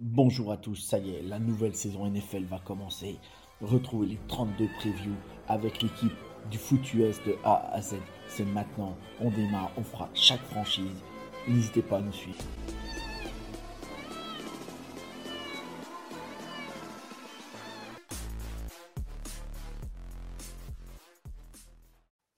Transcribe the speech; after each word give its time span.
Bonjour 0.00 0.52
à 0.52 0.56
tous, 0.56 0.76
ça 0.76 1.00
y 1.00 1.10
est, 1.10 1.22
la 1.22 1.40
nouvelle 1.40 1.74
saison 1.74 2.08
NFL 2.08 2.44
va 2.44 2.60
commencer. 2.60 3.18
Retrouvez 3.60 4.06
les 4.06 4.18
32 4.28 4.68
previews 4.78 5.16
avec 5.48 5.82
l'équipe 5.82 6.12
du 6.52 6.56
foot 6.56 6.94
US 6.94 7.20
de 7.26 7.34
A 7.42 7.68
à 7.72 7.82
Z. 7.82 7.96
C'est 8.28 8.44
maintenant, 8.44 8.96
on 9.18 9.28
démarre, 9.28 9.72
on 9.76 9.82
fera 9.82 10.08
chaque 10.14 10.44
franchise. 10.52 11.02
N'hésitez 11.48 11.82
pas 11.82 11.96
à 11.96 12.00
nous 12.00 12.12
suivre. 12.12 12.38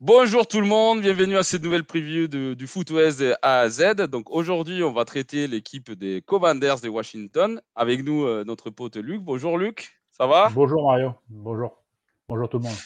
Bonjour 0.02 0.46
tout 0.46 0.62
le 0.62 0.66
monde, 0.66 1.02
bienvenue 1.02 1.36
à 1.36 1.42
cette 1.42 1.62
nouvelle 1.62 1.84
preview 1.84 2.26
du 2.26 2.66
Foot 2.66 2.90
West 2.90 3.22
A 3.42 3.58
à 3.58 3.68
Z. 3.68 4.06
Donc 4.08 4.30
aujourd'hui, 4.30 4.82
on 4.82 4.94
va 4.94 5.04
traiter 5.04 5.46
l'équipe 5.46 5.92
des 5.92 6.22
Commanders 6.22 6.80
de 6.80 6.88
Washington. 6.88 7.60
Avec 7.74 8.02
nous, 8.02 8.24
euh, 8.24 8.42
notre 8.42 8.70
pote 8.70 8.96
Luc. 8.96 9.20
Bonjour 9.20 9.58
Luc, 9.58 10.00
ça 10.10 10.26
va? 10.26 10.48
Bonjour 10.54 10.86
Mario, 10.86 11.12
bonjour. 11.28 11.82
Bonjour 12.30 12.48
tout 12.48 12.56
le 12.56 12.64
monde. 12.64 12.76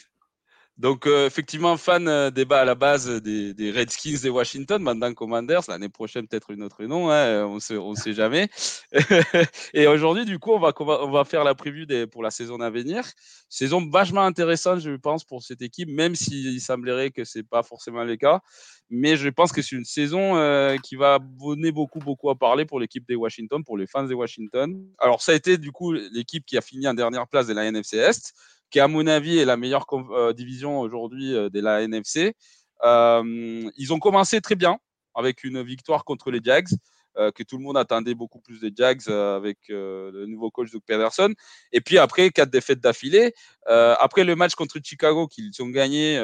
Donc, 0.77 1.07
euh, 1.07 1.25
effectivement, 1.25 1.77
fan 1.77 2.05
euh, 2.09 2.31
débat 2.31 2.59
à 2.59 2.65
la 2.65 2.75
base 2.75 3.09
des, 3.21 3.53
des, 3.53 3.71
Redskins 3.71 4.17
de 4.21 4.29
Washington, 4.29 4.83
maintenant 4.83 5.13
Commanders. 5.13 5.61
L'année 5.69 5.87
prochaine, 5.87 6.27
peut-être 6.27 6.51
une 6.51 6.63
autre 6.63 6.83
nom, 6.83 7.09
hein, 7.09 7.45
on 7.45 7.61
sait, 7.61 7.75
ne 7.75 7.95
sait 7.95 8.11
jamais. 8.11 8.49
et 9.73 9.87
aujourd'hui, 9.87 10.25
du 10.25 10.37
coup, 10.37 10.51
on 10.51 10.59
va, 10.59 10.73
on 10.77 11.23
faire 11.23 11.45
la 11.45 11.55
preview 11.55 11.85
des, 11.85 12.07
pour 12.07 12.23
la 12.23 12.29
saison 12.29 12.59
à 12.59 12.69
venir. 12.69 13.05
Saison 13.47 13.89
vachement 13.89 14.23
intéressante, 14.23 14.81
je 14.81 14.91
pense, 14.97 15.23
pour 15.23 15.43
cette 15.43 15.61
équipe, 15.61 15.87
même 15.87 16.13
s'il 16.13 16.59
semblerait 16.59 17.11
que 17.11 17.23
ce 17.23 17.39
n'est 17.39 17.43
pas 17.43 17.63
forcément 17.63 18.03
le 18.03 18.17
cas. 18.17 18.41
Mais 18.89 19.15
je 19.15 19.29
pense 19.29 19.53
que 19.53 19.61
c'est 19.61 19.77
une 19.77 19.85
saison 19.85 20.35
euh, 20.35 20.75
qui 20.83 20.97
va 20.97 21.19
donner 21.19 21.71
beaucoup, 21.71 21.99
beaucoup 21.99 22.29
à 22.29 22.35
parler 22.35 22.65
pour 22.65 22.81
l'équipe 22.81 23.07
des 23.07 23.15
Washington, 23.15 23.63
pour 23.63 23.77
les 23.77 23.87
fans 23.87 24.03
des 24.03 24.13
Washington. 24.13 24.77
Alors, 24.99 25.21
ça 25.21 25.31
a 25.31 25.35
été, 25.35 25.57
du 25.57 25.71
coup, 25.71 25.93
l'équipe 25.93 26.45
qui 26.45 26.57
a 26.57 26.61
fini 26.61 26.85
en 26.85 26.93
dernière 26.93 27.27
place 27.29 27.47
de 27.47 27.53
la 27.53 27.63
NFC 27.63 27.95
Est 27.95 28.33
qui 28.69 28.79
à 28.79 28.87
mon 28.87 29.07
avis 29.07 29.37
est 29.37 29.45
la 29.45 29.57
meilleure 29.57 29.85
euh, 29.93 30.33
division 30.33 30.79
aujourd'hui 30.79 31.33
euh, 31.33 31.49
de 31.49 31.59
la 31.59 31.81
NFC. 31.81 32.35
Euh, 32.83 33.69
ils 33.77 33.93
ont 33.93 33.99
commencé 33.99 34.41
très 34.41 34.55
bien 34.55 34.77
avec 35.13 35.43
une 35.43 35.61
victoire 35.63 36.03
contre 36.03 36.31
les 36.31 36.39
Jags. 36.43 36.67
Que 37.15 37.43
tout 37.43 37.57
le 37.57 37.63
monde 37.63 37.77
attendait 37.77 38.15
beaucoup 38.15 38.39
plus 38.39 38.59
des 38.59 38.71
Jags 38.75 39.07
avec 39.09 39.57
le 39.69 40.25
nouveau 40.27 40.51
coach 40.51 40.71
Doug 40.71 40.81
Pederson. 40.85 41.33
Et 41.71 41.81
puis 41.81 41.97
après, 41.97 42.29
quatre 42.29 42.49
défaites 42.49 42.79
d'affilée. 42.79 43.33
après 43.65 44.23
le 44.23 44.35
match 44.35 44.55
contre 44.55 44.79
Chicago 44.83 45.27
qu'ils 45.27 45.51
ont 45.61 45.69
gagné, 45.69 46.19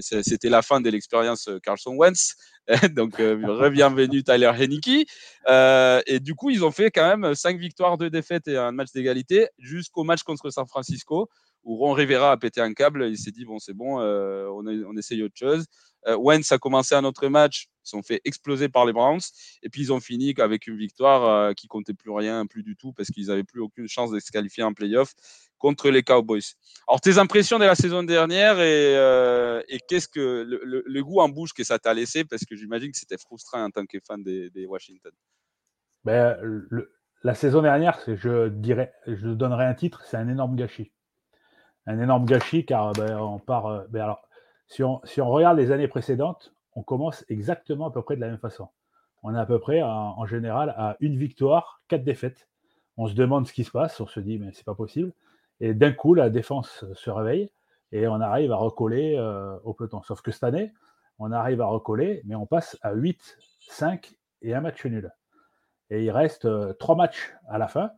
c'était 0.00 0.50
la 0.50 0.62
fin 0.62 0.80
de 0.80 0.90
l'expérience 0.90 1.48
Carlson 1.62 1.94
Wentz. 1.96 2.34
Donc, 2.94 3.20
bienvenue 3.20 4.22
Tyler 4.22 4.52
Henneke. 4.58 5.08
et 6.06 6.20
du 6.20 6.34
coup, 6.34 6.50
ils 6.50 6.64
ont 6.64 6.72
fait 6.72 6.90
quand 6.90 7.16
même 7.16 7.34
cinq 7.34 7.58
victoires, 7.58 7.98
deux 7.98 8.10
défaites 8.10 8.48
et 8.48 8.56
un 8.56 8.72
match 8.72 8.92
d'égalité 8.92 9.48
jusqu'au 9.58 10.04
match 10.04 10.22
contre 10.22 10.50
San 10.50 10.66
Francisco 10.66 11.28
où 11.64 11.76
Ron 11.76 11.92
Rivera 11.92 12.32
a 12.32 12.36
pété 12.36 12.60
un 12.60 12.72
câble. 12.72 13.08
Il 13.08 13.18
s'est 13.18 13.30
dit 13.30 13.44
bon, 13.44 13.58
c'est 13.58 13.72
bon, 13.74 14.00
euh, 14.00 14.46
on, 14.48 14.96
essaye 14.96 15.22
autre 15.22 15.36
chose. 15.36 15.64
Euh, 16.06 16.16
Wentz 16.16 16.52
a 16.52 16.58
commencé 16.58 16.94
un 16.94 17.04
autre 17.04 17.28
match, 17.28 17.68
ils 17.86 17.88
sont 17.88 18.02
fait 18.02 18.20
exploser 18.26 18.68
par 18.68 18.84
les 18.84 18.92
Browns, 18.92 19.22
et 19.62 19.70
puis 19.70 19.80
ils 19.80 19.92
ont 19.92 20.00
fini 20.00 20.34
avec 20.36 20.66
une 20.66 20.76
victoire 20.76 21.24
euh, 21.24 21.52
qui 21.54 21.66
comptait 21.66 21.94
plus 21.94 22.10
rien, 22.10 22.44
plus 22.44 22.62
du 22.62 22.76
tout, 22.76 22.92
parce 22.92 23.08
qu'ils 23.08 23.28
n'avaient 23.28 23.44
plus 23.44 23.62
aucune 23.62 23.88
chance 23.88 24.10
de 24.10 24.20
se 24.20 24.30
qualifier 24.30 24.62
en 24.62 24.74
playoff 24.74 25.14
contre 25.56 25.88
les 25.88 26.02
Cowboys. 26.02 26.42
Alors, 26.86 27.00
tes 27.00 27.16
impressions 27.16 27.58
de 27.58 27.64
la 27.64 27.74
saison 27.74 28.02
dernière 28.02 28.60
et, 28.60 29.80
qu'est-ce 29.88 30.08
que 30.08 30.46
le, 30.46 31.02
goût 31.02 31.20
en 31.20 31.30
bouche 31.30 31.54
que 31.54 31.64
ça 31.64 31.78
t'a 31.78 31.94
laissé, 31.94 32.24
parce 32.24 32.44
que 32.44 32.54
j'imagine 32.54 32.92
que 32.92 32.98
c'était 32.98 33.16
frustrant 33.16 33.64
en 33.64 33.70
tant 33.70 33.86
que 33.86 33.96
fan 34.06 34.22
des, 34.22 34.66
Washington. 34.66 35.12
Ben, 36.04 36.36
la 37.22 37.34
saison 37.34 37.62
dernière, 37.62 37.98
je 38.06 38.48
dirais, 38.48 38.92
je 39.06 39.28
donnerais 39.28 39.64
un 39.64 39.72
titre, 39.72 40.02
c'est 40.04 40.18
un 40.18 40.28
énorme 40.28 40.54
gâchis 40.54 40.92
un 41.86 42.00
énorme 42.00 42.24
gâchis 42.24 42.64
car 42.64 42.92
ben, 42.92 43.18
on 43.18 43.38
part. 43.38 43.66
Euh, 43.66 43.84
ben, 43.90 44.02
alors, 44.02 44.22
si 44.68 44.82
on, 44.82 45.00
si 45.04 45.20
on, 45.20 45.28
regarde 45.28 45.58
les 45.58 45.70
années 45.70 45.88
précédentes, 45.88 46.54
on 46.74 46.82
commence 46.82 47.24
exactement 47.28 47.86
à 47.86 47.90
peu 47.92 48.02
près 48.02 48.16
de 48.16 48.20
la 48.20 48.28
même 48.28 48.38
façon. 48.38 48.68
On 49.22 49.34
est 49.34 49.38
à 49.38 49.46
peu 49.46 49.58
près 49.58 49.82
en, 49.82 50.26
général 50.26 50.74
à 50.76 50.96
une 51.00 51.16
victoire, 51.16 51.82
quatre 51.88 52.04
défaites. 52.04 52.48
On 52.96 53.06
se 53.06 53.14
demande 53.14 53.46
ce 53.46 53.52
qui 53.52 53.64
se 53.64 53.70
passe, 53.70 54.00
on 54.00 54.06
se 54.06 54.20
dit 54.20 54.38
mais 54.38 54.52
c'est 54.52 54.64
pas 54.64 54.74
possible. 54.74 55.12
Et 55.60 55.72
d'un 55.72 55.92
coup, 55.92 56.14
la 56.14 56.30
défense 56.30 56.84
se 56.92 57.10
réveille 57.10 57.50
et 57.92 58.06
on 58.06 58.20
arrive 58.20 58.52
à 58.52 58.56
recoller 58.56 59.16
euh, 59.16 59.56
au 59.64 59.72
peloton. 59.72 60.02
Sauf 60.02 60.20
que 60.20 60.30
cette 60.30 60.44
année, 60.44 60.72
on 61.18 61.32
arrive 61.32 61.60
à 61.60 61.66
recoller, 61.66 62.22
mais 62.24 62.34
on 62.34 62.44
passe 62.44 62.76
à 62.82 62.92
8, 62.92 63.38
5 63.68 64.14
et 64.42 64.54
un 64.54 64.60
match 64.60 64.84
nul. 64.84 65.12
Et 65.90 66.04
il 66.04 66.10
reste 66.10 66.44
euh, 66.44 66.72
trois 66.74 66.96
matchs 66.96 67.34
à 67.48 67.56
la 67.56 67.68
fin 67.68 67.92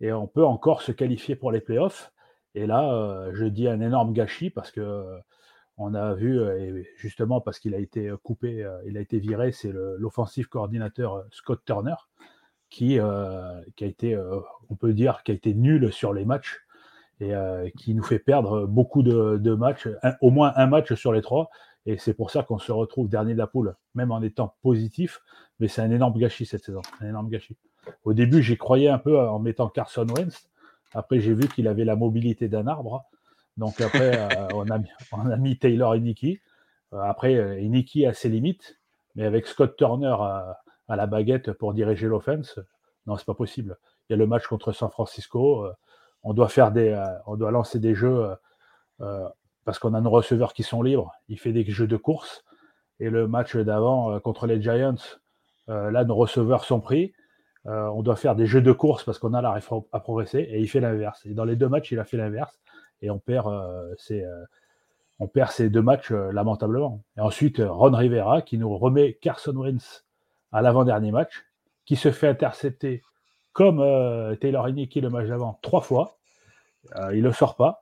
et 0.00 0.12
on 0.12 0.26
peut 0.26 0.44
encore 0.44 0.82
se 0.82 0.90
qualifier 0.90 1.36
pour 1.36 1.52
les 1.52 1.60
playoffs 1.60 2.12
et 2.54 2.66
là, 2.66 2.92
euh, 2.92 3.30
je 3.34 3.44
dis 3.46 3.68
un 3.68 3.80
énorme 3.80 4.12
gâchis 4.12 4.50
parce 4.50 4.70
que 4.70 4.80
euh, 4.80 5.18
on 5.78 5.94
a 5.94 6.14
vu, 6.14 6.38
euh, 6.38 6.82
justement 6.96 7.40
parce 7.40 7.58
qu'il 7.58 7.74
a 7.74 7.78
été 7.78 8.12
coupé, 8.22 8.68
il 8.86 8.96
a 8.98 9.00
été 9.00 9.18
viré, 9.18 9.52
c'est 9.52 9.72
l'offensif 9.72 10.46
coordinateur 10.46 11.24
Scott 11.30 11.62
Turner 11.64 11.94
qui, 12.68 12.98
qui 13.76 13.84
a 13.84 13.86
été, 13.86 14.18
on 14.68 14.76
peut 14.76 14.92
dire, 14.92 15.22
qui 15.24 15.32
a 15.32 15.34
été 15.34 15.54
nul 15.54 15.92
sur 15.92 16.12
les 16.12 16.24
matchs 16.24 16.60
et 17.20 17.34
qui 17.76 17.94
nous 17.94 18.02
fait 18.02 18.18
perdre 18.18 18.66
beaucoup 18.66 19.02
de, 19.02 19.54
matchs, 19.54 19.88
au 20.20 20.30
moins 20.30 20.52
un 20.56 20.66
match 20.66 20.94
sur 20.94 21.12
les 21.12 21.22
trois. 21.22 21.50
Et 21.84 21.98
c'est 21.98 22.14
pour 22.14 22.30
ça 22.30 22.42
qu'on 22.42 22.58
se 22.58 22.70
retrouve 22.70 23.08
dernier 23.08 23.32
de 23.32 23.38
la 23.38 23.46
poule, 23.46 23.74
même 23.94 24.12
en 24.12 24.22
étant 24.22 24.54
positif. 24.62 25.20
Mais 25.58 25.68
c'est 25.68 25.82
un 25.82 25.90
énorme 25.90 26.18
gâchis 26.18 26.46
cette 26.46 26.64
saison, 26.64 26.82
un 27.00 27.08
énorme 27.08 27.28
gâchis. 27.28 27.56
Au 28.04 28.12
début, 28.12 28.42
j'y 28.42 28.56
croyais 28.56 28.88
un 28.88 28.98
peu 28.98 29.18
en 29.18 29.38
mettant 29.38 29.68
Carson 29.68 30.06
Wentz, 30.16 30.48
après, 30.94 31.20
j'ai 31.20 31.34
vu 31.34 31.48
qu'il 31.48 31.68
avait 31.68 31.84
la 31.84 31.96
mobilité 31.96 32.48
d'un 32.48 32.66
arbre. 32.66 33.04
Donc 33.56 33.80
après, 33.80 34.18
euh, 34.18 34.48
on, 34.54 34.70
a, 34.70 34.78
on, 35.12 35.30
a, 35.30 35.36
mis 35.36 35.58
Taylor 35.58 35.96
Iniki. 35.96 36.40
Euh, 36.92 37.00
après, 37.00 37.34
euh, 37.34 37.60
Iniki 37.60 38.06
a 38.06 38.12
ses 38.12 38.28
limites, 38.28 38.78
mais 39.14 39.24
avec 39.24 39.46
Scott 39.46 39.76
Turner 39.76 40.16
à, 40.18 40.58
la 40.88 41.06
baguette 41.06 41.52
pour 41.52 41.72
diriger 41.72 42.06
l'offense, 42.06 42.58
non, 43.06 43.16
c'est 43.16 43.24
pas 43.24 43.34
possible. 43.34 43.78
Il 44.08 44.12
y 44.12 44.14
a 44.14 44.16
le 44.16 44.26
match 44.26 44.46
contre 44.46 44.72
San 44.72 44.90
Francisco. 44.90 45.66
on 46.22 46.34
doit 46.34 46.48
faire 46.48 46.70
des, 46.70 47.02
on 47.26 47.36
doit 47.36 47.50
lancer 47.50 47.78
des 47.78 47.94
jeux 47.94 48.28
parce 49.64 49.78
qu'on 49.78 49.94
a 49.94 50.02
nos 50.02 50.10
receveurs 50.10 50.52
qui 50.52 50.62
sont 50.62 50.82
libres. 50.82 51.14
Il 51.28 51.38
fait 51.38 51.52
des 51.52 51.64
jeux 51.64 51.86
de 51.86 51.96
course. 51.96 52.44
Et 53.00 53.08
le 53.08 53.26
match 53.26 53.56
d'avant 53.56 54.20
contre 54.20 54.46
les 54.46 54.60
Giants, 54.60 54.96
là, 55.66 56.04
nos 56.04 56.14
receveurs 56.14 56.64
sont 56.64 56.80
pris. 56.80 57.14
Euh, 57.66 57.86
on 57.88 58.02
doit 58.02 58.16
faire 58.16 58.34
des 58.34 58.46
jeux 58.46 58.60
de 58.60 58.72
course 58.72 59.04
parce 59.04 59.18
qu'on 59.18 59.34
a 59.34 59.42
la 59.42 59.52
réforme 59.52 59.84
à 59.92 60.00
progresser 60.00 60.40
et 60.40 60.60
il 60.60 60.68
fait 60.68 60.80
l'inverse. 60.80 61.24
Et 61.26 61.34
dans 61.34 61.44
les 61.44 61.56
deux 61.56 61.68
matchs, 61.68 61.92
il 61.92 61.98
a 61.98 62.04
fait 62.04 62.16
l'inverse 62.16 62.60
et 63.00 63.10
on 63.10 63.18
perd, 63.18 63.46
euh, 63.48 63.94
ces, 63.98 64.24
euh, 64.24 64.44
on 65.20 65.28
perd 65.28 65.50
ces 65.50 65.70
deux 65.70 65.82
matchs 65.82 66.10
lamentablement. 66.10 67.02
Et 67.16 67.20
ensuite, 67.20 67.62
Ron 67.64 67.92
Rivera 67.92 68.42
qui 68.42 68.58
nous 68.58 68.76
remet 68.76 69.14
Carson 69.14 69.54
Wentz 69.56 70.04
à 70.50 70.62
l'avant-dernier 70.62 71.12
match, 71.12 71.44
qui 71.84 71.96
se 71.96 72.10
fait 72.10 72.28
intercepter 72.28 73.02
comme 73.52 73.78
Taylor 74.40 74.66
Heineke 74.66 74.96
le 74.96 75.10
match 75.10 75.28
d'avant 75.28 75.58
trois 75.62 75.82
fois. 75.82 76.16
il 77.12 77.22
ne 77.22 77.28
le 77.28 77.32
sort 77.32 77.54
pas. 77.54 77.81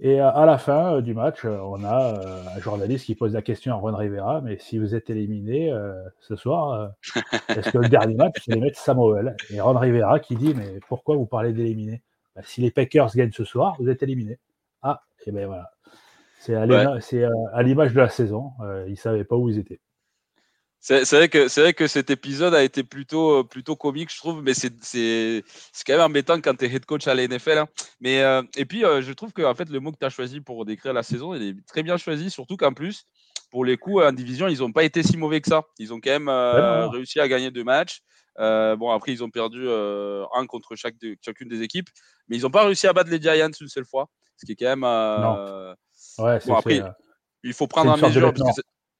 Et 0.00 0.20
à 0.20 0.46
la 0.46 0.58
fin 0.58 0.94
euh, 0.94 1.00
du 1.00 1.12
match, 1.12 1.44
euh, 1.44 1.58
on 1.58 1.82
a 1.82 2.14
euh, 2.14 2.42
un 2.56 2.60
journaliste 2.60 3.06
qui 3.06 3.16
pose 3.16 3.34
la 3.34 3.42
question 3.42 3.72
à 3.72 3.76
Ron 3.76 3.96
Rivera, 3.96 4.40
mais 4.40 4.56
si 4.58 4.78
vous 4.78 4.94
êtes 4.94 5.10
éliminé 5.10 5.72
ce 6.20 6.36
soir, 6.36 6.92
est-ce 7.48 7.70
que 7.70 7.78
le 7.78 7.88
dernier 7.88 8.14
match, 8.14 8.36
c'est 8.44 8.54
les 8.54 8.60
mettre 8.60 8.78
Samuel 8.78 9.36
Et 9.50 9.60
Ron 9.60 9.76
Rivera 9.76 10.20
qui 10.20 10.36
dit, 10.36 10.54
mais 10.54 10.78
pourquoi 10.88 11.16
vous 11.16 11.26
parlez 11.26 11.52
d'éliminer? 11.52 12.02
Bah, 12.36 12.42
Si 12.44 12.60
les 12.60 12.70
Packers 12.70 13.10
gagnent 13.14 13.32
ce 13.32 13.44
soir, 13.44 13.76
vous 13.80 13.88
êtes 13.88 14.02
éliminé. 14.02 14.38
Ah, 14.82 15.02
et 15.26 15.32
ben 15.32 15.46
voilà. 15.46 15.72
C'est 16.38 16.54
à 16.54 17.62
l'image 17.62 17.92
de 17.92 18.00
la 18.00 18.08
saison. 18.08 18.52
ils 18.86 18.92
ne 18.92 18.96
savaient 18.96 19.24
pas 19.24 19.34
où 19.34 19.48
ils 19.48 19.58
étaient. 19.58 19.80
C'est 20.80 21.04
vrai 21.12 21.28
que 21.28 21.48
c'est 21.48 21.60
vrai 21.60 21.74
que 21.74 21.86
cet 21.86 22.08
épisode 22.10 22.54
a 22.54 22.62
été 22.62 22.84
plutôt 22.84 23.44
plutôt 23.44 23.76
comique, 23.76 24.12
je 24.12 24.18
trouve, 24.18 24.42
mais 24.42 24.54
c'est 24.54 24.72
c'est 24.80 25.42
quand 25.86 25.94
même 25.94 26.02
embêtant 26.02 26.40
quand 26.40 26.54
tu 26.54 26.64
es 26.64 26.68
head 26.72 26.86
coach 26.86 27.06
à 27.08 27.14
la 27.14 27.26
NFL. 27.26 27.58
Hein. 27.58 27.68
Mais 28.00 28.22
euh, 28.22 28.42
et 28.56 28.64
puis 28.64 28.84
euh, 28.84 29.02
je 29.02 29.12
trouve 29.12 29.32
que 29.32 29.42
en 29.42 29.54
fait 29.54 29.68
le 29.68 29.80
mot 29.80 29.90
que 29.90 29.98
tu 29.98 30.06
as 30.06 30.10
choisi 30.10 30.40
pour 30.40 30.64
décrire 30.64 30.92
la 30.92 31.02
saison, 31.02 31.34
il 31.34 31.42
est 31.42 31.66
très 31.66 31.82
bien 31.82 31.96
choisi, 31.96 32.30
surtout 32.30 32.56
qu'en 32.56 32.72
plus 32.72 33.04
pour 33.50 33.64
les 33.64 33.76
coups 33.76 34.04
en 34.04 34.12
division, 34.12 34.48
ils 34.48 34.58
n'ont 34.58 34.72
pas 34.72 34.84
été 34.84 35.02
si 35.02 35.16
mauvais 35.16 35.40
que 35.40 35.48
ça. 35.48 35.62
Ils 35.78 35.92
ont 35.92 36.00
quand 36.00 36.10
même 36.10 36.28
euh, 36.28 36.88
réussi 36.88 37.20
à 37.20 37.28
gagner 37.28 37.50
deux 37.50 37.64
matchs. 37.64 38.00
Euh, 38.38 38.76
bon, 38.76 38.90
après, 38.90 39.12
ils 39.12 39.24
ont 39.24 39.30
perdu 39.30 39.64
euh, 39.66 40.24
un 40.34 40.46
contre 40.46 40.76
chaque 40.76 40.94
chacune 41.24 41.48
des 41.48 41.62
équipes, 41.62 41.88
mais 42.28 42.36
ils 42.36 42.42
n'ont 42.42 42.50
pas 42.50 42.64
réussi 42.64 42.86
à 42.86 42.92
battre 42.92 43.10
les 43.10 43.20
Giants 43.20 43.50
une 43.60 43.68
seule 43.68 43.84
fois, 43.84 44.08
ce 44.36 44.46
qui 44.46 44.52
est 44.52 44.56
quand 44.56 44.66
même. 44.66 44.80
non. 44.80 45.74
Ouais, 46.18 46.38
bon, 46.46 46.54
après, 46.54 46.82
il 47.42 47.52
faut 47.52 47.66
prendre 47.66 47.92
en 47.92 47.96
mesure. 47.96 48.32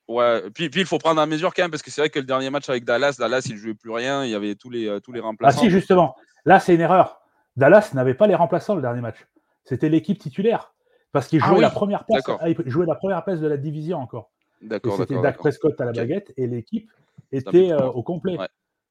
Ouais, 0.08 0.42
puis, 0.54 0.70
puis, 0.70 0.80
il 0.80 0.86
faut 0.86 0.98
prendre 0.98 1.20
en 1.20 1.26
mesure 1.26 1.52
quand 1.54 1.62
même, 1.62 1.70
parce 1.70 1.82
que 1.82 1.90
c'est 1.90 2.00
vrai 2.00 2.08
que 2.08 2.18
le 2.18 2.24
dernier 2.24 2.48
match 2.48 2.68
avec 2.70 2.84
Dallas, 2.84 3.16
Dallas, 3.18 3.46
il 3.46 3.56
ne 3.56 3.58
jouait 3.58 3.74
plus 3.74 3.90
rien, 3.90 4.24
il 4.24 4.30
y 4.30 4.34
avait 4.34 4.54
tous 4.54 4.70
les, 4.70 4.98
tous 5.02 5.12
les 5.12 5.20
remplaçants. 5.20 5.58
Ah 5.60 5.64
si, 5.64 5.70
justement, 5.70 6.16
là, 6.46 6.60
c'est 6.60 6.74
une 6.74 6.80
erreur. 6.80 7.20
Dallas 7.56 7.90
n'avait 7.92 8.14
pas 8.14 8.26
les 8.26 8.34
remplaçants 8.34 8.74
le 8.74 8.80
dernier 8.80 9.02
match. 9.02 9.26
C'était 9.64 9.88
l'équipe 9.88 10.18
titulaire. 10.18 10.72
Parce 11.12 11.28
qu'il 11.28 11.40
ah 11.42 11.48
jouait, 11.48 11.60
la 11.60 11.70
première 11.70 12.04
place, 12.04 12.22
ah, 12.26 12.46
jouait 12.66 12.86
la 12.86 12.94
première 12.94 13.24
place 13.24 13.40
de 13.40 13.46
la 13.46 13.56
division 13.56 13.98
encore. 13.98 14.30
C'était 14.60 15.20
Dak 15.20 15.36
Prescott 15.36 15.80
à 15.80 15.84
la 15.84 15.92
baguette 15.92 16.32
et 16.36 16.46
l'équipe 16.46 16.90
était 17.32 17.72
euh, 17.72 17.86
au 17.86 18.02
complet. 18.02 18.36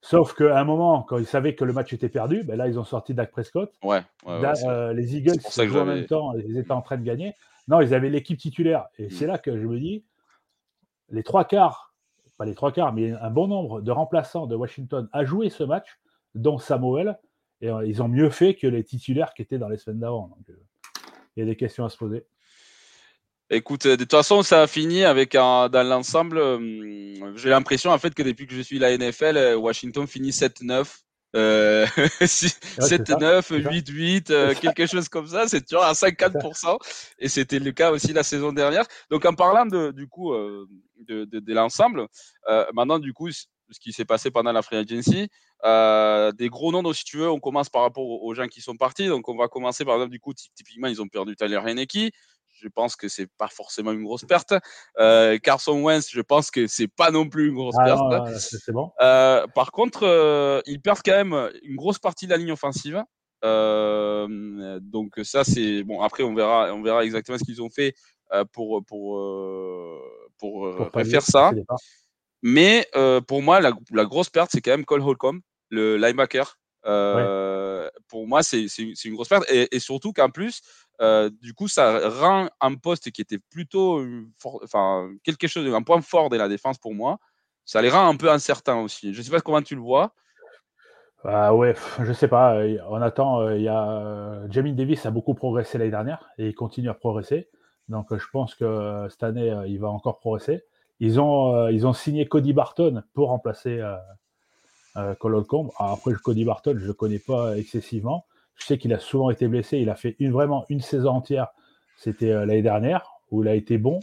Sauf 0.02 0.34
qu'à 0.34 0.60
un 0.60 0.64
moment, 0.64 1.02
quand 1.04 1.18
ils 1.18 1.26
savaient 1.26 1.56
que 1.56 1.66
le 1.66 1.74
match 1.74 1.92
était 1.94 2.10
perdu, 2.10 2.44
ben 2.44 2.56
là, 2.56 2.68
ils 2.68 2.80
ont 2.80 2.84
sorti 2.84 3.14
Dak 3.14 3.32
Prescott. 3.32 3.72
Ouais, 3.84 4.02
euh, 4.28 4.94
les 4.94 5.16
Eagles, 5.16 5.40
en 5.76 5.86
même 5.86 6.06
temps, 6.06 6.34
ils 6.36 6.58
étaient 6.58 6.72
en 6.72 6.82
train 6.82 6.98
de 6.98 7.04
gagner. 7.04 7.34
Non, 7.68 7.82
ils 7.82 7.94
avaient 7.94 8.10
l'équipe 8.10 8.38
titulaire. 8.38 8.86
Et 8.98 9.08
mm. 9.08 9.12
c'est 9.12 9.28
là 9.28 9.38
que 9.38 9.58
je 9.58 9.66
me 9.66 9.80
dis, 9.80 10.04
les 11.10 11.24
trois 11.24 11.46
quarts, 11.46 11.94
pas 12.38 12.46
les 12.46 12.56
trois 12.56 12.72
quarts, 12.72 12.94
mais 12.94 13.12
un 13.12 13.30
bon 13.30 13.48
nombre 13.48 13.82
de 13.82 13.92
remplaçants 13.92 14.48
de 14.48 14.56
Washington 14.56 15.10
a 15.12 15.26
joué 15.26 15.50
ce 15.50 15.64
match, 15.64 16.00
dont 16.36 16.58
Samuel. 16.58 17.18
Et 17.62 17.70
euh, 17.70 17.86
ils 17.86 18.04
ont 18.04 18.08
mieux 18.08 18.30
fait 18.30 18.54
que 18.54 18.68
les 18.68 18.84
titulaires 18.84 19.34
qui 19.34 19.42
étaient 19.42 19.58
dans 19.58 19.70
les 19.70 19.78
semaines 19.78 20.00
d'avant. 20.00 20.28
Donc, 20.28 20.56
il 21.36 21.40
y 21.40 21.44
a 21.44 21.46
des 21.46 21.56
questions 21.56 21.86
à 21.86 21.90
se 21.90 21.98
poser. 21.98 22.26
Écoute, 23.50 23.88
de 23.88 23.96
toute 23.96 24.12
façon, 24.12 24.44
ça 24.44 24.64
a 24.64 24.68
fini 24.68 25.06
avec 25.06 25.34
un, 25.34 25.70
dans 25.70 25.88
l'ensemble. 25.88 26.40
j'ai 27.36 27.50
l'impression 27.50 27.92
en 27.92 27.98
fait 27.98 28.14
que 28.14 28.22
depuis 28.22 28.46
que 28.46 28.54
je 28.54 28.62
suis 28.62 28.78
la 28.78 28.96
NFL, 28.98 29.38
euh, 29.38 29.58
Washington 29.58 30.06
finit 30.06 30.32
7-9. 30.32 31.07
7-9, 31.34 33.52
8-8, 33.52 34.56
quelque 34.62 34.86
chose 34.86 35.10
comme 35.10 35.28
ça, 35.28 35.48
c'est 35.48 35.62
toujours 35.62 35.84
à 35.84 35.94
50%. 35.94 36.78
Et 37.20 37.28
c'était 37.28 37.60
le 37.60 37.72
cas 37.72 37.92
aussi 37.92 38.14
la 38.14 38.24
saison 38.24 38.54
dernière. 38.54 38.86
Donc 39.10 39.26
en 39.26 39.34
parlant 39.34 39.66
de, 39.66 39.92
du 39.92 40.08
coup 40.08 40.34
euh, 40.34 40.68
de, 41.08 41.26
de, 41.26 41.54
l'ensemble, 41.54 42.08
euh, 42.48 42.66
maintenant 42.74 43.00
du 43.00 43.14
coup, 43.14 43.30
ce 43.32 43.80
qui 43.80 43.92
s'est 43.92 44.06
passé 44.06 44.32
pendant 44.32 44.52
la 44.52 44.62
free 44.62 44.78
agency, 44.78 45.30
des 46.38 46.50
gros 46.50 46.72
noms, 46.72 46.84
donc, 46.84 46.96
si 46.96 47.04
tu 47.04 47.18
veux, 47.18 47.30
on 47.30 47.40
commence 47.40 47.70
par 47.70 47.82
rapport 47.82 48.06
aux 48.06 48.34
gens 48.34 48.48
qui 48.48 48.62
sont 48.62 48.78
partis. 48.78 49.08
Donc 49.08 49.28
on 49.28 49.36
va 49.36 49.48
commencer 49.48 49.84
par 49.84 49.96
exemple, 49.96 50.12
du 50.12 50.20
coup, 50.20 50.34
typiquement, 50.34 50.88
ils 50.88 51.02
ont 51.02 51.08
perdu 51.08 51.36
Tyler 51.36 51.60
Heineke 51.64 52.14
je 52.62 52.68
pense 52.68 52.96
que 52.96 53.08
c'est 53.08 53.28
pas 53.38 53.48
forcément 53.48 53.92
une 53.92 54.04
grosse 54.04 54.26
perte. 54.26 54.54
Euh, 55.00 55.38
Carson 55.38 55.82
Wentz, 55.82 56.10
je 56.10 56.22
pense 56.22 56.52
que 56.52 56.68
c'est 56.68 56.88
pas 56.88 57.12
non 57.12 57.30
plus 57.30 57.50
une 57.50 57.56
grosse 57.56 57.76
ah 57.80 57.84
perte. 57.86 58.38
c'est 58.40 58.72
bon. 58.72 58.92
Euh, 59.02 59.46
par 59.48 59.72
contre, 59.72 60.04
euh, 60.04 60.62
ils 60.66 60.82
perdent 60.82 61.02
quand 61.04 61.24
même 61.24 61.52
une 61.64 61.76
grosse 61.76 62.00
partie 62.00 62.26
de 62.26 62.32
la 62.32 62.38
ligne 62.38 62.52
offensive. 62.52 63.04
donc 63.44 65.20
ça, 65.24 65.44
c'est 65.44 65.84
bon. 65.84 66.02
Après, 66.02 66.24
on 66.24 66.34
verra, 66.34 66.74
on 66.74 66.82
verra 66.82 67.04
exactement 67.04 67.38
ce 67.38 67.44
qu'ils 67.44 67.62
ont 67.62 67.70
fait 67.70 67.94
pour 68.52 68.84
pour 68.86 69.22
pour, 70.40 70.92
faire 71.06 71.22
ça. 71.22 71.52
Mais 72.42 72.88
pour 73.28 73.42
moi, 73.42 73.60
la, 73.60 74.06
grosse 74.06 74.30
perte, 74.30 74.52
c'est 74.52 74.62
quand 74.62 74.72
même 74.72 74.86
Cole 74.86 75.02
Holcomb, 75.02 75.40
le 75.70 75.98
linebacker. 75.98 76.58
Pour 78.08 78.28
moi, 78.28 78.42
c'est 78.42 78.66
une 78.78 79.14
grosse 79.14 79.30
perte. 79.30 79.46
Et, 79.52 79.76
et 79.76 79.80
surtout 79.80 80.14
qu'en 80.14 80.30
plus, 80.30 80.62
euh, 81.02 81.30
du 81.42 81.54
coup, 81.54 81.68
ça 81.68 82.10
rend 82.10 82.50
un 82.62 82.76
poste 82.76 83.12
qui 83.12 83.22
était 83.22 83.40
plutôt 83.40 84.04
quelque 85.24 85.48
chose, 85.48 85.74
un 85.74 85.84
point 85.84 86.02
fort 86.02 86.30
de 86.30 86.38
la 86.38 86.48
défense 86.48 86.78
pour 86.78 86.94
moi. 86.94 87.20
Ça 87.66 87.82
les 87.82 87.90
rend 87.90 88.08
un 88.08 88.16
peu 88.16 88.32
incertains 88.32 88.80
aussi. 88.80 89.14
Je 89.14 89.20
ne 89.20 89.24
sais 89.24 89.32
pas 89.32 89.42
comment 89.42 89.62
tu 89.62 89.76
le 89.76 89.82
vois. 89.82 90.14
Bah 91.24 91.54
ouais, 91.54 91.76
je 92.00 92.14
sais 92.14 92.28
pas. 92.28 92.56
Euh, 92.56 92.78
on 92.90 93.02
attend. 93.02 93.42
Euh, 93.42 93.58
il 93.58 93.64
y 93.64 93.68
a 93.68 94.48
Jamie 94.50 94.74
Davis 94.74 95.06
a 95.06 95.12
beaucoup 95.12 95.34
progressé 95.34 95.78
l'année 95.78 95.92
dernière 95.92 96.30
et 96.38 96.48
il 96.48 96.56
continue 96.56 96.90
à 96.90 96.94
progresser. 96.94 97.50
Donc 97.90 98.16
je 98.16 98.26
pense 98.32 98.56
que 98.56 99.08
cette 99.10 99.24
année 99.24 99.54
il 99.68 99.80
va 99.80 99.90
encore 99.90 100.20
progresser. 100.20 100.64
Ils 101.00 101.20
ont 101.20 101.68
ils 101.70 101.86
ont 101.88 101.94
signé 101.94 102.28
Cody 102.28 102.54
Barton 102.54 103.04
pour 103.14 103.30
remplacer 103.30 103.82
euh, 104.98 105.14
Cole 105.16 105.44
Après 105.78 106.14
Cody 106.14 106.44
Barton, 106.44 106.76
je 106.78 106.88
le 106.88 106.94
connais 106.94 107.20
pas 107.20 107.56
excessivement. 107.58 108.26
Je 108.58 108.66
sais 108.66 108.78
qu'il 108.78 108.94
a 108.94 109.00
souvent 109.00 109.30
été 109.30 109.48
blessé. 109.48 109.78
Il 109.78 109.90
a 109.90 109.96
fait 109.96 110.16
une, 110.20 110.32
vraiment 110.32 110.66
une 110.70 110.82
saison 110.82 111.12
entière. 111.12 111.48
C'était 111.98 112.32
euh, 112.32 112.46
l'année 112.46 112.62
dernière 112.62 113.10
où 113.32 113.44
il 113.44 113.50
a 113.50 113.56
été 113.56 113.78
bon. 113.78 114.00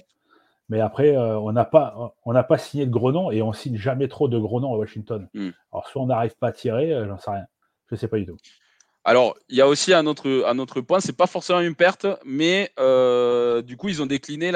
Mais 0.68 0.80
après, 0.80 1.16
euh, 1.16 1.38
on 1.38 1.52
n'a 1.52 1.64
pas, 1.64 2.14
on 2.24 2.42
pas 2.42 2.58
signé 2.58 2.86
de 2.86 2.90
gros 2.90 3.12
noms 3.12 3.30
et 3.30 3.42
on 3.42 3.52
signe 3.52 3.76
jamais 3.76 4.08
trop 4.08 4.28
de 4.28 4.38
gros 4.38 4.60
noms 4.60 4.72
à 4.72 4.76
Washington. 4.78 5.28
Hmm. 5.34 5.50
Alors, 5.72 5.88
soit 5.88 6.02
on 6.02 6.06
n'arrive 6.06 6.34
pas 6.38 6.48
à 6.48 6.52
tirer, 6.52 6.92
euh, 6.92 7.06
j'en 7.06 7.18
sais 7.18 7.30
rien. 7.30 7.44
Je 7.90 7.94
ne 7.94 7.98
sais 7.98 8.08
pas 8.08 8.16
du 8.16 8.26
tout. 8.26 8.36
Alors, 9.04 9.36
il 9.50 9.56
y 9.56 9.60
a 9.60 9.68
aussi 9.68 9.92
un 9.92 10.06
autre, 10.06 10.44
un 10.46 10.58
autre 10.58 10.80
point, 10.80 11.00
c'est 11.00 11.16
pas 11.16 11.26
forcément 11.26 11.60
une 11.60 11.74
perte, 11.74 12.06
mais 12.24 12.72
du 13.66 13.76
coup, 13.76 13.90
ils 13.90 14.00
ont 14.00 14.06
décliné 14.06 14.50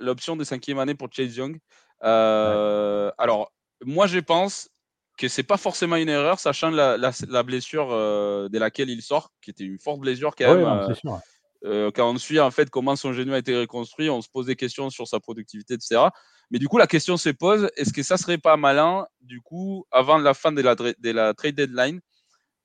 l'option 0.00 0.34
de 0.34 0.42
cinquième 0.42 0.80
année 0.80 0.96
pour 0.96 1.08
Chase 1.12 1.36
Young. 1.36 1.60
Alors, 2.00 3.52
moi, 3.84 4.08
je 4.08 4.18
pense, 4.18 4.68
que 5.16 5.28
c'est 5.28 5.44
pas 5.44 5.56
forcément 5.56 5.96
une 5.96 6.08
erreur, 6.08 6.38
sachant 6.38 6.70
la, 6.70 6.96
la, 6.96 7.42
blessure 7.42 7.88
euh, 7.92 8.48
de 8.48 8.58
laquelle 8.58 8.90
il 8.90 9.02
sort, 9.02 9.30
qui 9.40 9.50
était 9.50 9.64
une 9.64 9.78
forte 9.78 10.00
blessure 10.00 10.34
quand 10.36 10.54
même. 10.54 10.66
Euh, 10.66 11.18
euh, 11.64 11.90
quand 11.94 12.10
on 12.10 12.18
suit 12.18 12.40
en 12.40 12.50
fait 12.50 12.68
comment 12.68 12.94
son 12.94 13.12
genou 13.12 13.32
a 13.32 13.38
été 13.38 13.56
reconstruit, 13.58 14.10
on 14.10 14.20
se 14.20 14.28
pose 14.28 14.46
des 14.46 14.56
questions 14.56 14.90
sur 14.90 15.08
sa 15.08 15.20
productivité, 15.20 15.74
etc. 15.74 16.08
Mais 16.50 16.58
du 16.58 16.68
coup, 16.68 16.78
la 16.78 16.86
question 16.86 17.16
se 17.16 17.30
pose 17.30 17.70
est-ce 17.76 17.92
que 17.92 18.02
ça 18.02 18.16
serait 18.16 18.38
pas 18.38 18.56
malin, 18.56 19.06
du 19.20 19.40
coup, 19.40 19.86
avant 19.90 20.18
la 20.18 20.34
fin 20.34 20.52
de 20.52 20.60
la, 20.60 20.74
de 20.74 21.10
la 21.10 21.32
trade 21.32 21.54
deadline, 21.54 22.00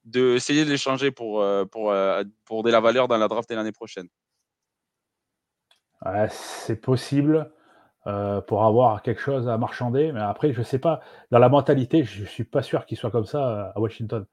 d'essayer 0.03 0.65
de 0.65 0.69
l'échanger 0.69 1.11
pour, 1.11 1.45
pour, 1.71 1.93
pour 2.45 2.63
de 2.63 2.71
la 2.71 2.79
valeur 2.79 3.07
dans 3.07 3.17
la 3.17 3.27
draft 3.27 3.49
de 3.49 3.55
l'année 3.55 3.71
prochaine? 3.71 4.07
C'est 6.29 6.81
possible. 6.81 7.51
Euh, 8.09 8.41
pour 8.41 8.63
avoir 8.63 9.03
quelque 9.03 9.21
chose 9.21 9.47
à 9.47 9.57
marchander. 9.59 10.11
Mais 10.11 10.19
après, 10.21 10.51
je 10.51 10.59
ne 10.59 10.63
sais 10.63 10.79
pas, 10.79 10.99
dans 11.29 11.37
la 11.37 11.47
mentalité, 11.47 12.03
je 12.03 12.21
ne 12.21 12.25
suis 12.25 12.43
pas 12.43 12.63
sûr 12.63 12.87
qu'il 12.87 12.97
soit 12.97 13.11
comme 13.11 13.27
ça 13.27 13.49
euh, 13.49 13.71
à 13.75 13.79
Washington. 13.79 14.25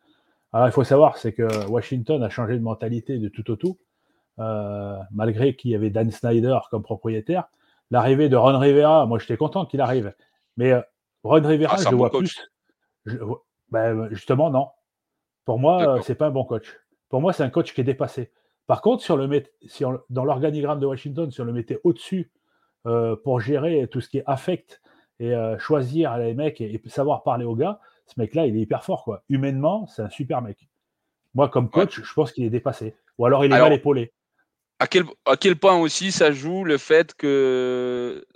Alors, 0.55 0.67
il 0.67 0.73
faut 0.73 0.85
savoir, 0.85 1.19
c'est 1.19 1.35
que 1.35 1.67
Washington 1.67 2.23
a 2.23 2.31
changé 2.31 2.55
de 2.55 2.63
mentalité 2.63 3.19
de 3.19 3.29
tout 3.29 3.51
au 3.51 3.57
tout, 3.57 3.77
euh, 4.39 4.97
malgré 5.11 5.57
qu'il 5.57 5.73
y 5.73 5.75
avait 5.75 5.91
Dan 5.91 6.11
Snyder 6.11 6.59
comme 6.71 6.83
propriétaire. 6.83 7.49
L'arrivée 7.91 8.31
de 8.31 8.37
Ron 8.37 8.59
Rivera, 8.59 9.05
moi, 9.05 9.19
j'étais 9.19 9.37
content 9.37 9.67
qu'il 9.67 9.83
arrive. 9.83 10.15
Mais 10.57 10.73
Ron 11.23 11.43
Rivera, 11.43 11.75
ah, 11.77 11.83
je 11.83 11.91
le 11.91 11.97
vois 11.97 12.11
plus. 12.11 12.51
Ben, 13.69 14.09
justement, 14.11 14.49
non. 14.49 14.69
Pour 15.45 15.59
moi, 15.59 16.01
c'est 16.03 16.15
pas 16.15 16.29
un 16.29 16.31
bon 16.31 16.45
coach. 16.45 16.81
Pour 17.11 17.21
moi, 17.21 17.33
c'est 17.33 17.43
un 17.43 17.51
coach 17.51 17.75
qui 17.75 17.81
est 17.83 17.85
dépassé. 17.85 18.31
Par 18.69 18.81
contre, 18.81 19.03
sur 19.03 19.17
le, 19.17 19.43
si 19.67 19.85
dans 20.09 20.25
l'organigramme 20.25 20.81
de 20.81 20.87
Washington, 20.87 21.31
si 21.31 21.41
on 21.41 21.45
le 21.45 21.53
mettait 21.53 21.81
au-dessus 21.85 22.31
pour 23.25 23.41
gérer 23.41 23.89
tout 23.91 24.01
ce 24.01 24.09
qui 24.09 24.19
est 24.19 24.25
affect 24.27 24.81
et 25.19 25.35
euh, 25.35 25.59
choisir 25.59 26.17
les 26.19 26.35
mecs 26.35 26.61
et, 26.61 26.81
savoir 26.87 27.23
parler 27.23 27.45
aux 27.45 27.55
gars, 27.55 27.81
ce 28.07 28.15
mec-là, 28.19 28.47
il 28.47 28.57
est 28.57 28.61
hyper 28.61 28.85
fort. 28.85 29.05
Quoi. 29.05 29.23
Humainement, 29.29 29.87
c'est 29.87 30.03
un 30.03 30.11
super 30.11 30.43
mec. 30.43 30.69
Moi, 31.35 31.49
comme 31.49 31.71
coach, 31.71 32.01
je 32.03 32.15
pense 32.15 32.33
qu'il 32.33 32.45
est 32.45 32.51
dépassé. 32.51 32.95
Ou 33.19 33.27
alors 33.27 33.45
il 33.45 33.53
est 33.53 33.59
mal 33.59 33.73
épaulé. 33.73 34.13
À 34.79 34.87
quel, 34.87 35.05
à 35.25 35.37
quel 35.37 35.57
point 35.57 35.77
aussi 35.77 36.13
ça 36.13 36.33
joue 36.33 36.65
le 36.65 36.77
fait 36.77 37.15
que 37.15 38.27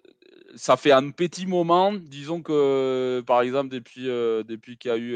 ça 0.57 0.77
fait 0.77 0.91
un 0.91 1.11
petit 1.11 1.47
moment, 1.47 1.93
disons 1.93 2.43
que 2.43 3.23
par 3.27 3.43
exemple 3.43 3.69
depuis, 3.69 4.09
euh, 4.09 4.43
depuis 4.43 4.79
qu'il 4.79 4.91
y 4.91 4.95
a 4.95 4.97
eu, 4.97 5.15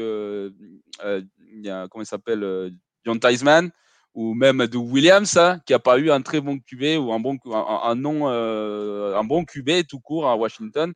il 1.51 1.65
y 1.65 1.69
a, 1.69 1.87
comment 1.87 2.03
il 2.03 2.07
s'appelle, 2.07 2.71
John 3.05 3.19
Theismann, 3.19 3.71
ou 4.15 4.33
même 4.33 4.65
de 4.65 4.77
Williams, 4.77 5.37
hein, 5.37 5.59
qui 5.65 5.73
n'a 5.73 5.79
pas 5.79 5.99
eu 5.99 6.09
un 6.09 6.21
très 6.21 6.39
bon 6.39 6.57
QB 6.57 6.97
ou 6.99 7.11
un 7.11 7.19
bon, 7.19 7.37
un, 7.51 7.95
non, 7.95 8.29
euh, 8.29 9.13
un 9.15 9.23
bon 9.25 9.43
QB 9.43 9.85
tout 9.87 9.99
court 9.99 10.27
à 10.27 10.37
Washington. 10.37 10.93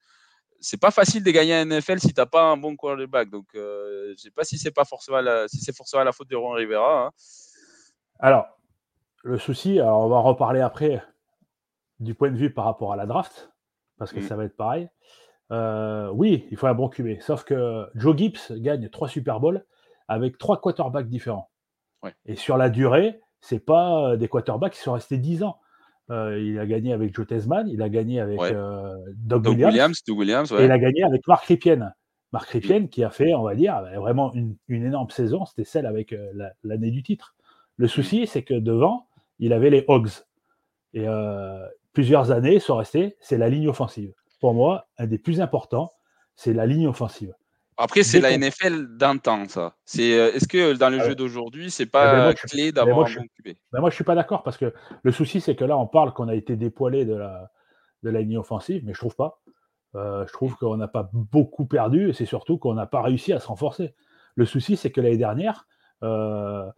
C'est 0.62 0.80
pas 0.80 0.92
facile 0.92 1.24
de 1.24 1.32
gagner 1.32 1.54
un 1.54 1.66
NFL 1.66 2.00
si 2.00 2.14
tu 2.14 2.20
n'as 2.20 2.26
pas 2.26 2.44
un 2.44 2.58
bon 2.58 2.78
quarterback. 2.78 3.30
Donc, 3.30 3.46
euh, 3.56 4.08
je 4.08 4.12
ne 4.12 4.18
sais 4.18 4.32
pas 4.32 4.46
si 4.46 4.58
c'est 4.58 4.72
pas 4.72 4.86
forcément 4.86 5.20
la, 5.20 5.48
si 5.50 5.58
c'est 5.60 5.76
forcément 5.76 6.04
la 6.04 6.14
faute 6.14 6.30
de 6.30 6.36
Ron 6.38 6.52
Rivera. 6.52 7.08
Hein. 7.08 7.12
Alors, 8.20 8.46
le 9.24 9.38
souci, 9.38 9.80
alors 9.80 10.06
on 10.06 10.10
va 10.10 10.20
reparler 10.20 10.62
après 10.62 11.04
du 12.00 12.16
point 12.16 12.32
de 12.32 12.38
vue 12.38 12.54
par 12.54 12.66
rapport 12.66 12.94
à 12.94 12.96
la 12.96 13.06
draft, 13.06 13.52
parce 13.98 14.14
que 14.14 14.20
mm. 14.20 14.28
ça 14.28 14.38
va 14.38 14.46
être 14.46 14.56
pareil. 14.56 14.88
Euh, 15.52 16.10
oui, 16.14 16.48
il 16.52 16.58
faut 16.58 16.68
un 16.68 16.74
bon 16.74 16.88
QB. 16.88 17.20
Sauf 17.20 17.44
que 17.44 17.86
Joe 17.96 18.16
Gibbs 18.16 18.52
gagne 18.52 18.90
trois 18.90 19.10
Super 19.10 19.42
Bowls 19.42 19.66
avec 20.08 20.38
trois 20.38 20.62
quarterbacks 20.62 21.10
différents. 21.10 21.50
Et 22.26 22.36
sur 22.36 22.58
la 22.58 22.70
durée, 22.70 23.20
c'est 23.42 23.60
pas 23.60 24.12
euh, 24.12 24.18
des 24.18 24.28
quarterbacks 24.28 24.74
qui 24.74 24.80
sont 24.80 24.94
restés 24.94 25.18
10 25.18 25.44
ans. 25.44 25.60
Euh, 26.10 26.42
il 26.42 26.58
a 26.60 26.66
gagné 26.66 26.94
avec 26.94 27.14
Joe 27.14 27.28
Tesman, 27.28 27.68
il 27.68 27.82
a 27.82 27.90
gagné 27.90 28.20
avec 28.20 28.40
euh, 28.42 28.96
Doug, 29.16 29.48
Williams, 29.48 30.02
et 30.58 30.66
il 30.66 30.72
a 30.72 30.80
gagné 30.80 31.04
avec 31.04 31.28
Mark 31.28 31.46
Ripien. 31.46 31.92
Mark 32.34 32.50
Ripien 32.50 32.88
qui 32.88 33.04
a 33.04 33.10
fait, 33.10 33.34
on 33.34 33.44
va 33.44 33.56
dire, 33.56 33.82
vraiment 33.98 34.34
une, 34.34 34.56
énorme 34.68 35.10
saison, 35.10 35.46
c'était 35.46 35.64
celle 35.64 35.86
avec 35.86 36.16
l'année 36.64 36.92
du 36.92 37.04
titre. 37.04 37.36
Le 37.78 37.86
mm. 37.86 37.90
souci, 37.90 38.28
c'est 38.28 38.44
que 38.44 38.56
devant, 38.56 39.08
il 39.38 39.54
avait 39.54 39.70
les 39.70 39.86
Hogs. 39.88 40.10
Et 40.94 41.06
plusieurs 41.94 42.32
années 42.32 42.60
sont 42.60 42.78
restées, 42.78 43.16
c'est 43.20 43.38
la 43.38 43.50
ligne 43.50 43.68
offensive. 43.68 44.14
Pour 44.40 44.54
moi, 44.54 44.88
un 44.98 45.06
des 45.06 45.20
plus 45.20 45.42
importants, 45.42 45.94
c'est 46.36 46.54
la 46.54 46.66
ligne 46.66 46.88
offensive. 46.88 47.34
Après, 47.82 48.04
c'est 48.04 48.20
la 48.20 48.38
NFL 48.38 48.98
d'un 48.98 49.18
temps, 49.18 49.48
ça. 49.48 49.76
C'est, 49.86 50.14
euh, 50.20 50.34
est-ce 50.34 50.48
que 50.48 50.74
dans 50.74 50.90
le 50.90 51.00
Ah 51.00 51.08
jeu 51.08 51.16
d'aujourd'hui, 51.16 51.72
c'est 51.72 51.86
ben 51.86 51.92
pas 51.92 52.24
moi, 52.24 52.32
je 52.34 52.38
suis- 52.38 52.48
clé 52.50 52.72
d'avoir 52.72 52.98
moi, 52.98 53.08
un 53.10 53.16
bon 53.22 53.28
QB 53.38 53.56
Ben, 53.72 53.80
moi, 53.80 53.90
je 53.90 53.96
suis 53.96 54.04
pas 54.04 54.16
d'accord 54.16 54.44
parce 54.44 54.58
que 54.58 54.74
le 55.02 55.12
souci, 55.12 55.40
c'est 55.40 55.56
que 55.56 55.64
là, 55.64 55.78
on 55.78 55.88
parle 55.88 56.14
qu'on 56.14 56.28
a 56.28 56.36
été 56.36 56.56
dépoilé 56.58 57.06
de 57.06 57.16
la, 57.16 57.50
de 58.04 58.10
la 58.10 58.20
ligne 58.22 58.38
offensive, 58.38 58.84
mais 58.86 58.94
je 58.94 59.00
trouve 59.00 59.16
pas. 59.16 59.42
Euh, 59.96 60.28
je 60.28 60.34
trouve 60.34 60.56
qu'on 60.58 60.78
n'a 60.78 60.88
pas 60.90 61.10
beaucoup 61.14 61.66
perdu 61.66 62.10
et 62.10 62.14
c'est 62.14 62.26
surtout 62.26 62.58
qu'on 62.58 62.74
n'a 62.76 62.86
pas 62.86 63.02
réussi 63.02 63.34
à 63.34 63.40
se 63.40 63.48
renforcer. 63.48 63.96
Le 64.36 64.46
souci, 64.46 64.76
c'est 64.78 64.92
que 64.92 65.02
l'année 65.02 65.18
dernière, 65.18 65.66
euh, 66.04 66.70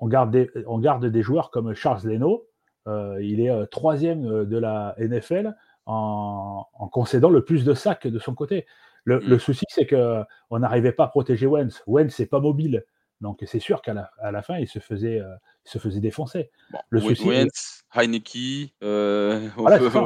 on, 0.00 0.08
garde 0.08 0.30
des, 0.32 0.50
on 0.66 0.78
garde 0.78 1.06
des 1.06 1.22
joueurs 1.22 1.50
comme 1.50 1.72
Charles 1.74 2.04
Leno. 2.04 2.46
euh, 2.88 3.16
il 3.22 3.40
est 3.40 3.48
euh, 3.48 3.64
troisième 3.66 4.26
euh, 4.26 4.44
de 4.44 4.58
la 4.58 4.94
NFL 4.98 5.54
en, 5.86 6.66
en 6.74 6.88
concédant 6.88 7.30
le 7.30 7.44
plus 7.44 7.64
de 7.64 7.74
sacs 7.74 8.06
de 8.08 8.18
son 8.18 8.34
côté. 8.34 8.66
Le, 9.04 9.18
Mm. 9.18 9.22
le 9.28 9.38
souci, 9.38 9.64
c'est 9.68 9.86
qu'on 9.86 10.58
n'arrivait 10.58 10.92
pas 10.92 11.04
à 11.04 11.08
protéger 11.08 11.46
Wentz. 11.46 11.82
Wentz, 11.86 12.14
c'est 12.14 12.26
pas 12.26 12.40
mobile. 12.40 12.84
Donc, 13.20 13.42
c'est 13.46 13.60
sûr 13.60 13.82
qu'à 13.82 13.94
la, 13.94 14.10
à 14.18 14.32
la 14.32 14.42
fin, 14.42 14.58
il 14.58 14.66
se 14.68 14.78
faisait, 14.80 15.20
euh, 15.20 15.34
il 15.64 15.70
se 15.70 15.78
faisait 15.78 16.00
défoncer. 16.00 16.50
Bon, 16.72 16.78
Le 16.90 17.00
souci- 17.00 17.28
Wentz, 17.28 17.84
Heineke, 17.94 18.74
euh, 18.82 19.48
Voilà, 19.56 19.78
ça. 19.90 20.04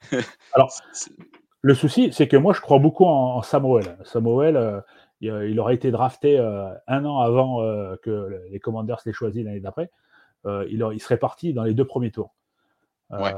Alors, 0.54 0.70
Le 1.62 1.74
souci, 1.74 2.12
c'est 2.12 2.28
que 2.28 2.36
moi, 2.36 2.52
je 2.52 2.60
crois 2.60 2.78
beaucoup 2.78 3.04
en, 3.04 3.36
en 3.36 3.42
Samuel. 3.42 3.96
Samuel, 4.04 4.56
euh, 4.56 4.80
il, 5.20 5.28
il 5.50 5.58
aurait 5.58 5.74
été 5.74 5.90
drafté 5.90 6.38
un 6.38 7.04
an 7.04 7.18
avant 7.20 7.58
que 8.02 8.10
le- 8.10 8.44
les 8.50 8.60
Commanders 8.60 9.00
l'aient 9.06 9.12
choisi 9.12 9.42
l'année 9.42 9.60
d'après. 9.60 9.90
Il, 10.46 10.82
serait 11.00 11.18
parti 11.18 11.52
dans 11.52 11.64
les 11.64 11.74
deux 11.74 11.84
premiers 11.86 12.10
tours. 12.12 12.34
Ouais. 13.10 13.32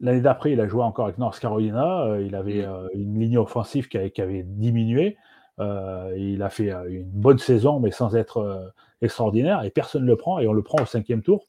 L'année 0.00 0.20
d'après, 0.20 0.52
il 0.52 0.60
a 0.60 0.68
joué 0.68 0.82
encore 0.82 1.06
avec 1.06 1.18
North 1.18 1.38
Carolina. 1.40 2.04
euh, 2.06 2.22
il 2.22 2.34
avait 2.34 2.66
Mm. 2.66 2.70
euh, 2.70 2.88
une 2.94 3.18
ligne 3.18 3.38
offensive 3.38 3.88
qui 3.88 3.96
avait, 3.98 4.10
qui 4.10 4.20
avait 4.22 4.42
diminué. 4.42 5.16
Euh, 5.58 6.14
il 6.18 6.42
a 6.42 6.50
fait 6.50 6.70
une 6.70 7.08
bonne 7.10 7.38
saison, 7.38 7.80
mais 7.80 7.90
sans 7.90 8.14
être 8.14 8.72
extraordinaire. 9.00 9.64
Et 9.64 9.70
personne 9.70 10.02
ne 10.02 10.06
le 10.08 10.16
prend. 10.16 10.38
Et 10.38 10.46
on 10.46 10.52
le 10.52 10.62
prend 10.62 10.82
au 10.82 10.86
cinquième 10.86 11.22
tour. 11.22 11.44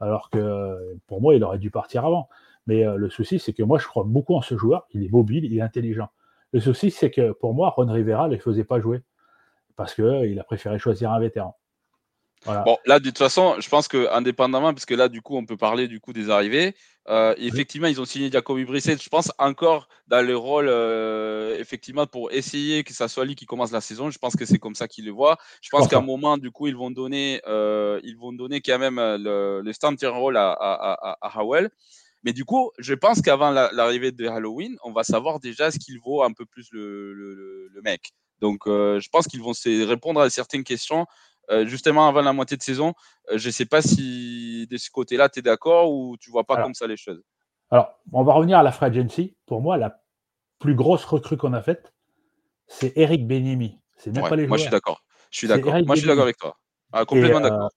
Alors 0.00 0.30
que 0.30 0.98
pour 1.06 1.20
moi, 1.20 1.34
il 1.36 1.44
aurait 1.44 1.58
dû 1.58 1.70
partir 1.70 2.04
avant. 2.04 2.28
Mais 2.66 2.84
le 2.84 3.08
souci, 3.10 3.38
c'est 3.38 3.52
que 3.52 3.62
moi, 3.62 3.78
je 3.78 3.86
crois 3.86 4.04
beaucoup 4.04 4.34
en 4.34 4.42
ce 4.42 4.56
joueur. 4.56 4.86
Il 4.92 5.04
est 5.04 5.10
mobile, 5.12 5.44
il 5.44 5.56
est 5.56 5.60
intelligent. 5.60 6.08
Le 6.52 6.60
souci, 6.60 6.90
c'est 6.90 7.10
que 7.10 7.32
pour 7.32 7.54
moi, 7.54 7.70
Ron 7.70 7.86
Rivera 7.86 8.26
ne 8.26 8.32
les 8.32 8.38
faisait 8.40 8.64
pas 8.64 8.80
jouer. 8.80 9.02
Parce 9.76 9.94
qu'il 9.94 10.38
a 10.40 10.44
préféré 10.44 10.78
choisir 10.78 11.12
un 11.12 11.20
vétéran. 11.20 11.56
Voilà. 12.44 12.62
Bon, 12.62 12.76
là, 12.86 12.98
de 12.98 13.04
toute 13.04 13.18
façon, 13.18 13.56
je 13.60 13.68
pense 13.68 13.86
que 13.86 14.08
indépendamment, 14.12 14.72
parce 14.74 14.84
que 14.84 14.94
là, 14.94 15.08
du 15.08 15.22
coup, 15.22 15.36
on 15.36 15.46
peut 15.46 15.56
parler 15.56 15.86
du 15.88 16.00
coup 16.00 16.12
des 16.12 16.28
arrivées. 16.28 16.74
euh, 17.08 17.34
effectivement, 17.38 17.86
ils 17.88 18.00
ont 18.00 18.04
signé 18.04 18.30
Jacoby 18.30 18.64
Brissett. 18.64 19.00
Je 19.02 19.08
pense 19.08 19.30
encore 19.38 19.88
dans 20.08 20.24
le 20.26 20.36
rôle, 20.36 20.66
euh, 20.68 21.56
effectivement, 21.58 22.06
pour 22.06 22.32
essayer 22.32 22.84
que 22.84 22.92
ça 22.92 23.06
soit 23.08 23.24
lui 23.24 23.34
qui 23.36 23.46
commence 23.46 23.70
la 23.72 23.80
saison. 23.80 24.10
Je 24.10 24.18
pense 24.18 24.34
que 24.36 24.44
c'est 24.44 24.58
comme 24.58 24.74
ça 24.74 24.88
qu'ils 24.88 25.04
le 25.04 25.12
voient. 25.12 25.36
Je 25.62 25.68
pense 25.70 25.86
qu'à 25.88 25.98
un 25.98 26.02
moment, 26.02 26.36
du 26.36 26.50
coup, 26.50 26.66
ils 26.66 26.76
vont 26.76 26.90
donner, 26.90 27.40
euh, 27.46 28.00
ils 28.02 28.16
vont 28.16 28.32
donner 28.32 28.60
quand 28.60 28.78
même 28.78 28.96
le, 28.98 29.60
le 29.62 29.72
starting 29.72 30.08
role 30.08 30.36
à, 30.36 30.50
à, 30.52 30.92
à, 30.92 31.18
à 31.20 31.40
Howell. 31.40 31.70
Mais 32.24 32.32
du 32.32 32.44
coup, 32.44 32.70
je 32.78 32.94
pense 32.94 33.20
qu'avant 33.20 33.50
la- 33.50 33.70
l'arrivée 33.72 34.12
de 34.12 34.26
Halloween, 34.28 34.76
on 34.84 34.92
va 34.92 35.02
savoir 35.04 35.40
déjà 35.40 35.70
ce 35.72 35.78
qu'il 35.78 35.98
vaut 36.00 36.22
un 36.22 36.32
peu 36.32 36.44
plus 36.46 36.68
le, 36.72 37.12
le, 37.14 37.82
mec. 37.82 38.10
Donc, 38.40 38.62
je 38.66 39.08
pense 39.10 39.26
qu'ils 39.26 39.42
vont 39.42 39.54
se 39.54 39.84
répondre 39.86 40.20
à 40.20 40.30
certaines 40.30 40.64
questions 40.64 41.06
euh, 41.52 41.66
justement 41.66 42.08
avant 42.08 42.22
la 42.22 42.32
moitié 42.32 42.56
de 42.56 42.62
saison. 42.62 42.94
Euh, 43.30 43.38
je 43.38 43.48
ne 43.48 43.52
sais 43.52 43.66
pas 43.66 43.82
si 43.82 44.66
de 44.70 44.76
ce 44.78 44.90
côté-là, 44.90 45.28
tu 45.28 45.40
es 45.40 45.42
d'accord 45.42 45.92
ou 45.92 46.16
tu 46.18 46.30
vois 46.30 46.44
pas 46.44 46.54
Alors, 46.54 46.66
comme 46.66 46.74
ça 46.74 46.86
les 46.86 46.96
choses? 46.96 47.22
Alors, 47.70 48.00
on 48.12 48.22
va 48.22 48.32
revenir 48.32 48.58
à 48.58 48.62
la 48.62 48.72
free 48.72 48.86
agency. 48.86 49.36
Pour 49.46 49.60
moi, 49.60 49.76
la 49.76 50.00
plus 50.58 50.74
grosse 50.74 51.04
recrue 51.04 51.36
qu'on 51.36 51.52
a 51.52 51.62
faite, 51.62 51.92
c'est 52.66 52.92
Eric 52.96 53.26
Benimi. 53.26 53.78
C'est 53.96 54.14
même 54.14 54.24
Ouais, 54.24 54.30
pas 54.30 54.36
les 54.36 54.46
moi, 54.46 54.56
je 54.56 54.62
suis 54.62 54.70
d'accord. 54.70 55.02
Je 55.30 55.38
suis 55.38 55.48
d'accord. 55.48 55.72
Moi, 55.84 55.94
je 55.94 56.00
suis 56.00 56.08
d'accord 56.08 56.24
avec 56.24 56.38
toi. 56.38 56.56
Ah, 56.92 57.04
complètement 57.04 57.40
Et, 57.40 57.44
euh, 57.44 57.50
d'accord. 57.50 57.70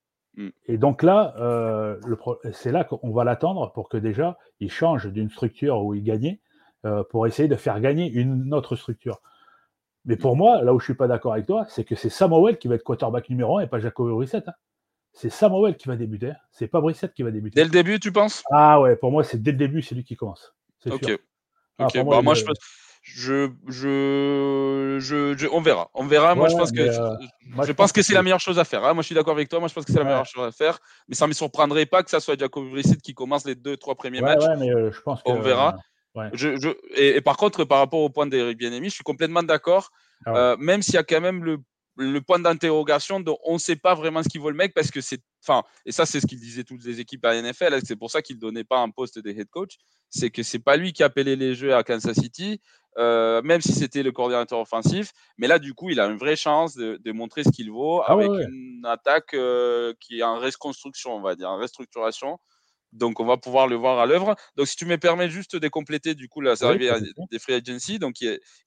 Et 0.66 0.76
donc 0.76 1.02
là, 1.02 1.34
c'est 2.52 2.72
là 2.72 2.84
qu'on 2.84 3.10
va 3.10 3.24
l'attendre 3.24 3.72
pour 3.72 3.88
que 3.88 3.96
déjà 3.96 4.36
il 4.60 4.70
change 4.70 5.06
d'une 5.06 5.30
structure 5.30 5.82
où 5.82 5.94
il 5.94 6.02
gagnait 6.02 6.40
pour 7.10 7.26
essayer 7.26 7.48
de 7.48 7.56
faire 7.56 7.80
gagner 7.80 8.10
une 8.10 8.52
autre 8.52 8.76
structure. 8.76 9.20
Mais 10.06 10.16
pour 10.16 10.36
moi, 10.36 10.62
là 10.62 10.72
où 10.72 10.78
je 10.78 10.84
suis 10.84 10.94
pas 10.94 11.08
d'accord 11.08 11.32
avec 11.32 11.46
toi, 11.46 11.66
c'est 11.68 11.84
que 11.84 11.96
c'est 11.96 12.08
Samuel 12.10 12.58
qui 12.58 12.68
va 12.68 12.76
être 12.76 12.84
quarterback 12.84 13.28
numéro 13.28 13.58
1 13.58 13.62
et 13.62 13.66
pas 13.66 13.80
Jacoby 13.80 14.12
Brissett. 14.12 14.46
hein. 14.48 14.52
C'est 15.12 15.30
Samuel 15.30 15.76
qui 15.76 15.88
va 15.88 15.96
débuter. 15.96 16.30
hein. 16.30 16.36
C'est 16.52 16.68
pas 16.68 16.80
Brissett 16.80 17.12
qui 17.12 17.22
va 17.24 17.30
débuter. 17.32 17.56
Dès 17.56 17.64
le 17.64 17.70
début, 17.70 17.98
tu 17.98 18.12
penses? 18.12 18.44
Ah 18.50 18.80
ouais, 18.80 18.94
pour 18.96 19.10
moi, 19.10 19.24
c'est 19.24 19.42
dès 19.42 19.50
le 19.50 19.56
début, 19.58 19.82
c'est 19.82 19.94
lui 19.96 20.04
qui 20.04 20.14
commence. 20.14 20.54
C'est 20.78 20.92
Ok. 20.92 21.04
sûr. 21.04 21.18
Ah, 21.78 21.86
Ok, 21.86 21.92
pour 21.94 22.04
bah, 22.04 22.10
moi, 22.10 22.22
moi, 22.22 22.34
je, 22.34 22.44
pense- 22.44 22.56
je, 23.02 23.50
je, 23.66 24.98
je, 25.00 25.34
je- 25.36 25.46
on 25.52 25.60
verra. 25.60 25.90
On 25.94 26.06
verra. 26.06 26.34
moi, 26.34 26.48
je 26.48 26.56
pense 26.56 26.70
que, 26.70 26.80
euh, 26.82 27.16
moi, 27.48 27.66
je 27.66 27.72
pense 27.72 27.90
que 27.92 28.00
que 28.00 28.06
c'est 28.06 28.14
la 28.14 28.22
meilleure 28.22 28.40
chose 28.40 28.58
à 28.58 28.64
faire. 28.64 28.84
hein. 28.84 28.94
Moi, 28.94 29.02
je 29.02 29.06
suis 29.06 29.14
d'accord 29.14 29.34
avec 29.34 29.48
toi. 29.48 29.58
Moi, 29.58 29.68
je 29.68 29.74
pense 29.74 29.84
que 29.84 29.92
c'est 29.92 29.98
la 29.98 30.04
meilleure 30.04 30.26
chose 30.26 30.46
à 30.46 30.52
faire. 30.52 30.78
Mais 31.08 31.14
ça 31.16 31.24
ne 31.24 31.28
me 31.30 31.34
surprendrait 31.34 31.86
pas 31.86 32.02
que 32.02 32.10
ça 32.10 32.20
soit 32.20 32.38
Jacob 32.38 32.68
Brissett 32.70 33.00
qui 33.02 33.14
commence 33.14 33.44
les 33.44 33.54
deux, 33.56 33.76
trois 33.76 33.94
premiers 33.96 34.18
Ouais, 34.20 34.24
matchs. 34.36 34.44
ouais, 34.44 34.56
mais 34.56 34.70
euh, 34.72 34.92
je 34.92 35.00
pense 35.00 35.22
que. 35.22 35.30
On 35.30 35.40
verra. 35.40 35.74
Ouais. 36.16 36.30
Je, 36.32 36.56
je, 36.56 36.70
et, 36.94 37.16
et 37.16 37.20
par 37.20 37.36
contre, 37.36 37.64
par 37.64 37.78
rapport 37.78 38.00
au 38.00 38.10
point 38.10 38.26
d'Eric 38.26 38.58
Bienemi, 38.58 38.88
je 38.88 38.94
suis 38.94 39.04
complètement 39.04 39.42
d'accord. 39.42 39.90
Ah 40.24 40.32
ouais. 40.32 40.38
Euh, 40.38 40.56
même 40.58 40.82
s'il 40.82 40.94
y 40.94 40.98
a 40.98 41.04
quand 41.04 41.20
même 41.20 41.44
le, 41.44 41.58
le 41.98 42.20
point 42.20 42.38
d'interrogation 42.38 43.20
dont 43.20 43.38
on 43.44 43.54
ne 43.54 43.58
sait 43.58 43.76
pas 43.76 43.94
vraiment 43.94 44.22
ce 44.22 44.28
qu'il 44.28 44.40
vaut 44.40 44.50
le 44.50 44.56
mec 44.56 44.74
parce 44.74 44.90
que 44.90 45.00
c'est. 45.00 45.20
Enfin, 45.46 45.62
et 45.84 45.92
ça, 45.92 46.04
c'est 46.06 46.20
ce 46.20 46.26
qu'ils 46.26 46.40
disaient 46.40 46.64
toutes 46.64 46.84
les 46.84 46.98
équipes 47.00 47.24
à 47.24 47.40
NFL. 47.40 47.72
hein, 47.74 47.78
C'est 47.84 47.96
pour 47.96 48.10
ça 48.10 48.20
qu'ils 48.22 48.36
ne 48.36 48.40
donnaient 48.40 48.64
pas 48.64 48.80
un 48.80 48.90
poste 48.90 49.18
de 49.18 49.30
head 49.30 49.48
coach. 49.48 49.76
C'est 50.10 50.30
que 50.30 50.42
c'est 50.42 50.58
pas 50.58 50.76
lui 50.76 50.92
qui 50.92 51.02
appelait 51.02 51.36
les 51.36 51.54
jeux 51.54 51.74
à 51.74 51.82
Kansas 51.84 52.16
City, 52.16 52.60
euh, 52.98 53.42
même 53.42 53.60
si 53.60 53.72
c'était 53.72 54.02
le 54.02 54.10
coordinateur 54.12 54.58
offensif. 54.58 55.12
Mais 55.38 55.46
là, 55.46 55.58
du 55.58 55.72
coup, 55.74 55.90
il 55.90 56.00
a 56.00 56.06
une 56.06 56.16
vraie 56.18 56.36
chance 56.36 56.74
de, 56.74 56.98
de 57.02 57.12
montrer 57.12 57.44
ce 57.44 57.50
qu'il 57.50 57.70
vaut 57.70 58.02
Ah 58.02 58.12
avec 58.12 58.28
ouais. 58.30 58.44
une 58.44 58.84
attaque 58.84 59.34
euh, 59.34 59.94
qui 60.00 60.18
est 60.20 60.22
en 60.22 60.38
reconstruction, 60.38 61.14
on 61.14 61.20
va 61.20 61.34
dire, 61.36 61.48
en 61.50 61.58
restructuration. 61.58 62.38
Donc, 62.96 63.20
on 63.20 63.24
va 63.26 63.36
pouvoir 63.36 63.66
le 63.68 63.76
voir 63.76 63.98
à 63.98 64.06
l'œuvre. 64.06 64.34
Donc, 64.56 64.66
si 64.68 64.76
tu 64.76 64.86
me 64.86 64.98
permets 64.98 65.30
juste 65.30 65.56
de 65.56 65.68
compléter, 65.68 66.14
du 66.14 66.28
coup, 66.28 66.40
la 66.40 66.56
Oui, 66.62 66.88
souci. 66.88 67.12
des 67.30 67.38
free 67.38 67.54
agency. 67.54 67.98
Donc, 67.98 68.16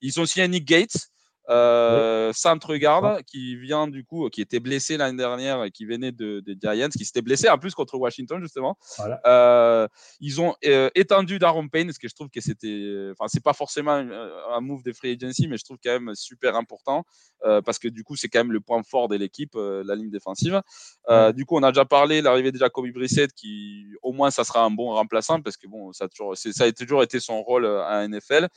ils 0.02 0.20
ont 0.20 0.26
signé 0.26 0.48
Nick 0.48 0.66
Gates, 0.66 1.10
euh, 1.50 2.32
centre 2.34 2.76
garde, 2.76 3.24
qui 3.24 3.56
vient 3.56 3.88
du 3.88 4.06
coup, 4.06 4.30
qui 4.30 4.42
était 4.42 4.60
blessé 4.60 4.98
l'année 4.98 5.18
dernière 5.18 5.64
et 5.64 5.72
qui 5.72 5.86
venait 5.86 6.12
de- 6.12 6.42
des 6.42 6.56
Giants, 6.62 6.90
qui 6.90 7.06
s'était 7.06 7.22
blessé 7.22 7.50
en 7.50 7.58
plus 7.58 7.74
contre 7.74 7.98
Washington, 7.98 8.40
justement. 8.42 8.78
Voilà. 8.98 9.20
Euh, 9.26 9.88
ils 10.20 10.40
ont 10.42 10.56
euh, 10.66 10.90
étendu 10.96 11.40
Darren 11.40 11.68
Payne, 11.68 11.88
parce 11.88 11.98
que 11.98 12.08
je 12.08 12.14
trouve 12.16 12.30
que 12.30 12.40
c'était. 12.42 13.10
Enfin, 13.12 13.26
c'est 13.28 13.44
pas 13.44 13.54
forcément 13.54 13.92
un, 13.94 14.10
un 14.52 14.62
move 14.62 14.84
des 14.84 14.94
free 14.94 15.18
agency, 15.22 15.48
mais 15.48 15.58
je 15.58 15.64
trouve 15.66 15.78
quand 15.84 16.00
même 16.00 16.14
super 16.16 16.56
important, 16.56 17.04
euh, 17.46 17.62
parce 17.62 17.80
que 17.80 17.88
du 17.88 18.04
coup, 18.04 18.16
c'est 18.16 18.28
quand 18.30 18.40
même 18.40 18.52
le 18.52 18.60
point 18.62 18.82
fort 18.84 19.08
de 19.08 19.16
l'équipe, 19.16 19.56
euh, 19.56 19.84
la 19.86 19.96
ligne 19.96 20.12
défensive. 20.12 20.62
Euh, 21.10 21.32
Du 21.32 21.46
coup, 21.46 21.58
on 21.58 21.64
a 21.64 21.72
déjà 21.72 21.86
parlé, 21.86 22.22
l'arrivée 22.22 22.52
de 22.52 22.58
Jacoby 22.58 22.92
Brissett, 22.92 23.34
qui 23.34 23.88
au 24.04 24.12
moins, 24.12 24.30
ça 24.32 24.44
sera 24.44 24.64
un 24.64 24.72
bon 24.72 24.92
remplaçant, 24.92 25.42
parce 25.42 25.58
que 25.58 25.68
bon, 25.68 25.92
ça 25.94 26.06
a 26.06 26.08
toujours, 26.08 26.38
ça 26.38 26.64
a 26.66 26.72
toujours 26.72 27.02
été 27.04 27.20
son 27.20 27.42
rôle 27.42 27.66
euh, 27.66 27.84
à 27.86 28.08
NFL. 28.08 28.48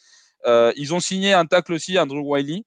Euh, 0.47 0.73
ils 0.77 0.93
ont 0.93 1.01
signé 1.01 1.33
un 1.33 1.47
tacle 1.47 1.73
aussi, 1.73 1.99
Andrew 1.99 2.21
Wiley. 2.23 2.65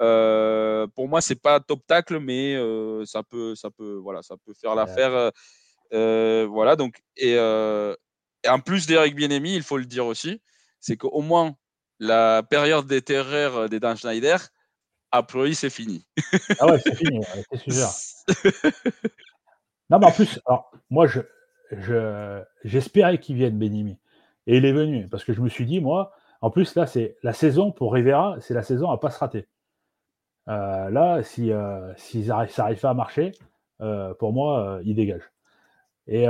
Euh, 0.00 0.86
pour 0.88 1.08
moi, 1.08 1.20
c'est 1.20 1.40
pas 1.40 1.60
top 1.60 1.86
tacle, 1.86 2.18
mais 2.18 2.54
euh, 2.56 3.04
ça 3.04 3.22
peut, 3.22 3.54
ça 3.54 3.70
peut, 3.70 3.94
voilà, 3.94 4.22
ça 4.22 4.36
peut 4.44 4.52
faire 4.54 4.74
l'affaire. 4.74 5.30
euh, 5.92 6.46
voilà, 6.50 6.76
donc 6.76 7.00
et, 7.16 7.32
et 7.34 8.48
en 8.48 8.60
plus 8.60 8.86
d'Eric 8.86 9.14
Bienemi, 9.14 9.54
il 9.54 9.62
faut 9.62 9.78
le 9.78 9.86
dire 9.86 10.06
aussi, 10.06 10.40
c'est 10.80 10.96
qu'au 10.96 11.20
moins 11.20 11.54
la 12.00 12.42
période 12.42 12.86
des 12.86 13.02
terreurs 13.02 13.68
des 13.68 13.80
Dan 13.80 13.96
Schneider, 13.96 14.38
a 15.12 15.22
priori, 15.22 15.54
c'est 15.54 15.70
fini. 15.70 16.04
Ah 16.58 16.66
ouais, 16.66 16.80
c'est 16.84 16.96
fini, 16.96 17.20
c'est 17.52 17.70
sûr. 17.70 17.88
Non, 19.90 19.98
mais 19.98 20.06
en 20.06 20.12
plus, 20.12 20.40
alors, 20.46 20.70
moi, 20.90 21.06
je, 21.06 21.20
je, 21.70 22.42
j'espérais 22.64 23.18
qu'il 23.18 23.36
vienne, 23.36 23.58
Benimi. 23.58 23.98
Et 24.46 24.56
il 24.56 24.64
est 24.64 24.72
venu, 24.72 25.08
parce 25.08 25.24
que 25.24 25.32
je 25.32 25.40
me 25.40 25.48
suis 25.48 25.66
dit, 25.66 25.80
moi, 25.80 26.12
en 26.40 26.50
plus, 26.50 26.74
là, 26.74 26.86
c'est 26.86 27.16
la 27.22 27.32
saison 27.32 27.70
pour 27.72 27.92
Rivera, 27.92 28.36
c'est 28.40 28.54
la 28.54 28.62
saison 28.62 28.90
à 28.90 28.98
pas 28.98 29.10
se 29.10 29.18
rater. 29.18 29.46
Euh, 30.48 30.90
là, 30.90 31.22
si, 31.22 31.52
euh, 31.52 31.94
ça 31.96 32.44
n'arrive 32.58 32.80
pas 32.80 32.90
à 32.90 32.94
marcher, 32.94 33.32
euh, 33.80 34.14
pour 34.14 34.32
moi, 34.32 34.60
euh, 34.60 34.82
il 34.84 34.94
dégage. 34.94 35.22
Et 36.06 36.26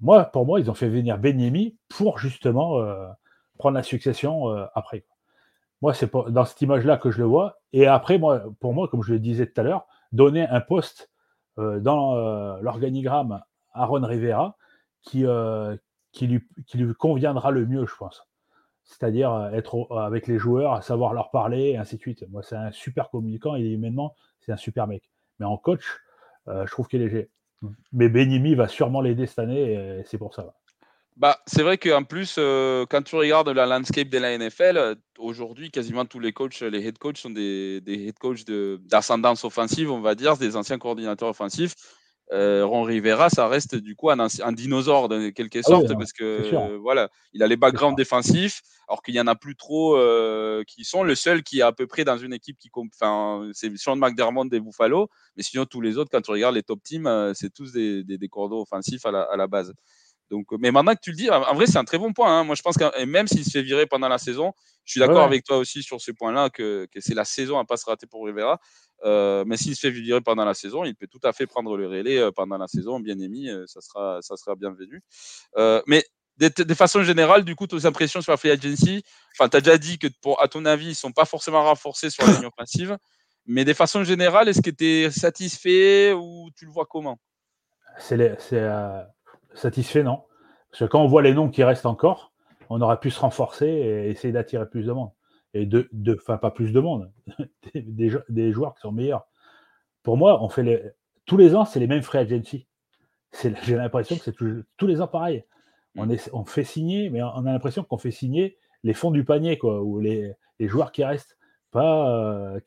moi, 0.00 0.26
pour 0.26 0.46
moi, 0.46 0.60
ils 0.60 0.70
ont 0.70 0.74
fait 0.74 0.88
venir 0.88 1.18
Benyemi 1.18 1.76
pour 1.88 2.20
justement 2.20 2.80
prendre 3.58 3.74
la 3.74 3.82
succession 3.82 4.46
après. 4.72 5.04
Moi, 5.82 5.94
c'est 5.94 6.14
dans 6.28 6.44
cette 6.44 6.62
image-là 6.62 6.96
que 6.96 7.10
je 7.10 7.18
le 7.18 7.24
vois. 7.24 7.58
Et 7.72 7.88
après, 7.88 8.18
moi, 8.18 8.44
pour 8.60 8.72
moi, 8.72 8.86
comme 8.86 9.02
je 9.02 9.12
le 9.12 9.18
disais 9.18 9.48
tout 9.48 9.60
à 9.60 9.64
l'heure, 9.64 9.88
donner 10.12 10.46
un 10.46 10.60
poste 10.60 11.10
dans 11.56 12.14
l'organigramme 12.60 13.42
à 13.72 13.86
Ron 13.86 14.06
Rivera 14.06 14.56
qui 15.02 15.26
lui 16.22 16.94
conviendra 16.96 17.50
le 17.50 17.66
mieux, 17.66 17.84
je 17.84 17.96
pense. 17.96 18.28
C'est-à-dire 18.86 19.32
euh, 19.32 19.50
être 19.50 19.74
au- 19.74 19.98
avec 19.98 20.26
les 20.26 20.38
joueurs, 20.38 20.82
savoir 20.82 21.12
leur 21.12 21.30
parler, 21.30 21.70
et 21.70 21.76
ainsi 21.76 21.96
de 21.96 22.00
suite. 22.00 22.24
Moi, 22.30 22.42
c'est 22.42 22.56
un 22.56 22.70
super 22.72 23.10
communicant 23.10 23.56
et 23.56 23.62
humainement, 23.62 24.14
c'est 24.40 24.52
un 24.52 24.56
super 24.56 24.86
mec. 24.86 25.02
Mais 25.38 25.46
en 25.46 25.58
coach, 25.58 25.84
euh, 26.48 26.64
je 26.66 26.70
trouve 26.70 26.86
qu'il 26.86 27.02
est 27.02 27.06
léger. 27.06 27.30
Mais 27.92 28.08
Benimi 28.08 28.54
va 28.54 28.68
sûrement 28.68 29.00
l'aider 29.00 29.26
cette 29.26 29.40
année 29.40 29.72
et 29.72 30.02
c'est 30.04 30.18
pour 30.18 30.34
ça. 30.34 30.54
Bah, 31.16 31.38
c'est 31.46 31.62
vrai 31.62 31.78
qu'en 31.78 32.04
plus, 32.04 32.36
euh, 32.38 32.84
quand 32.90 33.00
tu 33.02 33.16
regardes 33.16 33.48
la 33.48 33.64
landscape 33.64 34.10
de 34.10 34.18
la 34.18 34.32
NFL, 34.32 34.76
euh, 34.76 34.94
aujourd'hui, 35.18 35.70
quasiment 35.70 36.04
tous 36.04 36.20
les 36.20 36.32
coachs, 36.34 36.60
les 36.60 36.86
head 36.86 36.98
coachs 36.98 37.16
sont 37.16 37.30
des, 37.30 37.80
des 37.80 38.08
head 38.08 38.18
coachs 38.18 38.44
d'ascendance 38.44 39.42
offensive, 39.44 39.90
on 39.90 40.02
va 40.02 40.14
dire, 40.14 40.36
des 40.36 40.56
anciens 40.56 40.76
coordinateurs 40.78 41.30
offensifs. 41.30 41.74
Euh, 42.32 42.66
Ron 42.66 42.82
Rivera, 42.82 43.30
ça 43.30 43.46
reste 43.46 43.76
du 43.76 43.94
coup 43.94 44.10
un, 44.10 44.18
un 44.18 44.52
dinosaure 44.52 45.08
de 45.08 45.30
quelque 45.30 45.60
ah 45.60 45.62
sorte 45.62 45.92
parce 45.96 46.12
que 46.12 46.76
voilà, 46.76 47.08
il 47.32 47.42
a 47.42 47.46
les 47.46 47.56
backgrounds 47.56 47.96
défensifs, 47.96 48.62
alors 48.88 49.02
qu'il 49.02 49.14
y 49.14 49.20
en 49.20 49.28
a 49.28 49.36
plus 49.36 49.54
trop 49.54 49.96
euh, 49.96 50.64
qui 50.66 50.84
sont. 50.84 51.04
Le 51.04 51.14
seul 51.14 51.42
qui 51.42 51.60
est 51.60 51.62
à 51.62 51.72
peu 51.72 51.86
près 51.86 52.04
dans 52.04 52.18
une 52.18 52.32
équipe 52.32 52.58
qui, 52.58 52.70
enfin, 52.74 53.48
c'est 53.52 53.76
Sean 53.76 53.96
McDermott 53.96 54.48
des 54.48 54.60
Buffalo, 54.60 55.08
mais 55.36 55.42
sinon 55.42 55.66
tous 55.66 55.80
les 55.80 55.98
autres, 55.98 56.10
quand 56.10 56.20
tu 56.20 56.30
regardes 56.32 56.56
les 56.56 56.64
top 56.64 56.82
teams, 56.82 57.06
euh, 57.06 57.32
c'est 57.34 57.52
tous 57.52 57.72
des, 57.72 58.02
des, 58.02 58.18
des 58.18 58.28
cordeaux 58.28 58.62
offensifs 58.62 59.06
à 59.06 59.12
la, 59.12 59.22
à 59.22 59.36
la 59.36 59.46
base. 59.46 59.72
Donc, 60.30 60.46
mais 60.58 60.72
maintenant 60.72 60.94
que 60.94 61.00
tu 61.00 61.10
le 61.10 61.16
dis, 61.16 61.30
en 61.30 61.54
vrai, 61.54 61.66
c'est 61.66 61.78
un 61.78 61.84
très 61.84 61.98
bon 61.98 62.12
point. 62.12 62.40
Hein. 62.40 62.44
Moi, 62.44 62.54
je 62.56 62.62
pense 62.62 62.76
que 62.76 63.04
même 63.04 63.28
s'il 63.28 63.44
se 63.44 63.50
fait 63.50 63.62
virer 63.62 63.86
pendant 63.86 64.08
la 64.08 64.18
saison, 64.18 64.52
je 64.84 64.92
suis 64.92 65.00
d'accord 65.00 65.22
avec 65.22 65.44
toi 65.44 65.58
aussi 65.58 65.82
sur 65.82 66.00
ce 66.00 66.12
point-là, 66.12 66.50
que, 66.50 66.86
que 66.92 67.00
c'est 67.00 67.14
la 67.14 67.24
saison 67.24 67.58
à 67.58 67.64
pas 67.64 67.76
se 67.76 67.86
rater 67.86 68.06
pour 68.06 68.24
Rivera. 68.24 68.60
Euh, 69.04 69.44
mais 69.46 69.56
s'il 69.56 69.74
se 69.76 69.80
fait 69.80 69.90
virer 69.90 70.20
pendant 70.20 70.44
la 70.44 70.54
saison, 70.54 70.84
il 70.84 70.94
peut 70.94 71.06
tout 71.06 71.20
à 71.22 71.32
fait 71.32 71.46
prendre 71.46 71.76
le 71.76 71.86
relais 71.86 72.18
euh, 72.18 72.30
pendant 72.30 72.56
la 72.56 72.66
saison, 72.66 73.00
bien 73.00 73.18
émis, 73.18 73.50
euh, 73.50 73.64
ça 73.66 73.80
sera, 73.80 74.20
ça 74.22 74.36
sera 74.36 74.54
bienvenu. 74.56 75.02
mais 75.86 76.04
de, 76.38 76.48
de, 76.62 76.74
façon 76.74 77.02
générale, 77.02 77.44
du 77.44 77.56
coup, 77.56 77.66
tes 77.66 77.86
impressions 77.86 78.20
sur 78.20 78.30
la 78.30 78.36
free 78.36 78.50
agency, 78.50 79.02
enfin, 79.34 79.48
tu 79.48 79.56
as 79.56 79.60
déjà 79.60 79.78
dit 79.78 79.98
que, 79.98 80.06
pour, 80.20 80.42
à 80.42 80.48
ton 80.48 80.66
avis, 80.66 80.86
ils 80.86 80.90
ne 80.90 80.94
sont 80.94 81.12
pas 81.12 81.24
forcément 81.24 81.64
renforcés 81.64 82.10
sur 82.10 82.26
la 82.26 82.34
ligne 82.34 82.46
offensive, 82.46 82.98
mais 83.46 83.64
de 83.64 83.72
façon 83.72 84.04
générale, 84.04 84.48
est-ce 84.48 84.60
que 84.60 84.70
tu 84.70 84.84
es 84.84 85.10
satisfait 85.10 86.12
ou 86.12 86.50
tu 86.56 86.66
le 86.66 86.72
vois 86.72 86.84
comment? 86.84 87.18
C'est 87.98 88.18
satisfait, 89.56 90.02
non. 90.02 90.22
Parce 90.70 90.80
que 90.80 90.84
quand 90.84 91.02
on 91.02 91.06
voit 91.06 91.22
les 91.22 91.34
noms 91.34 91.48
qui 91.48 91.64
restent 91.64 91.86
encore, 91.86 92.32
on 92.70 92.80
aurait 92.80 93.00
pu 93.00 93.10
se 93.10 93.20
renforcer 93.20 93.66
et 93.66 94.10
essayer 94.10 94.32
d'attirer 94.32 94.68
plus 94.68 94.86
de 94.86 94.92
monde 94.92 95.10
et 95.54 95.64
de, 95.64 95.88
enfin 96.20 96.36
pas 96.36 96.50
plus 96.50 96.72
de 96.72 96.80
monde, 96.80 97.10
des, 97.74 98.12
des, 98.28 98.52
joueurs 98.52 98.74
qui 98.74 98.80
sont 98.80 98.92
meilleurs. 98.92 99.26
Pour 100.02 100.16
moi, 100.16 100.42
on 100.42 100.48
fait 100.48 100.62
les, 100.62 100.82
tous 101.24 101.36
les 101.36 101.54
ans, 101.54 101.64
c'est 101.64 101.80
les 101.80 101.86
mêmes 101.86 102.02
free 102.02 102.18
agency. 102.18 102.66
J'ai 103.42 103.76
l'impression 103.76 104.16
que 104.16 104.22
c'est 104.22 104.34
tous 104.76 104.86
les 104.86 105.00
ans 105.00 105.08
pareil. 105.08 105.44
On, 105.96 106.10
est, 106.10 106.30
on 106.32 106.44
fait 106.44 106.64
signer, 106.64 107.08
mais 107.08 107.22
on 107.22 107.46
a 107.46 107.52
l'impression 107.52 107.84
qu'on 107.84 107.98
fait 107.98 108.10
signer 108.10 108.58
les 108.82 108.92
fonds 108.92 109.10
du 109.10 109.24
panier, 109.24 109.56
quoi, 109.56 109.82
ou 109.82 109.98
les, 109.98 110.34
les 110.58 110.68
joueurs 110.68 110.92
qui 110.92 111.04
restent, 111.04 111.38
pas 111.70 112.08
euh, 112.10 112.60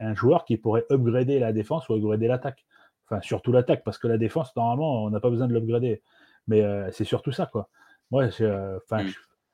un 0.00 0.14
joueur 0.14 0.44
qui 0.44 0.56
pourrait 0.56 0.84
upgrader 0.90 1.38
la 1.38 1.52
défense 1.52 1.88
ou 1.88 1.94
upgrader 1.94 2.26
l'attaque. 2.26 2.66
Enfin, 3.08 3.20
surtout 3.20 3.52
l'attaque, 3.52 3.84
parce 3.84 3.98
que 3.98 4.08
la 4.08 4.18
défense, 4.18 4.54
normalement, 4.56 5.04
on 5.04 5.10
n'a 5.10 5.20
pas 5.20 5.30
besoin 5.30 5.46
de 5.46 5.54
l'upgrader. 5.54 6.02
Mais 6.48 6.62
euh, 6.62 6.90
c'est 6.92 7.04
surtout 7.04 7.32
ça, 7.32 7.46
quoi. 7.46 7.68
Moi, 8.10 8.28
euh, 8.40 8.78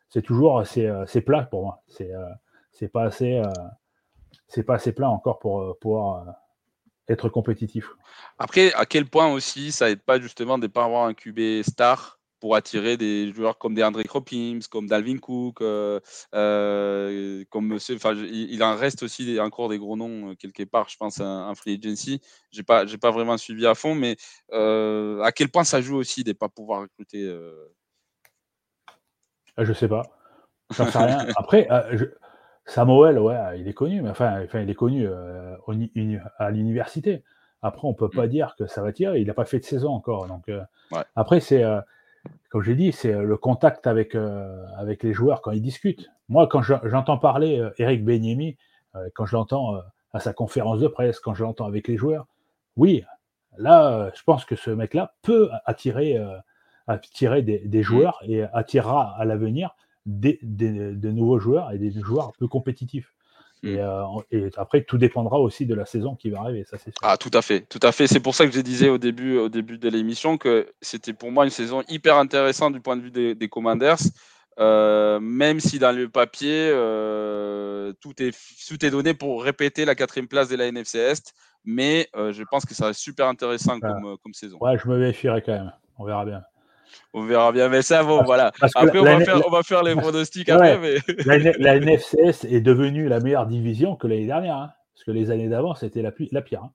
c'est 0.08 0.22
toujours 0.22 0.66
c'est 0.66 1.20
plat 1.22 1.42
pour 1.42 1.62
moi. 1.62 1.82
C'est 2.72 2.88
pas 2.88 3.04
assez, 3.04 3.36
euh, 3.36 3.52
c'est 4.48 4.62
pas 4.62 4.74
assez 4.74 4.92
plein 4.92 5.08
encore 5.08 5.38
pour 5.38 5.60
euh, 5.60 5.78
pouvoir 5.80 6.28
euh, 6.28 6.32
être 7.08 7.28
compétitif. 7.28 7.88
Après, 8.38 8.72
à 8.74 8.86
quel 8.86 9.06
point 9.06 9.32
aussi 9.32 9.72
ça 9.72 9.90
aide 9.90 10.02
pas 10.02 10.20
justement 10.20 10.58
de 10.58 10.64
ne 10.64 10.72
pas 10.72 10.84
avoir 10.84 11.06
un 11.06 11.14
QB 11.14 11.62
star 11.62 12.18
pour 12.42 12.56
attirer 12.56 12.96
des 12.96 13.32
joueurs 13.32 13.56
comme 13.56 13.72
des 13.72 13.84
André 13.84 14.02
Hopkins, 14.12 14.58
comme 14.68 14.88
Dalvin 14.88 15.18
Cook, 15.18 15.60
comme 15.60 17.66
monsieur, 17.66 17.94
enfin, 17.94 18.14
il, 18.14 18.60
en 18.64 18.74
reste 18.74 19.04
aussi 19.04 19.38
encore 19.38 19.68
des 19.68 19.78
gros 19.78 19.96
noms 19.96 20.34
quelque 20.34 20.64
part, 20.64 20.88
je 20.88 20.96
pense, 20.96 21.20
un, 21.20 21.54
free 21.54 21.80
agency. 21.82 22.20
J'ai 22.50 22.64
pas, 22.64 22.84
j'ai 22.84 22.98
pas 22.98 23.12
vraiment 23.12 23.38
suivi 23.38 23.64
à 23.64 23.76
fond, 23.76 23.94
mais 23.94 24.16
à 24.52 25.30
quel 25.32 25.50
point 25.50 25.62
ça 25.62 25.80
joue 25.80 25.96
aussi 25.96 26.24
de 26.24 26.30
ne 26.30 26.34
pas 26.34 26.48
pouvoir 26.48 26.82
recruter. 26.82 27.32
Ah, 29.56 29.62
je 29.62 29.72
sais 29.72 29.88
pas. 29.88 30.02
J'en 30.70 30.90
sais 30.90 30.98
rien. 30.98 31.28
Après, 31.36 31.68
je, 31.92 32.06
Samuel, 32.64 33.18
ouais, 33.18 33.36
il 33.58 33.68
est 33.68 33.72
connu, 33.72 34.02
mais 34.02 34.10
enfin, 34.10 34.42
enfin 34.44 34.60
il 34.60 34.70
est 34.70 34.74
connu 34.74 35.06
euh, 35.06 35.56
à 36.38 36.50
l'université. 36.50 37.24
Après, 37.60 37.86
on 37.86 37.94
peut 37.94 38.08
pas 38.08 38.26
mmh. 38.26 38.30
dire 38.30 38.54
que 38.58 38.66
ça 38.66 38.82
va 38.82 38.92
tirer. 38.92 39.20
Il 39.20 39.26
n'a 39.26 39.34
pas 39.34 39.44
fait 39.44 39.58
de 39.58 39.64
saison 39.64 39.90
encore. 39.90 40.26
Donc, 40.26 40.48
euh, 40.48 40.62
après, 41.14 41.40
c'est, 41.40 41.62
euh, 41.62 41.80
comme 42.50 42.62
j'ai 42.62 42.74
dit, 42.74 42.92
c'est 42.92 43.12
le 43.12 43.36
contact 43.36 43.86
avec, 43.86 44.14
avec 44.76 45.02
les 45.02 45.12
joueurs 45.12 45.40
quand 45.40 45.52
ils 45.52 45.62
discutent. 45.62 46.10
Moi, 46.28 46.46
quand 46.46 46.62
j'entends 46.62 47.18
parler 47.18 47.66
Eric 47.78 48.04
Benyemi, 48.04 48.56
quand 49.14 49.26
je 49.26 49.36
l'entends 49.36 49.76
à 50.12 50.20
sa 50.20 50.32
conférence 50.32 50.78
de 50.80 50.88
presse, 50.88 51.18
quand 51.18 51.34
je 51.34 51.42
l'entends 51.42 51.66
avec 51.66 51.88
les 51.88 51.96
joueurs, 51.96 52.26
oui, 52.76 53.04
là, 53.56 54.10
je 54.14 54.22
pense 54.22 54.44
que 54.44 54.54
ce 54.54 54.70
mec-là 54.70 55.14
peut 55.22 55.48
attirer, 55.64 56.22
attirer 56.86 57.42
des, 57.42 57.60
des, 57.60 57.80
mmh. 57.80 57.82
joueurs 57.82 58.18
et 58.26 58.42
attirera 58.42 59.16
à 59.16 59.24
l'avenir 59.24 59.74
des, 60.06 60.38
nouveaux 60.42 61.38
joueurs 61.38 61.72
et 61.72 61.78
des 61.78 61.92
joueurs 61.92 62.32
peu 62.38 62.48
compétitifs. 62.48 63.14
Mm. 63.62 63.76
Euh, 63.78 64.04
et, 64.30 64.48
après, 64.56 64.82
tout 64.82 64.98
dépendra 64.98 65.38
aussi 65.38 65.66
de 65.66 65.74
la 65.74 65.86
saison 65.86 66.16
qui 66.16 66.30
va 66.30 66.40
arriver, 66.40 66.64
ça 66.64 66.78
c'est 66.78 66.92
Ah, 67.02 67.16
tout 67.16 67.30
à 67.32 67.42
fait, 67.42 67.60
tout 67.60 67.80
à 67.82 67.92
fait. 67.92 68.06
C'est 68.06 68.20
pour 68.20 68.34
ça 68.34 68.46
que 68.46 68.52
je 68.52 68.60
disais 68.60 68.88
au 68.88 68.98
début, 68.98 69.38
au 69.38 69.48
début 69.48 69.78
de 69.78 69.88
l'émission 69.88 70.36
que 70.36 70.68
c'était 70.80 71.12
pour 71.12 71.30
moi 71.30 71.44
une 71.44 71.50
saison 71.50 71.82
hyper 71.88 72.16
intéressante 72.16 72.72
du 72.72 72.80
point 72.80 72.96
de 72.96 73.02
vue 73.02 73.34
des, 73.34 73.48
Commanders. 73.48 73.98
Euh, 74.58 75.18
même 75.20 75.60
si 75.60 75.78
dans 75.78 75.96
le 75.96 76.08
papier, 76.08 76.70
euh, 76.72 77.92
tout, 78.00 78.22
est, 78.22 78.36
tout 78.68 78.84
est 78.84 78.90
donné 78.90 79.14
pour 79.14 79.42
répéter 79.42 79.84
la 79.84 79.94
quatrième 79.94 80.28
place 80.28 80.48
de 80.48 80.56
la 80.56 80.66
NFC 80.66 80.98
Est, 80.98 81.32
mais 81.64 82.08
je 82.14 82.42
pense 82.50 82.66
que 82.66 82.74
ça 82.74 82.86
va 82.86 82.92
super 82.92 83.28
intéressant 83.28 83.78
comme, 83.80 84.16
comme 84.22 84.34
saison. 84.34 84.58
Ouais, 84.60 84.76
je 84.76 84.88
me 84.88 84.98
méfierai 84.98 85.40
quand 85.42 85.52
même. 85.52 85.72
On 85.98 86.04
verra 86.04 86.24
bien. 86.24 86.42
On 87.12 87.24
verra 87.24 87.52
bien, 87.52 87.68
mais 87.68 87.82
ça, 87.82 88.02
bon, 88.02 88.22
voilà. 88.24 88.52
après, 88.74 88.98
on, 88.98 89.04
va 89.04 89.20
faire, 89.20 89.46
on, 89.46 89.50
va 89.50 89.62
faire, 89.62 89.82
les 89.82 89.94
pronostics 89.94 90.48
après. 90.48 90.78
Mais... 90.78 90.96
la, 91.58 91.78
NFCS 91.78 92.44
est 92.44 92.60
devenue 92.60 93.08
la 93.08 93.20
meilleure 93.20 93.46
division 93.46 93.96
que 93.96 94.06
l'année 94.06 94.26
dernière, 94.26 94.56
hein, 94.56 94.70
parce 94.94 95.04
que 95.04 95.10
les 95.10 95.30
années 95.30 95.48
d'avant, 95.48 95.74
c'était 95.74 96.02
la, 96.02 96.12
la, 96.30 96.42
pire. 96.42 96.62
Hein. 96.64 96.72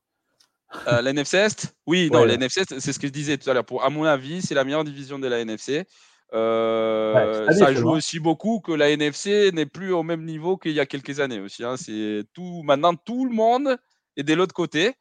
Euh, 0.87 1.01
la 1.01 1.11
NFC 1.11 1.37
Est 1.37 1.75
Oui, 1.85 2.09
non, 2.11 2.25
la 2.25 2.33
NFC 2.33 2.63
c'est 2.67 2.93
ce 2.93 2.99
que 2.99 3.07
je 3.07 3.11
disais 3.11 3.37
tout 3.37 3.49
à 3.49 3.53
l'heure. 3.53 3.65
À 3.81 3.89
mon 3.89 4.03
avis, 4.03 4.41
c'est 4.41 4.55
la 4.55 4.63
meilleure 4.63 4.83
division 4.83 5.17
de 5.19 5.27
la 5.27 5.39
NFC. 5.39 5.85
Euh, 6.33 7.49
ça 7.51 7.73
joue 7.73 7.91
aussi 7.91 8.19
beaucoup 8.19 8.59
que 8.59 8.73
la 8.73 8.89
NFC 8.89 9.51
n'est 9.53 9.65
plus 9.65 9.93
au 9.93 10.03
même 10.03 10.25
niveau 10.25 10.57
qu'il 10.57 10.73
y 10.73 10.79
a 10.79 10.85
quelques 10.85 11.19
années 11.19 11.39
aussi. 11.39 11.63
Hein. 11.63 11.75
C'est 11.77 12.23
tout 12.33 12.63
maintenant 12.63 12.95
tout 12.95 13.25
le 13.25 13.33
monde 13.33 13.77
est 14.17 14.23
de 14.23 14.33
l'autre 14.33 14.53
côté. 14.53 14.93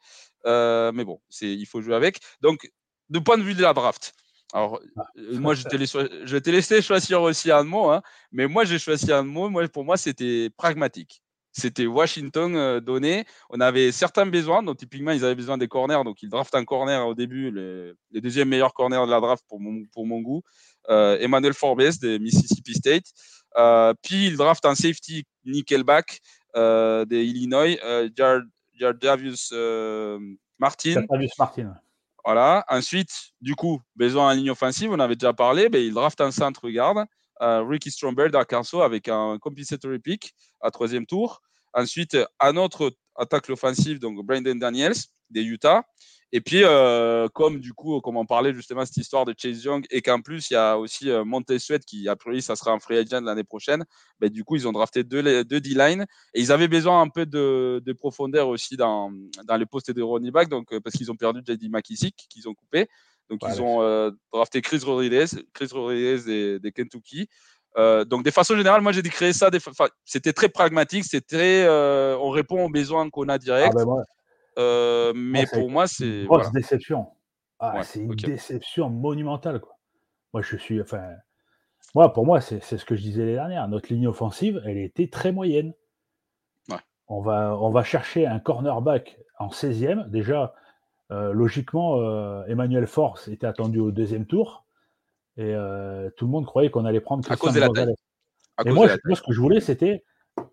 Euh, 0.46 0.92
mais 0.92 1.04
bon, 1.04 1.20
c'est 1.28 1.48
il 1.48 1.66
faut 1.66 1.82
jouer 1.82 1.96
avec. 1.96 2.20
Donc, 2.40 2.70
de 3.10 3.18
point 3.18 3.38
de 3.38 3.42
vue 3.42 3.54
de 3.54 3.62
la 3.62 3.72
draft, 3.72 4.14
alors, 4.52 4.80
ah, 4.96 5.06
euh, 5.18 5.38
moi, 5.38 5.54
je, 5.54 5.64
t'ai 6.38 6.52
laissé 6.52 6.82
choisir 6.82 7.22
aussi 7.22 7.50
un 7.50 7.64
mot, 7.64 7.90
hein, 7.90 8.02
mais 8.32 8.46
moi, 8.46 8.64
j'ai 8.64 8.78
choisi 8.78 9.12
un 9.12 9.22
mot. 9.22 9.48
Moi, 9.48 9.66
pour 9.68 9.84
moi, 9.84 9.96
c'était 9.96 10.50
pragmatique. 10.56 11.22
C'était 11.52 11.86
Washington 11.86 12.54
euh, 12.54 12.80
donné. 12.80 13.24
On 13.48 13.60
avait 13.60 13.90
certains 13.90 14.26
besoins, 14.26 14.62
donc 14.62 14.76
typiquement, 14.76 15.12
ils 15.12 15.24
avaient 15.24 15.34
besoin 15.34 15.56
des 15.56 15.68
corners, 15.68 16.04
donc 16.04 16.22
ils 16.22 16.28
draftent 16.28 16.54
un 16.54 16.64
corner 16.64 17.06
au 17.06 17.14
début, 17.14 17.50
le, 17.50 17.96
le 18.12 18.20
deuxième 18.20 18.48
meilleur 18.48 18.74
corner 18.74 19.06
de 19.06 19.10
la 19.10 19.20
draft 19.20 19.42
pour 19.48 19.58
mon, 19.58 19.84
pour 19.92 20.06
mon 20.06 20.20
goût, 20.20 20.42
euh, 20.90 21.18
Emmanuel 21.18 21.54
Forbes 21.54 21.80
de 22.02 22.18
Mississippi 22.18 22.74
State. 22.74 23.06
puis 24.02 24.26
ils 24.26 24.36
draftent 24.36 24.66
un 24.66 24.74
safety 24.74 25.24
nickelback 25.46 26.20
des 26.54 27.24
Illinois, 27.24 27.78
Jardavius 28.78 29.52
Martin. 30.58 30.92
Jardavius 30.92 31.38
Martin. 31.38 31.74
Voilà. 32.26 32.64
Ensuite, 32.68 33.10
du 33.40 33.54
coup, 33.54 33.80
besoin 33.94 34.30
en 34.30 34.34
ligne 34.34 34.50
offensive, 34.50 34.90
on 34.92 34.98
avait 34.98 35.14
déjà 35.16 35.32
parlé, 35.32 35.68
mais 35.70 35.86
il 35.86 35.94
draft 35.94 36.20
un 36.20 36.32
centre 36.32 36.68
garde, 36.70 37.06
euh, 37.40 37.62
Ricky 37.62 37.90
Stromberg 37.92 38.32
d'Arkansas 38.32 38.84
avec 38.84 39.08
un 39.08 39.38
compensatory 39.38 40.00
pick 40.00 40.34
à 40.60 40.72
troisième 40.72 41.06
tour. 41.06 41.40
Ensuite, 41.72 42.18
un 42.40 42.56
autre 42.56 42.92
attaque 43.18 43.48
l'offensive, 43.48 43.98
donc 43.98 44.24
Brandon 44.24 44.54
Daniels 44.54 44.96
des 45.30 45.42
Utah. 45.42 45.84
Et 46.32 46.40
puis, 46.40 46.62
euh, 46.64 47.28
comme 47.28 47.60
du 47.60 47.72
coup, 47.72 48.00
comme 48.00 48.16
on 48.16 48.26
parlait 48.26 48.52
justement 48.52 48.84
cette 48.84 48.96
histoire 48.96 49.24
de 49.24 49.34
Chase 49.36 49.62
Young, 49.62 49.86
et 49.90 50.02
qu'en 50.02 50.20
plus, 50.20 50.50
il 50.50 50.54
y 50.54 50.56
a 50.56 50.76
aussi 50.76 51.08
euh, 51.08 51.24
Sweat 51.58 51.84
qui, 51.84 52.08
a 52.08 52.16
priori, 52.16 52.42
ça 52.42 52.56
sera 52.56 52.72
un 52.72 52.80
free 52.80 52.98
agent 52.98 53.20
l'année 53.20 53.44
prochaine, 53.44 53.84
ben, 54.18 54.28
du 54.28 54.42
coup, 54.42 54.56
ils 54.56 54.66
ont 54.66 54.72
drafté 54.72 55.04
deux, 55.04 55.44
deux 55.44 55.60
D-line. 55.60 56.04
Et 56.34 56.40
ils 56.40 56.50
avaient 56.50 56.68
besoin 56.68 57.00
un 57.00 57.08
peu 57.08 57.26
de, 57.26 57.80
de 57.84 57.92
profondeur 57.92 58.48
aussi 58.48 58.76
dans, 58.76 59.12
dans 59.44 59.56
les 59.56 59.66
postes 59.66 59.92
de 59.92 60.02
running 60.02 60.32
back, 60.32 60.48
donc, 60.48 60.72
euh, 60.72 60.80
parce 60.80 60.96
qu'ils 60.96 61.10
ont 61.12 61.16
perdu 61.16 61.42
J.D. 61.46 61.68
McKissick, 61.68 62.16
qu'ils 62.28 62.48
ont 62.48 62.54
coupé. 62.54 62.88
Donc, 63.28 63.40
ils 63.48 63.60
ont 63.60 63.82
euh, 63.82 64.10
drafté 64.32 64.62
Chris 64.62 64.80
Rodriguez, 64.84 65.26
Chris 65.52 65.68
Rodriguez 65.72 66.58
des, 66.60 66.72
Kentucky. 66.72 67.28
Euh, 67.78 68.04
donc, 68.04 68.24
de 68.24 68.30
façon 68.30 68.56
générale, 68.56 68.80
moi, 68.80 68.92
j'ai 68.92 69.02
dû 69.02 69.10
créer 69.10 69.32
ça. 69.32 69.50
C'était 70.04 70.32
très 70.32 70.48
pragmatique. 70.48 71.04
C'était, 71.04 71.66
on 71.68 72.30
répond 72.30 72.64
aux 72.64 72.70
besoins 72.70 73.08
qu'on 73.10 73.28
a 73.28 73.38
direct. 73.38 73.74
Ah 73.78 73.84
ben 73.84 74.04
euh, 74.58 75.12
mais 75.14 75.46
pour 75.52 75.70
moi, 75.70 75.86
c'est. 75.86 76.24
Grosse 76.24 76.52
déception. 76.52 77.06
Ah, 77.58 77.82
c'est 77.82 78.00
une 78.00 78.14
déception 78.14 78.90
monumentale. 78.90 79.60
Quoi. 79.60 79.76
Moi, 80.32 80.42
je 80.42 80.56
suis. 80.56 80.80
Enfin, 80.80 81.02
moi, 81.94 82.12
pour 82.12 82.26
moi, 82.26 82.40
c'est 82.40 82.60
ce 82.60 82.84
que 82.84 82.96
je 82.96 83.02
disais 83.02 83.20
l'année 83.20 83.34
dernière. 83.34 83.68
Notre 83.68 83.92
ligne 83.92 84.08
offensive, 84.08 84.62
elle 84.64 84.78
était 84.78 85.08
très 85.08 85.32
moyenne. 85.32 85.72
On, 87.08 87.20
va, 87.20 87.56
on 87.60 87.70
va 87.70 87.84
chercher 87.84 88.26
un 88.26 88.40
cornerback 88.40 89.16
en 89.38 89.46
16e. 89.48 90.10
Déjà, 90.10 90.54
euh, 91.12 91.32
logiquement, 91.32 92.00
euh, 92.00 92.44
Emmanuel 92.46 92.88
Force 92.88 93.28
était 93.28 93.46
attendu 93.46 93.78
au 93.78 93.92
deuxième 93.92 94.26
tour. 94.26 94.65
Et 95.38 95.54
tout 96.16 96.24
le 96.24 96.30
monde 96.30 96.46
croyait 96.46 96.70
qu'on 96.70 96.84
allait 96.84 97.00
prendre 97.00 97.24
Christian 97.24 97.48
à 97.48 97.52
cause 97.52 97.54
de 97.54 97.60
la 97.60 97.68
taille. 97.68 97.94
Et 98.64 98.70
moi, 98.70 98.88
ce 98.88 99.22
que 99.22 99.32
je 99.32 99.40
voulais, 99.40 99.60
c'était 99.60 100.02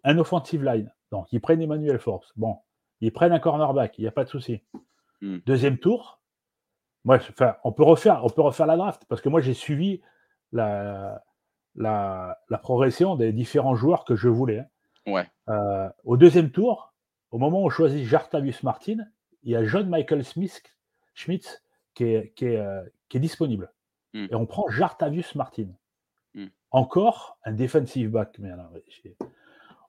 un 0.03 0.17
offensive 0.17 0.63
line. 0.63 0.93
Donc, 1.11 1.31
ils 1.31 1.39
prennent 1.39 1.61
Emmanuel 1.61 1.99
Force. 1.99 2.31
Bon, 2.35 2.57
ils 3.01 3.11
prennent 3.13 3.31
un 3.31 3.39
cornerback, 3.39 3.97
il 3.97 4.01
n'y 4.01 4.07
a 4.07 4.11
pas 4.11 4.23
de 4.23 4.29
souci. 4.29 4.61
Hmm. 5.21 5.37
Deuxième 5.45 5.77
tour, 5.77 6.19
moi, 7.05 7.17
enfin, 7.17 7.55
on 7.63 7.71
peut 7.71 7.83
refaire, 7.83 8.25
on 8.25 8.29
peut 8.29 8.41
refaire 8.41 8.65
la 8.65 8.77
draft 8.77 9.03
parce 9.07 9.21
que 9.21 9.29
moi, 9.29 9.39
j'ai 9.41 9.53
suivi 9.53 10.01
la, 10.51 11.23
la, 11.75 12.39
la 12.49 12.57
progression 12.57 13.15
des 13.15 13.31
différents 13.31 13.75
joueurs 13.75 14.05
que 14.05 14.15
je 14.15 14.27
voulais. 14.27 14.59
hein. 14.59 14.67
Ouais. 15.05 15.29
Euh, 15.49 15.89
au 16.05 16.17
deuxième 16.17 16.49
tour, 16.51 16.93
au 17.31 17.37
moment 17.37 17.61
où 17.61 17.65
on 17.65 17.69
choisit 17.69 18.05
Jartavius 18.05 18.63
Martin, 18.63 18.97
il 19.43 19.51
y 19.51 19.55
a 19.55 19.63
John 19.65 19.89
Michael 19.89 20.23
Smith, 20.23 20.61
Schmitz 21.13 21.61
qui 21.93 22.05
est, 22.05 22.33
qui 22.35 22.45
est, 22.45 22.57
euh, 22.57 22.83
qui 23.09 23.17
est 23.17 23.19
disponible. 23.19 23.71
Mm. 24.13 24.27
Et 24.31 24.35
on 24.35 24.45
prend 24.45 24.69
Jartavius 24.69 25.35
Martin. 25.35 25.67
Mm. 26.33 26.47
Encore 26.71 27.37
un 27.43 27.51
defensive 27.53 28.09
back. 28.09 28.37
Mais 28.39 28.51
alors, 28.51 28.69
j'ai- 28.87 29.15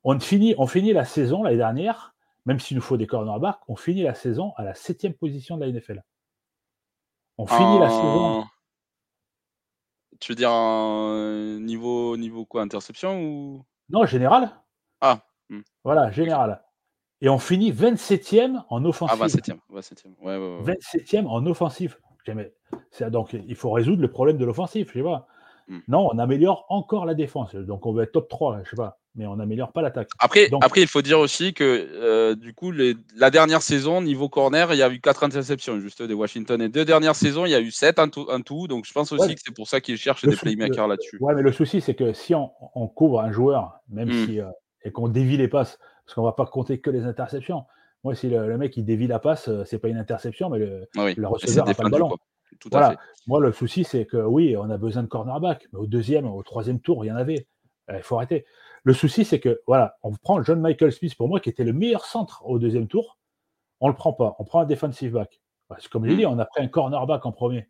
on, 0.03 0.19
finit, 0.21 0.55
on 0.59 0.67
finit 0.67 0.93
la 0.93 1.05
saison 1.05 1.43
l'année 1.43 1.57
dernière, 1.57 2.15
même 2.47 2.61
s'il 2.61 2.77
nous 2.77 2.83
faut 2.83 2.97
des 2.97 3.07
cornerbacks, 3.07 3.61
on 3.69 3.77
finit 3.77 4.03
la 4.03 4.15
saison 4.15 4.53
à 4.57 4.65
la 4.65 4.75
septième 4.75 5.15
position 5.15 5.57
de 5.57 5.63
la 5.65 5.69
NFL. 5.69 6.03
On 7.39 7.47
finit 7.47 7.79
la 7.79 7.89
saison. 7.91 8.25
En- 8.41 8.47
Tu 10.21 10.33
veux 10.33 10.37
dire 10.37 10.53
en 10.53 11.59
niveau, 11.61 12.17
niveau 12.17 12.45
quoi 12.47 12.63
Interception 12.63 13.21
ou? 13.23 13.65
Non, 13.89 14.07
général. 14.07 14.55
Ah, 15.01 15.21
hmm. 15.51 15.61
Voilà, 15.83 16.11
général. 16.11 16.63
Et 17.21 17.29
on 17.29 17.39
finit 17.39 17.73
27e 17.73 18.63
en 18.69 18.85
Ah, 18.85 18.89
offensive. 18.89 19.19
27ème. 19.19 19.59
27ème. 19.71 20.15
Ouais, 20.21 20.37
ouais, 20.37 20.59
ouais. 20.59 20.63
27e 20.63 21.27
en 21.27 21.45
offensif. 21.47 21.99
Donc, 23.11 23.33
il 23.35 23.55
faut 23.55 23.71
résoudre 23.71 24.03
le 24.03 24.09
problème 24.11 24.37
de 24.37 24.45
l'offensif, 24.45 24.89
je 24.93 24.99
sais 24.99 25.05
pas. 25.05 25.27
Hmm. 25.69 25.79
Non, 25.89 26.09
on 26.13 26.19
améliore 26.19 26.67
encore 26.69 27.07
la 27.07 27.15
défense. 27.15 27.55
Donc, 27.55 27.87
on 27.87 27.93
veut 27.93 28.03
être 28.03 28.13
top 28.13 28.29
3, 28.29 28.61
je 28.65 28.71
sais 28.71 28.77
pas. 28.77 28.99
Mais 29.17 29.27
on 29.27 29.37
n'améliore 29.37 29.71
pas 29.73 29.81
l'attaque. 29.81 30.09
Après, 30.19 30.49
Donc- 30.49 30.65
après, 30.65 30.83
il 30.83 30.89
faut 30.89 31.01
dire 31.01 31.21
aussi 31.21 31.55
que 31.55 31.63
euh, 31.65 32.35
du 32.35 32.53
coup, 32.53 32.73
les- 32.73 32.97
la 33.17 33.31
dernière 33.31 33.63
saison, 33.63 34.03
niveau 34.03 34.29
corner, 34.29 34.73
il 34.75 34.79
y 34.79 34.83
a 34.83 34.91
eu 34.91 35.01
4 35.01 35.23
interceptions 35.23 35.79
juste 35.79 36.03
des 36.03 36.15
Washington. 36.15 36.61
Et 36.61 36.69
deux 36.69 36.85
dernières 36.85 37.15
saisons, 37.15 37.47
il 37.47 37.51
y 37.53 37.55
a 37.55 37.61
eu 37.61 37.71
7 37.71 37.99
en 38.01 38.09
tout. 38.09 38.27
en 38.29 38.41
tout. 38.43 38.67
donc, 38.67 38.85
je 38.87 38.93
pense 38.93 39.13
aussi 39.13 39.29
Ouais. 39.29 39.35
que 39.37 39.41
c'est 39.45 39.55
pour 39.55 39.69
ça 39.69 39.81
qu'ils 39.81 39.97
cherchent 39.97 40.25
des 40.27 40.37
playmakers 40.37 40.89
là-dessus. 40.89 41.17
Ouais, 41.21 41.35
mais 41.35 41.43
le 41.43 41.53
souci, 41.53 41.81
c'est 41.81 41.95
que 41.95 42.13
si 42.13 42.35
on, 42.35 42.51
on 42.75 42.89
couvre 42.89 43.21
un 43.21 43.31
joueur, 43.33 43.79
même 43.89 44.09
Hmm. 44.09 44.27
si. 44.27 44.41
euh, 44.41 44.47
et 44.87 44.91
qu'on 44.91 45.09
dévie 45.09 45.37
les 45.39 45.49
passes, 45.49 45.79
parce 46.05 46.15
qu'on 46.15 46.25
va 46.25 46.33
pas 46.33 46.45
compter 46.45 46.79
que 46.81 46.91
les 46.91 47.05
interceptions. 47.05 47.65
Moi, 48.05 48.15
si 48.15 48.29
le, 48.29 48.47
le 48.47 48.59
mec 48.59 48.77
il 48.77 48.85
dévie 48.85 49.07
la 49.07 49.19
passe, 49.19 49.49
euh, 49.49 49.65
c'est 49.65 49.79
pas 49.79 49.89
une 49.89 49.97
interception, 49.97 50.51
mais 50.51 50.59
le, 50.59 50.87
Ah 50.97 51.05
oui, 51.07 51.15
le 51.17 51.27
receveur 51.27 51.67
n'a 51.67 51.75
pas 51.75 51.83
le 51.85 51.91
ballon. 51.91 52.09
quoi. 52.09 52.19
Tout 52.61 52.69
Voilà. 52.71 52.89
à 52.89 52.91
fait. 52.93 52.99
Moi, 53.27 53.41
le 53.41 53.51
souci, 53.53 53.83
c'est 53.85 54.05
que 54.05 54.19
oui, 54.19 54.57
on 54.57 54.69
a 54.71 54.77
besoin 54.77 55.03
de 55.03 55.09
cornerback, 55.09 55.67
mais 55.73 55.79
au 55.81 55.87
deuxième, 55.87 56.27
au 56.27 56.43
troisième 56.43 56.81
tour, 56.81 57.05
il 57.05 57.09
y 57.09 57.13
en 57.13 57.17
avait. 57.17 57.47
Euh, 57.91 57.97
Il 57.97 58.03
faut 58.03 58.17
arrêter. 58.17 58.45
Le 58.85 58.93
souci, 58.93 59.25
c'est 59.25 59.41
que, 59.41 59.61
voilà, 59.67 59.97
on 60.03 60.13
prend 60.13 60.43
John 60.43 60.61
Michael 60.61 60.93
Smith, 60.93 61.15
pour 61.17 61.29
moi, 61.29 61.41
qui 61.41 61.49
était 61.49 61.65
le 61.65 61.73
meilleur 61.73 62.05
centre 62.05 62.43
au 62.45 62.59
deuxième 62.59 62.87
tour. 62.87 63.19
On 63.81 63.89
le 63.89 63.95
prend 63.95 64.13
pas. 64.13 64.37
On 64.39 64.45
prend 64.45 64.61
un 64.61 64.67
defensive 64.67 65.13
back. 65.13 65.41
Parce 65.69 65.85
que, 65.87 65.93
comme 65.93 66.05
j'ai 66.07 66.13
Hmm. 66.13 66.19
dit, 66.19 66.27
on 66.27 66.39
a 66.39 66.45
pris 66.45 66.63
un 66.63 66.69
cornerback 66.69 67.25
en 67.27 67.33
premier. 67.33 67.69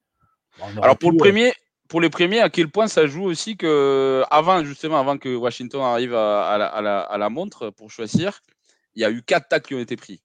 Alors 0.82 0.98
pour 0.98 1.10
le 1.12 1.16
euh, 1.16 1.18
premier, 1.18 1.52
pour 1.88 2.00
les 2.00 2.10
premiers, 2.10 2.40
à 2.40 2.50
quel 2.50 2.68
point 2.68 2.86
ça 2.88 3.06
joue 3.06 3.24
aussi 3.24 3.56
que 3.56 4.22
avant 4.30 4.64
justement 4.64 4.98
avant 4.98 5.18
que 5.18 5.34
Washington 5.34 5.80
arrive 5.82 6.14
à, 6.14 6.46
à 6.48 6.58
la, 6.58 6.66
à 6.66 6.80
la- 6.82 7.00
à 7.00 7.18
la 7.18 7.28
montre 7.30 7.70
pour 7.70 7.90
choisir, 7.90 8.40
il 8.94 9.02
y 9.02 9.04
a 9.04 9.10
eu 9.10 9.22
quatre 9.22 9.48
tacles 9.48 9.68
qui 9.68 9.74
ont 9.74 9.78
été 9.80 9.96
pris. 9.96 10.22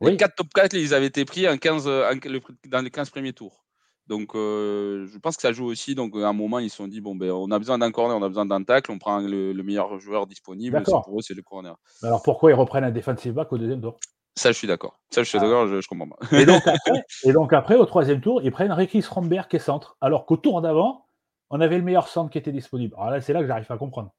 Les 0.00 0.16
quatre 0.16 0.36
top 0.36 0.48
4, 0.54 0.74
ils 0.74 0.94
avaient 0.94 1.06
été 1.06 1.24
pris 1.24 1.48
en 1.48 1.56
15, 1.58 1.88
en- 1.88 2.14
le- 2.24 2.40
dans 2.68 2.80
les 2.82 2.90
15 2.90 3.10
premiers 3.10 3.32
tours. 3.32 3.64
Donc 4.06 4.34
euh, 4.34 5.06
je 5.06 5.18
pense 5.18 5.36
que 5.36 5.42
ça 5.42 5.52
joue 5.52 5.66
aussi. 5.66 5.94
Donc 5.94 6.14
à 6.16 6.28
un 6.28 6.32
moment, 6.32 6.60
ils 6.60 6.70
se 6.70 6.76
sont 6.76 6.86
dit 6.86 7.00
bon 7.00 7.14
ben 7.16 7.30
on 7.32 7.50
a 7.50 7.58
besoin 7.58 7.78
d'un 7.78 7.90
corner, 7.90 8.16
on 8.16 8.22
a 8.22 8.28
besoin 8.28 8.46
d'un 8.46 8.62
tacle, 8.62 8.90
on 8.92 8.98
prend 8.98 9.18
le, 9.18 9.52
le 9.52 9.62
meilleur 9.62 9.98
joueur 9.98 10.26
disponible. 10.26 10.82
Pour 10.84 11.18
eux, 11.18 11.22
c'est 11.22 11.34
le 11.34 11.42
corner. 11.42 11.76
Alors, 12.02 12.22
pourquoi 12.22 12.50
ils 12.50 12.54
reprennent 12.54 12.84
un 12.84 12.90
defensive 12.92 13.32
back 13.32 13.52
au 13.52 13.58
deuxième 13.58 13.80
tour? 13.82 13.98
Ça, 14.36 14.52
je 14.52 14.56
suis 14.56 14.68
d'accord. 14.68 15.00
Ça, 15.10 15.24
je 15.24 15.28
suis 15.28 15.36
Ah. 15.38 15.42
d'accord, 15.42 15.66
je, 15.66 15.80
je 15.80 15.88
comprends 15.88 16.08
pas. 16.08 16.38
et 16.38 16.46
donc, 16.46 16.62
après, 16.66 17.02
et 17.24 17.32
donc, 17.32 17.52
après, 17.52 17.74
au 17.74 17.84
troisième 17.84 18.20
tour, 18.20 18.40
ils 18.42 18.52
prennent 18.52 18.70
Ricky 18.72 19.02
Stromberg 19.02 19.48
qui 19.48 19.56
est 19.56 19.58
centre. 19.58 19.96
Alors 20.00 20.24
qu'au 20.26 20.36
tour 20.36 20.62
d'avant, 20.62 21.06
on 21.50 21.60
avait 21.60 21.76
le 21.76 21.82
meilleur 21.82 22.06
centre 22.08 22.30
qui 22.30 22.38
était 22.38 22.52
disponible. 22.52 22.94
Alors 22.96 23.10
là, 23.10 23.20
c'est 23.20 23.32
là 23.32 23.40
que 23.40 23.46
j'arrive 23.48 23.66
à 23.70 23.76
comprendre. 23.76 24.14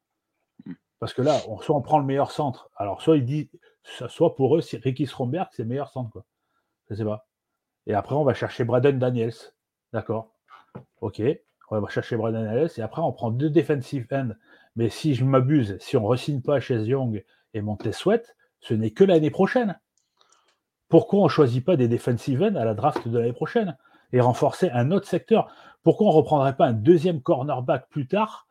Parce 0.99 1.13
que 1.13 1.21
là, 1.21 1.39
soit 1.61 1.75
on 1.75 1.81
prend 1.81 1.99
le 1.99 2.05
meilleur 2.05 2.31
centre. 2.31 2.69
Alors, 2.75 3.01
soit 3.01 3.17
il 3.17 3.25
dit, 3.25 3.49
soit 3.83 4.35
pour 4.35 4.57
eux, 4.57 4.61
c'est 4.61 4.83
Ricky 4.83 5.07
Stromberg, 5.07 5.47
c'est 5.51 5.63
le 5.63 5.69
meilleur 5.69 5.89
centre. 5.89 6.11
Quoi. 6.11 6.25
Je 6.89 6.95
sais 6.95 7.05
pas. 7.05 7.27
Et 7.87 7.93
après, 7.93 8.15
on 8.15 8.23
va 8.23 8.33
chercher 8.33 8.65
Braden 8.65 8.99
Daniels. 8.99 9.33
D'accord. 9.93 10.33
Ok. 11.01 11.21
On 11.71 11.79
va 11.79 11.89
chercher 11.89 12.17
Braden 12.17 12.43
Daniels. 12.43 12.71
Et 12.77 12.81
après, 12.81 13.01
on 13.01 13.13
prend 13.13 13.31
deux 13.31 13.49
defensive 13.49 14.07
ends. 14.11 14.31
Mais 14.75 14.89
si 14.89 15.15
je 15.15 15.23
m'abuse, 15.23 15.77
si 15.79 15.97
on 15.97 16.01
ne 16.01 16.07
re-signe 16.07 16.41
pas 16.41 16.59
Chase 16.59 16.87
Young 16.87 17.23
et 17.53 17.61
Montez 17.61 17.93
Sweat, 17.93 18.35
ce 18.59 18.73
n'est 18.73 18.91
que 18.91 19.03
l'année 19.03 19.31
prochaine. 19.31 19.79
Pourquoi 20.89 21.21
on 21.21 21.25
ne 21.25 21.29
choisit 21.29 21.63
pas 21.63 21.77
des 21.77 21.87
defensive 21.87 22.41
ends 22.41 22.55
à 22.55 22.65
la 22.65 22.73
draft 22.73 23.07
de 23.07 23.17
l'année 23.17 23.33
prochaine 23.33 23.77
et 24.11 24.19
renforcer 24.19 24.69
un 24.71 24.91
autre 24.91 25.07
secteur? 25.07 25.51
Pourquoi 25.83 26.07
on 26.07 26.11
ne 26.11 26.15
reprendrait 26.15 26.57
pas 26.57 26.65
un 26.65 26.73
deuxième 26.73 27.21
cornerback 27.21 27.87
plus 27.89 28.07
tard 28.07 28.47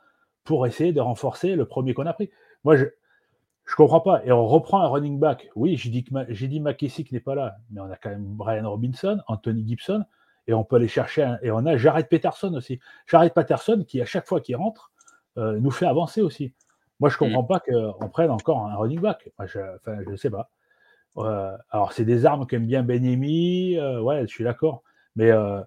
pour 0.48 0.66
essayer 0.66 0.94
de 0.94 1.00
renforcer 1.00 1.54
le 1.56 1.66
premier 1.66 1.92
qu'on 1.92 2.06
a 2.06 2.14
pris 2.14 2.30
Moi, 2.64 2.76
je 2.76 2.84
ne 2.84 3.74
comprends 3.76 4.00
pas. 4.00 4.24
Et 4.24 4.32
on 4.32 4.46
reprend 4.46 4.80
un 4.80 4.88
running 4.88 5.18
back. 5.18 5.50
Oui, 5.54 5.76
j'ai 5.76 5.90
dit, 5.90 6.02
j'ai 6.30 6.48
dit 6.48 6.58
McKissick 6.58 7.12
n'est 7.12 7.20
pas 7.20 7.34
là, 7.34 7.58
mais 7.70 7.82
on 7.82 7.90
a 7.90 7.96
quand 7.96 8.08
même 8.08 8.24
Brian 8.24 8.68
Robinson, 8.68 9.20
Anthony 9.26 9.68
Gibson, 9.68 10.04
et 10.46 10.54
on 10.54 10.64
peut 10.64 10.76
aller 10.76 10.88
chercher 10.88 11.22
un- 11.22 11.38
Et 11.42 11.50
on 11.50 11.66
a 11.66 11.76
Jared 11.76 12.08
Peterson 12.08 12.54
aussi. 12.54 12.80
Jared 13.06 13.34
Peterson 13.34 13.84
qui, 13.86 14.00
à 14.00 14.06
chaque 14.06 14.26
fois 14.26 14.40
qu'il 14.40 14.56
rentre, 14.56 14.90
euh, 15.36 15.60
nous 15.60 15.70
fait 15.70 15.84
avancer 15.84 16.22
aussi. 16.22 16.54
Moi, 16.98 17.10
je 17.10 17.16
ne 17.16 17.18
comprends 17.18 17.44
pas 17.44 17.60
qu'on 17.60 18.08
prenne 18.08 18.30
encore 18.30 18.66
un 18.66 18.74
running 18.74 19.00
back. 19.00 19.30
Moi, 19.38 19.46
je 19.46 20.10
ne 20.10 20.16
sais 20.16 20.30
pas. 20.30 20.48
Euh, 21.18 21.54
alors, 21.70 21.92
c'est 21.92 22.06
des 22.06 22.24
armes 22.24 22.46
qu'aime 22.46 22.66
bien 22.66 22.82
Benemi, 22.82 23.76
euh, 23.76 24.00
ouais, 24.00 24.22
je 24.22 24.28
suis 24.28 24.44
d'accord. 24.44 24.82
Mais 25.14 25.30
euh, 25.30 25.60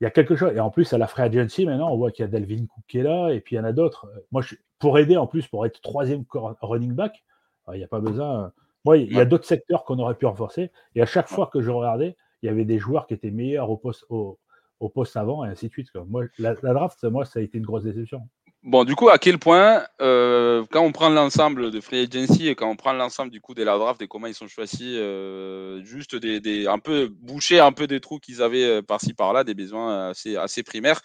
il 0.00 0.04
y 0.04 0.06
a 0.06 0.10
quelque 0.10 0.36
chose. 0.36 0.52
Et 0.54 0.60
en 0.60 0.70
plus, 0.70 0.92
à 0.92 0.98
la 0.98 1.06
Free 1.06 1.22
Agency, 1.22 1.66
maintenant, 1.66 1.90
on 1.92 1.96
voit 1.96 2.10
qu'il 2.10 2.24
y 2.24 2.28
a 2.28 2.28
Delvin 2.28 2.66
Cook 2.66 2.84
qui 2.88 2.98
est 2.98 3.02
là, 3.02 3.30
et 3.30 3.40
puis 3.40 3.56
il 3.56 3.58
y 3.58 3.60
en 3.60 3.64
a 3.64 3.72
d'autres. 3.72 4.06
Euh, 4.14 4.20
Moi, 4.32 4.42
je- 4.42 4.56
pour 4.78 4.98
aider, 4.98 5.16
en 5.16 5.26
plus, 5.26 5.46
pour 5.46 5.64
être 5.66 5.80
troisième 5.80 6.24
running 6.60 6.92
back, 6.92 7.24
euh, 7.68 7.74
il 7.74 7.78
n'y 7.78 7.84
a 7.84 7.88
pas 7.88 8.00
besoin. 8.00 8.52
Moi, 8.84 8.98
il 8.98 9.12
y 9.12 9.20
a 9.20 9.24
d'autres 9.24 9.46
secteurs 9.46 9.84
qu'on 9.84 9.98
aurait 9.98 10.14
pu 10.16 10.26
renforcer. 10.26 10.70
Et 10.94 11.00
à 11.00 11.06
chaque 11.06 11.28
fois 11.28 11.46
que 11.52 11.60
je 11.62 11.70
regardais, 11.70 12.16
il 12.42 12.46
y 12.46 12.48
avait 12.50 12.66
des 12.66 12.78
joueurs 12.78 13.06
qui 13.06 13.14
étaient 13.14 13.30
meilleurs 13.30 13.70
au 13.70 13.76
poste, 13.78 14.04
au, 14.10 14.38
au 14.80 14.88
poste 14.90 15.16
avant, 15.16 15.44
et 15.44 15.48
ainsi 15.48 15.68
de 15.68 15.72
suite. 15.72 15.88
Moi, 16.08 16.24
la, 16.38 16.54
la 16.62 16.74
draft, 16.74 17.02
moi, 17.04 17.24
ça 17.24 17.38
a 17.38 17.42
été 17.42 17.56
une 17.56 17.64
grosse 17.64 17.84
déception. 17.84 18.28
Bon, 18.64 18.84
du 18.84 18.94
coup, 18.96 19.10
à 19.10 19.18
quel 19.18 19.38
point, 19.38 19.84
euh, 20.00 20.64
quand 20.70 20.80
on 20.82 20.90
prend 20.90 21.10
l'ensemble 21.10 21.70
de 21.70 21.80
Free 21.82 22.00
Agency 22.10 22.48
et 22.48 22.54
quand 22.54 22.70
on 22.70 22.76
prend 22.76 22.94
l'ensemble 22.94 23.30
du 23.30 23.38
coup 23.42 23.52
de 23.52 23.62
la 23.62 23.76
draft 23.76 24.00
et 24.00 24.08
comment 24.08 24.26
ils 24.26 24.34
sont 24.34 24.48
choisis, 24.48 24.80
euh, 24.82 25.82
juste 25.84 26.16
des, 26.16 26.40
des- 26.40 26.66
un 26.66 26.78
peu 26.78 27.08
boucher 27.08 27.60
un 27.60 27.72
peu 27.72 27.86
des 27.86 28.00
trous 28.00 28.18
qu'ils 28.20 28.40
avaient 28.40 28.64
euh, 28.64 28.82
par-ci 28.82 29.12
par-là, 29.12 29.44
des 29.44 29.52
besoins 29.52 30.08
assez, 30.08 30.36
assez 30.36 30.62
primaires, 30.62 31.02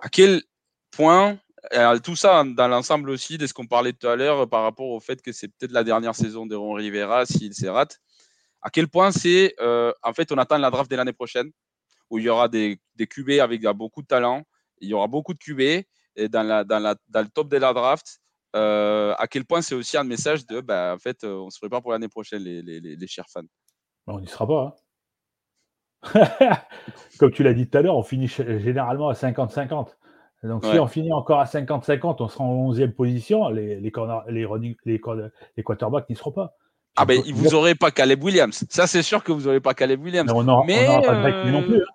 à 0.00 0.08
quel 0.08 0.42
point, 0.90 1.38
tout 2.02 2.16
ça 2.16 2.44
dans 2.44 2.66
l'ensemble 2.68 3.10
aussi 3.10 3.38
de 3.38 3.46
ce 3.46 3.54
qu'on 3.54 3.66
parlait 3.68 3.92
tout 3.92 4.08
à 4.08 4.16
l'heure 4.16 4.48
par 4.48 4.64
rapport 4.64 4.88
au 4.88 4.98
fait 5.00 5.22
que 5.22 5.30
c'est 5.32 5.48
peut-être 5.48 5.72
la 5.72 5.84
dernière 5.84 6.16
saison 6.16 6.46
de 6.46 6.56
Ron 6.56 6.74
Rivera 6.74 7.26
s'il 7.26 7.54
se 7.54 7.66
rate, 7.66 8.00
à 8.62 8.70
quel 8.70 8.88
point 8.88 9.12
c'est, 9.12 9.54
en 9.60 10.12
fait, 10.14 10.32
on 10.32 10.38
attend 10.38 10.58
la 10.58 10.70
draft 10.70 10.90
de 10.90 10.96
l'année 10.96 11.12
prochaine 11.12 11.50
où 12.10 12.18
il 12.18 12.24
y 12.24 12.28
aura 12.28 12.48
des, 12.48 12.78
des 12.96 13.06
QB 13.06 13.40
avec 13.40 13.62
beaucoup 13.76 14.02
de 14.02 14.06
talent, 14.06 14.44
il 14.80 14.88
y 14.88 14.94
aura 14.94 15.08
beaucoup 15.08 15.34
de 15.34 15.38
QB 15.38 15.84
et 16.16 16.28
dans, 16.28 16.42
la, 16.42 16.64
dans, 16.64 16.78
la, 16.78 16.94
dans 17.08 17.20
le 17.22 17.28
top 17.28 17.48
de 17.48 17.56
la 17.56 17.72
draft, 17.72 18.18
euh, 18.54 19.14
à 19.18 19.26
quel 19.26 19.44
point 19.44 19.62
c'est 19.62 19.74
aussi 19.74 19.96
un 19.96 20.04
message 20.04 20.46
de, 20.46 20.60
bah, 20.60 20.92
en 20.94 20.98
fait, 20.98 21.24
euh, 21.24 21.36
on 21.36 21.50
se 21.50 21.58
prépare 21.58 21.80
pour 21.82 21.92
l'année 21.92 22.08
prochaine, 22.08 22.42
les, 22.42 22.60
les, 22.62 22.80
les, 22.80 22.96
les 22.96 23.06
chers 23.06 23.24
fans. 23.32 23.40
Ben, 24.06 24.14
on 24.14 24.20
n'y 24.20 24.26
sera 24.28 24.46
pas. 24.46 24.62
hein. 24.64 24.74
Comme 27.18 27.30
tu 27.30 27.42
l'as 27.42 27.54
dit 27.54 27.68
tout 27.68 27.78
à 27.78 27.82
l'heure, 27.82 27.96
on 27.96 28.02
finit 28.02 28.26
généralement 28.28 29.08
à 29.08 29.12
50-50. 29.14 29.88
Donc, 30.44 30.64
si 30.72 30.78
on 30.80 30.88
finit 30.88 31.12
encore 31.12 31.38
à 31.38 31.44
50-50, 31.44 32.16
on 32.18 32.28
sera 32.28 32.42
en 32.44 32.72
11e 32.72 32.90
position, 32.92 33.48
les, 33.48 33.78
les, 33.80 33.90
corner- 33.92 34.24
les, 34.28 34.44
running- 34.44 34.74
les, 34.84 34.98
corner- 34.98 35.30
les 35.56 35.62
quarterbacks 35.62 36.08
n'y 36.10 36.16
seront 36.16 36.32
pas. 36.32 36.56
Ah 36.96 37.04
ben, 37.06 37.22
vous 37.32 37.48
n'aurez 37.52 37.74
pas 37.76 37.90
Caleb 37.92 38.22
Williams. 38.24 38.64
Ça, 38.68 38.86
c'est 38.88 39.02
sûr 39.02 39.22
que 39.22 39.30
vous 39.32 39.42
n'aurez 39.42 39.60
pas 39.60 39.72
Caleb 39.72 40.02
Williams. 40.02 40.28
mais 40.66 40.86
on 40.88 40.88
n'aura 40.90 41.02
pas 41.06 41.14
de 41.14 41.20
Drake 41.20 41.44
May 41.46 41.52
non 41.52 41.62
plus. 41.62 41.76
euh, 41.76 41.84
hein. 41.88 41.94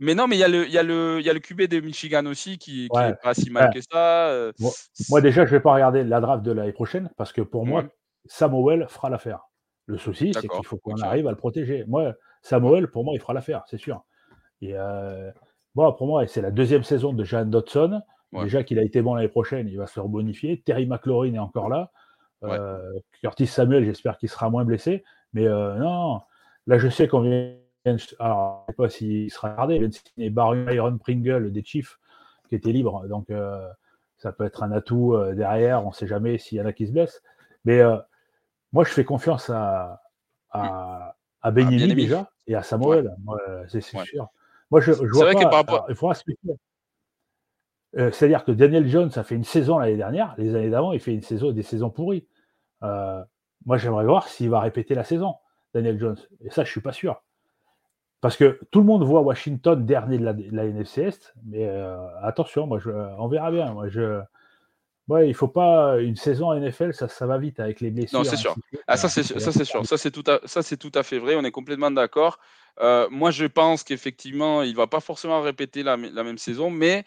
Mais 0.00 0.14
non, 0.14 0.26
mais 0.26 0.36
il 0.36 0.40
y, 0.40 0.44
a 0.44 0.48
le- 0.48 0.66
y, 0.68 0.78
a 0.78 0.82
le- 0.82 1.18
il 1.20 1.26
y 1.26 1.30
a 1.30 1.32
le 1.34 1.40
QB 1.40 1.62
de 1.68 1.80
Michigan 1.80 2.24
aussi 2.26 2.58
qui, 2.58 2.88
qui 2.88 2.96
Ouais. 2.96 3.10
est 3.10 3.22
pas 3.22 3.34
si 3.34 3.50
mal 3.50 3.68
Ouais. 3.68 3.74
que 3.74 3.80
ça. 3.82 4.28
euh, 4.30 4.52
Moi- 4.58 4.72
Moi, 5.10 5.20
déjà, 5.20 5.44
je 5.44 5.50
ne 5.50 5.56
vais 5.56 5.60
pas 5.60 5.74
regarder 5.74 6.02
la 6.04 6.20
draft 6.20 6.42
de 6.42 6.52
l'année 6.52 6.72
prochaine 6.72 7.10
parce 7.16 7.32
que 7.32 7.42
pour 7.42 7.66
moi. 7.66 7.84
Samuel 8.26 8.86
fera 8.90 9.08
l'affaire. 9.08 9.40
Le 9.86 9.96
souci, 9.96 10.32
c'est 10.34 10.46
qu'il 10.46 10.64
faut 10.66 10.76
qu'on 10.76 11.00
arrive 11.00 11.26
à 11.26 11.30
le 11.30 11.36
protéger. 11.38 11.84
Moi, 11.88 12.12
Samuel, 12.42 12.88
pour 12.88 13.02
moi, 13.02 13.14
il 13.14 13.20
fera 13.20 13.32
l'affaire, 13.32 13.62
c'est 13.66 13.78
sûr. 13.78 14.04
Et 14.60 14.72
euh, 14.74 15.30
bon, 15.74 15.90
pour 15.94 16.06
moi, 16.06 16.26
c'est 16.26 16.42
la 16.42 16.50
deuxième 16.50 16.82
saison 16.84 17.14
de 17.14 17.24
Jean 17.24 17.46
Dodson. 17.46 18.02
Ouais. 18.32 18.44
Déjà 18.44 18.62
qu'il 18.62 18.78
a 18.78 18.82
été 18.82 19.00
bon 19.00 19.14
l'année 19.14 19.28
prochaine, 19.28 19.68
il 19.68 19.78
va 19.78 19.86
se 19.86 19.98
rebonifier. 19.98 20.60
Terry 20.60 20.86
McLaurin 20.86 21.32
est 21.32 21.38
encore 21.38 21.70
là. 21.70 21.90
Ouais. 22.42 22.50
Euh, 22.52 22.78
Curtis 23.22 23.46
Samuel, 23.46 23.84
j'espère 23.86 24.18
qu'il 24.18 24.28
sera 24.28 24.50
moins 24.50 24.64
blessé. 24.66 25.02
Mais 25.32 25.46
euh, 25.46 25.76
non, 25.76 26.20
là, 26.66 26.78
je 26.78 26.88
sais 26.88 27.08
qu'on 27.08 27.22
vient. 27.22 27.54
Alors, 27.84 28.64
je 28.68 28.72
ne 28.72 28.74
sais 28.74 28.76
pas 28.76 28.88
s'il 28.90 29.30
sera 29.30 29.50
gardé. 29.50 29.76
Il 29.76 29.92
signer 29.92 30.30
Byron 30.30 30.98
Pringle 30.98 31.50
des 31.50 31.64
Chiefs 31.64 31.98
qui 32.48 32.54
était 32.54 32.72
libre. 32.72 33.06
Donc, 33.08 33.30
euh, 33.30 33.66
ça 34.18 34.32
peut 34.32 34.44
être 34.44 34.62
un 34.62 34.72
atout 34.72 35.14
euh, 35.14 35.34
derrière. 35.34 35.84
On 35.84 35.88
ne 35.88 35.94
sait 35.94 36.06
jamais 36.06 36.38
s'il 36.38 36.58
y 36.58 36.60
en 36.60 36.66
a 36.66 36.72
qui 36.72 36.86
se 36.86 36.92
blessent. 36.92 37.22
Mais 37.64 37.80
euh, 37.80 37.96
moi, 38.72 38.84
je 38.84 38.90
fais 38.90 39.04
confiance 39.04 39.50
à, 39.50 40.02
à, 40.50 41.16
à 41.42 41.50
déjà 41.52 42.30
et 42.46 42.54
à 42.54 42.62
Samuel. 42.62 43.14
C'est 43.68 43.80
sûr. 43.80 44.28
Moi, 44.70 44.80
je, 44.80 44.92
je 44.92 45.04
vois 45.12 45.32
pas. 45.64 45.86
il 45.88 45.94
faudra 45.94 46.14
C'est-à-dire 47.94 48.44
que 48.44 48.52
Daniel 48.52 48.86
Jones 48.88 49.10
a 49.16 49.24
fait 49.24 49.34
une 49.34 49.44
saison 49.44 49.78
l'année 49.78 49.96
dernière. 49.96 50.34
Les 50.36 50.54
années 50.54 50.70
d'avant, 50.70 50.92
il 50.92 51.00
fait 51.00 51.14
une 51.14 51.22
saison, 51.22 51.50
des 51.50 51.62
saisons 51.62 51.90
pourries. 51.90 52.26
moi, 52.82 53.76
j'aimerais 53.78 54.04
voir 54.04 54.28
s'il 54.28 54.50
va 54.50 54.60
répéter 54.60 54.94
la 54.94 55.04
saison, 55.04 55.36
Daniel 55.72 55.98
Jones. 55.98 56.18
Et 56.44 56.50
ça, 56.50 56.64
je 56.64 56.70
suis 56.70 56.82
pas 56.82 56.92
sûr. 56.92 57.22
Parce 58.20 58.36
que 58.36 58.60
tout 58.70 58.80
le 58.80 58.86
monde 58.86 59.02
voit 59.02 59.22
Washington 59.22 59.86
dernier 59.86 60.18
de 60.18 60.24
la, 60.24 60.64
NFC 60.66 61.02
Est, 61.02 61.32
mais 61.46 61.66
euh, 61.66 61.96
attention, 62.22 62.66
moi, 62.66 62.78
je, 62.78 62.90
on 62.90 63.28
verra 63.28 63.50
bien. 63.50 63.72
Moi, 63.72 63.88
je, 63.88 64.20
ouais, 65.08 65.28
il 65.28 65.34
faut 65.34 65.48
pas 65.48 65.98
une 66.00 66.16
saison 66.16 66.54
NFL, 66.54 66.92
ça, 66.92 67.08
ça 67.08 67.26
va 67.26 67.38
vite 67.38 67.60
avec 67.60 67.80
les 67.80 67.90
blessures. 67.90 68.18
Non, 68.18 68.24
c'est 68.24 68.36
sûr. 68.36 68.54
Ah, 68.86 68.98
ça, 68.98 69.08
c'est 69.08 69.22
ça, 69.22 69.52
c'est 69.52 69.64
sûr. 69.64 69.86
Ça, 69.86 69.96
c'est 69.96 70.10
tout, 70.10 70.24
à, 70.26 70.40
ça, 70.44 70.62
c'est 70.62 70.76
tout 70.76 70.92
à 70.94 71.02
fait 71.02 71.18
vrai. 71.18 71.34
On 71.34 71.44
est 71.44 71.50
complètement 71.50 71.90
d'accord. 71.90 72.38
Euh, 72.80 73.08
moi, 73.10 73.30
je 73.30 73.46
pense 73.46 73.84
qu'effectivement, 73.84 74.62
il 74.62 74.76
va 74.76 74.86
pas 74.86 75.00
forcément 75.00 75.40
répéter 75.40 75.82
la, 75.82 75.96
la 75.96 76.22
même 76.22 76.38
saison, 76.38 76.68
mais 76.68 77.04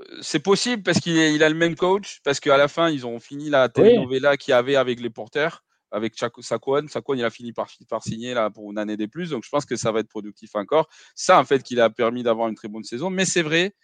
euh, 0.00 0.18
c'est 0.20 0.40
possible 0.40 0.82
parce 0.82 0.98
qu'il 0.98 1.16
il 1.16 1.44
a 1.44 1.48
le 1.48 1.54
même 1.54 1.76
coach, 1.76 2.20
parce 2.24 2.40
qu'à 2.40 2.56
la 2.56 2.66
fin, 2.66 2.90
ils 2.90 3.06
ont 3.06 3.20
fini 3.20 3.50
la 3.50 3.68
telenovela 3.68 4.36
qu'il 4.36 4.50
y 4.50 4.54
avait 4.54 4.76
avec 4.76 4.98
les 5.00 5.10
porteurs 5.10 5.62
avec 5.90 6.14
Saquon. 6.16 6.86
Saquon, 6.88 7.14
il 7.14 7.24
a 7.24 7.30
fini 7.30 7.52
par, 7.52 7.68
par, 7.88 8.02
signer 8.02 8.34
là, 8.34 8.50
pour 8.50 8.70
une 8.70 8.78
année 8.78 8.96
des 8.96 9.08
plus. 9.08 9.30
Donc, 9.30 9.44
je 9.44 9.48
pense 9.48 9.64
que 9.64 9.76
ça 9.76 9.92
va 9.92 10.00
être 10.00 10.08
productif 10.08 10.54
encore. 10.54 10.88
Ça, 11.14 11.38
en 11.38 11.44
fait, 11.44 11.62
qu'il 11.62 11.80
a 11.80 11.90
permis 11.90 12.22
d'avoir 12.22 12.48
une 12.48 12.54
très 12.54 12.68
bonne 12.68 12.84
saison. 12.84 13.10
Mais 13.10 13.24
c'est 13.24 13.42
vrai 13.42 13.74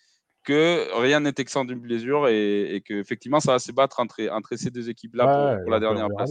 que 0.45 0.89
rien 1.01 1.21
n'est 1.21 1.35
exempt 1.39 1.65
d'une 1.65 1.81
blessure 1.81 2.29
et, 2.29 2.77
et 2.77 2.81
qu'effectivement, 2.81 3.41
ça 3.41 3.53
va 3.53 3.59
se 3.59 3.73
battre 3.73 4.01
entre, 4.01 4.29
entre 4.31 4.57
ces 4.57 4.71
deux 4.71 4.89
équipes-là 4.89 5.59
pour, 5.63 5.71
la 5.71 5.81
dernière 5.81 6.09
place. 6.17 6.31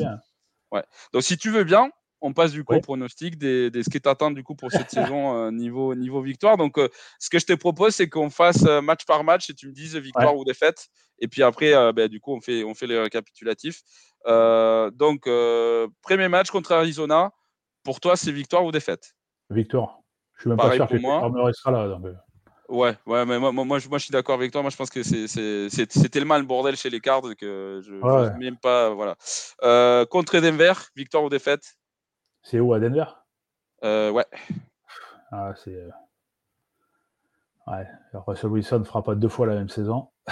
Ouais. 0.72 0.84
Donc, 1.14 1.24
si 1.24 1.38
tu 1.38 1.50
veux 1.50 1.64
bien, 1.64 1.90
on 2.26 2.34
passe 2.34 2.52
du 2.52 2.64
coup 2.64 2.74
au 2.74 2.82
pronostic 2.82 3.38
des, 3.38 3.70
des, 3.70 3.84
ce 3.84 3.90
qui 3.90 4.02
t'attend 4.02 4.32
du 4.32 4.44
coup 4.44 4.56
pour 4.56 4.72
cette 4.72 4.90
saison 4.90 5.38
euh, 5.38 5.52
niveau, 5.52 5.94
niveau 5.94 6.22
victoire. 6.22 6.58
Donc, 6.58 6.78
euh, 6.78 6.90
ce 7.20 7.30
que 7.30 7.38
je 7.40 7.46
te 7.46 7.54
propose, 7.54 7.94
c'est 7.94 8.10
qu'on 8.10 8.30
fasse 8.30 8.66
euh, 8.66 8.82
match 8.82 9.06
par 9.06 9.24
match 9.24 9.50
et 9.50 9.54
tu 9.54 9.68
me 9.68 9.72
dises 9.72 9.96
victoire 9.96 10.36
ou 10.36 10.44
défaite. 10.44 10.88
Et 11.20 11.28
puis 11.28 11.44
après, 11.44 11.72
ben, 11.94 12.10
du 12.10 12.20
coup, 12.20 12.34
on 12.34 12.42
fait, 12.42 12.66
on 12.66 12.74
fait 12.74 12.88
les 12.88 13.00
récapitulatifs. 13.00 13.84
donc, 14.26 15.22
premier 16.02 16.28
match 16.28 16.52
contre 16.52 16.74
Arizona. 16.74 17.32
Pour 17.84 18.02
toi, 18.02 18.18
c'est 18.18 18.32
victoire 18.32 18.66
ou 18.66 18.72
défaite? 18.72 19.16
Victoire. 19.50 20.00
Je 20.34 20.42
suis 20.42 20.50
même 20.50 20.58
pas 20.58 20.74
sûr 20.74 20.88
que 20.88 20.98
moi. 20.98 21.22
restera 21.46 21.72
là. 21.72 22.00
Ouais, 22.68 22.96
ouais, 23.06 23.26
mais 23.26 23.40
moi, 23.40 23.52
moi, 23.54 23.64
moi, 23.64 23.80
je 23.80 23.98
suis 23.98 24.12
d'accord 24.12 24.36
avec 24.36 24.52
toi. 24.52 24.62
Moi, 24.62 24.72
je 24.72 24.76
pense 24.76 24.90
que 24.90 25.04
c'est 25.04 26.10
tellement 26.10 26.38
le 26.38 26.44
bordel 26.44 26.76
chez 26.76 26.90
les 26.90 27.00
cartes 27.00 27.34
que 27.36 27.80
je 27.82 27.94
ne 27.94 28.38
même 28.38 28.58
pas. 28.58 28.90
Voilà. 28.90 29.16
contre 30.08 30.40
Denver, 30.40 30.74
victoire 30.98 31.24
ou 31.24 31.30
défaite? 31.30 31.78
C'est 32.46 32.60
où 32.60 32.74
à 32.74 32.80
Denver? 32.80 33.06
Euh, 33.84 34.12
Ouais. 34.12 34.26
Ah, 35.32 35.54
c'est. 35.64 35.76
Euh, 35.76 35.90
ouais. 37.68 37.88
Russell 38.14 38.52
Wilson 38.52 38.80
ne 38.80 38.84
fera 38.84 39.04
pas 39.04 39.16
deux 39.16 39.28
fois 39.28 39.48
la 39.48 39.56
même 39.56 39.70
saison. 39.70 40.08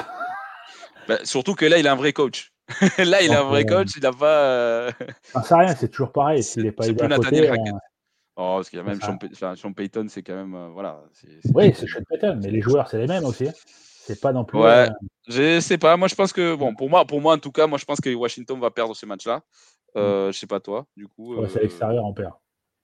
Bah, 1.05 1.17
surtout 1.25 1.53
que 1.53 1.65
là, 1.65 1.79
il 1.79 1.85
a 1.85 1.91
un 1.91 1.97
vrai 1.97 2.13
coach. 2.13 2.53
là, 2.97 3.21
il 3.21 3.33
a 3.33 3.41
un 3.41 3.43
vrai 3.43 3.65
coach, 3.65 3.89
il 3.97 4.03
n'a 4.03 4.13
pas. 4.13 4.45
Euh... 4.45 4.91
Ça 5.43 5.57
rien, 5.57 5.75
c'est 5.75 5.89
toujours 5.89 6.13
pareil. 6.13 6.41
S'il 6.43 6.63
n'est 6.63 6.71
pas 6.71 6.87
aidé 6.87 7.03
à 7.03 7.17
côté. 7.17 7.49
Euh, 7.49 7.55
oh, 8.37 8.55
parce 8.55 8.69
qu'il 8.69 8.79
y 8.79 8.81
a 8.81 8.85
même 8.85 9.01
Sean, 9.01 9.73
Payton, 9.73 10.05
c'est 10.07 10.23
quand 10.23 10.33
même. 10.35 10.71
voilà. 10.71 11.03
oui, 11.53 11.73
c'est 11.75 11.87
Sean 11.87 11.99
Payton, 12.09 12.39
mais 12.41 12.51
les 12.51 12.61
joueurs, 12.61 12.87
c'est 12.87 12.99
les 12.99 13.07
mêmes 13.07 13.25
aussi. 13.25 13.49
Hein. 13.49 13.53
C'est 13.65 14.21
pas 14.21 14.31
non 14.31 14.45
plus. 14.45 14.59
Ouais, 14.59 14.87
je 15.27 15.59
sais 15.59 15.77
pas. 15.77 15.97
Moi, 15.97 16.07
je 16.07 16.15
pense 16.15 16.31
que. 16.31 16.55
Bon, 16.55 16.73
pour 16.73 16.89
moi, 16.89 17.03
pour 17.03 17.19
moi, 17.19 17.33
en 17.33 17.39
tout 17.39 17.51
cas, 17.51 17.67
moi, 17.67 17.77
je 17.77 17.83
pense 17.83 17.99
que 17.99 18.13
Washington 18.15 18.57
va 18.61 18.71
perdre 18.71 18.95
ce 18.95 19.05
match-là. 19.05 19.41
Mmh. 19.95 19.99
Euh, 19.99 20.31
je 20.31 20.39
sais 20.39 20.47
pas 20.47 20.59
toi, 20.59 20.87
du 20.97 21.07
coup. 21.07 21.35
c'est 21.47 21.57
à 21.57 21.59
euh, 21.59 21.63
l'extérieur, 21.63 22.05
on 22.05 22.13
perd. 22.13 22.33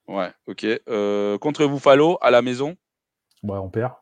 Ouais, 0.07 0.31
ok. 0.47 0.65
Euh, 0.87 1.37
contre 1.37 1.65
Buffalo, 1.65 2.17
à 2.21 2.31
la 2.31 2.41
maison? 2.41 2.75
Ouais, 3.43 3.57
on 3.57 3.69
perd. 3.69 3.93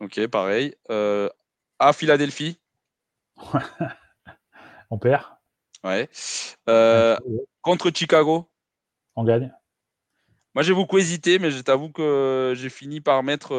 Ok, 0.00 0.26
pareil. 0.28 0.74
à 0.88 1.92
Philadelphie? 1.92 2.58
On 4.92 4.98
perd. 4.98 5.22
Ouais. 5.84 6.08
contre 7.62 7.90
Chicago? 7.94 8.50
On 9.14 9.22
gagne. 9.22 9.52
Moi, 10.54 10.64
j'ai 10.64 10.74
beaucoup 10.74 10.98
hésité, 10.98 11.38
mais 11.38 11.52
je 11.52 11.62
t'avoue 11.62 11.90
que 11.90 12.54
j'ai 12.56 12.70
fini 12.70 13.00
par 13.00 13.22
mettre 13.22 13.54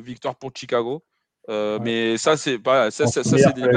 victoire 0.00 0.34
pour 0.36 0.50
Chicago. 0.54 1.04
Mais 1.48 2.16
ça, 2.16 2.38
c'est 2.38 2.58
pas. 2.58 2.90
Ça, 2.90 3.06
ça, 3.06 3.22
c'est 3.22 3.52
des. 3.52 3.68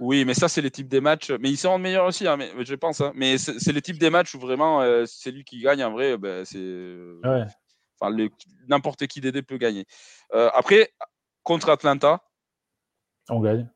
Oui, 0.00 0.24
mais 0.24 0.32
ça, 0.32 0.48
c'est 0.48 0.62
le 0.62 0.70
type 0.70 0.88
des 0.88 1.02
matchs. 1.02 1.30
Mais 1.30 1.50
ils 1.50 1.58
se 1.58 1.66
rendent 1.66 1.82
meilleurs 1.82 2.06
aussi, 2.06 2.26
hein, 2.26 2.38
mais, 2.38 2.50
je 2.64 2.74
pense. 2.74 3.02
Hein. 3.02 3.12
Mais 3.14 3.36
c'est 3.36 3.72
le 3.72 3.82
type 3.82 3.98
des 3.98 4.08
matchs 4.08 4.34
où 4.34 4.40
vraiment, 4.40 4.80
euh, 4.80 5.04
c'est 5.06 5.30
lui 5.30 5.44
qui 5.44 5.60
gagne. 5.60 5.84
En 5.84 5.92
vrai, 5.92 6.16
ben, 6.16 6.44
c'est. 6.46 6.58
Euh, 6.58 7.20
enfin, 8.00 8.16
n'importe 8.66 9.06
qui 9.06 9.20
d'aider 9.20 9.42
peut 9.42 9.58
gagner. 9.58 9.84
Euh, 10.34 10.48
après, 10.54 10.90
contre 11.42 11.68
Atlanta. 11.68 12.22
On 13.28 13.40
gagne. 13.40 13.68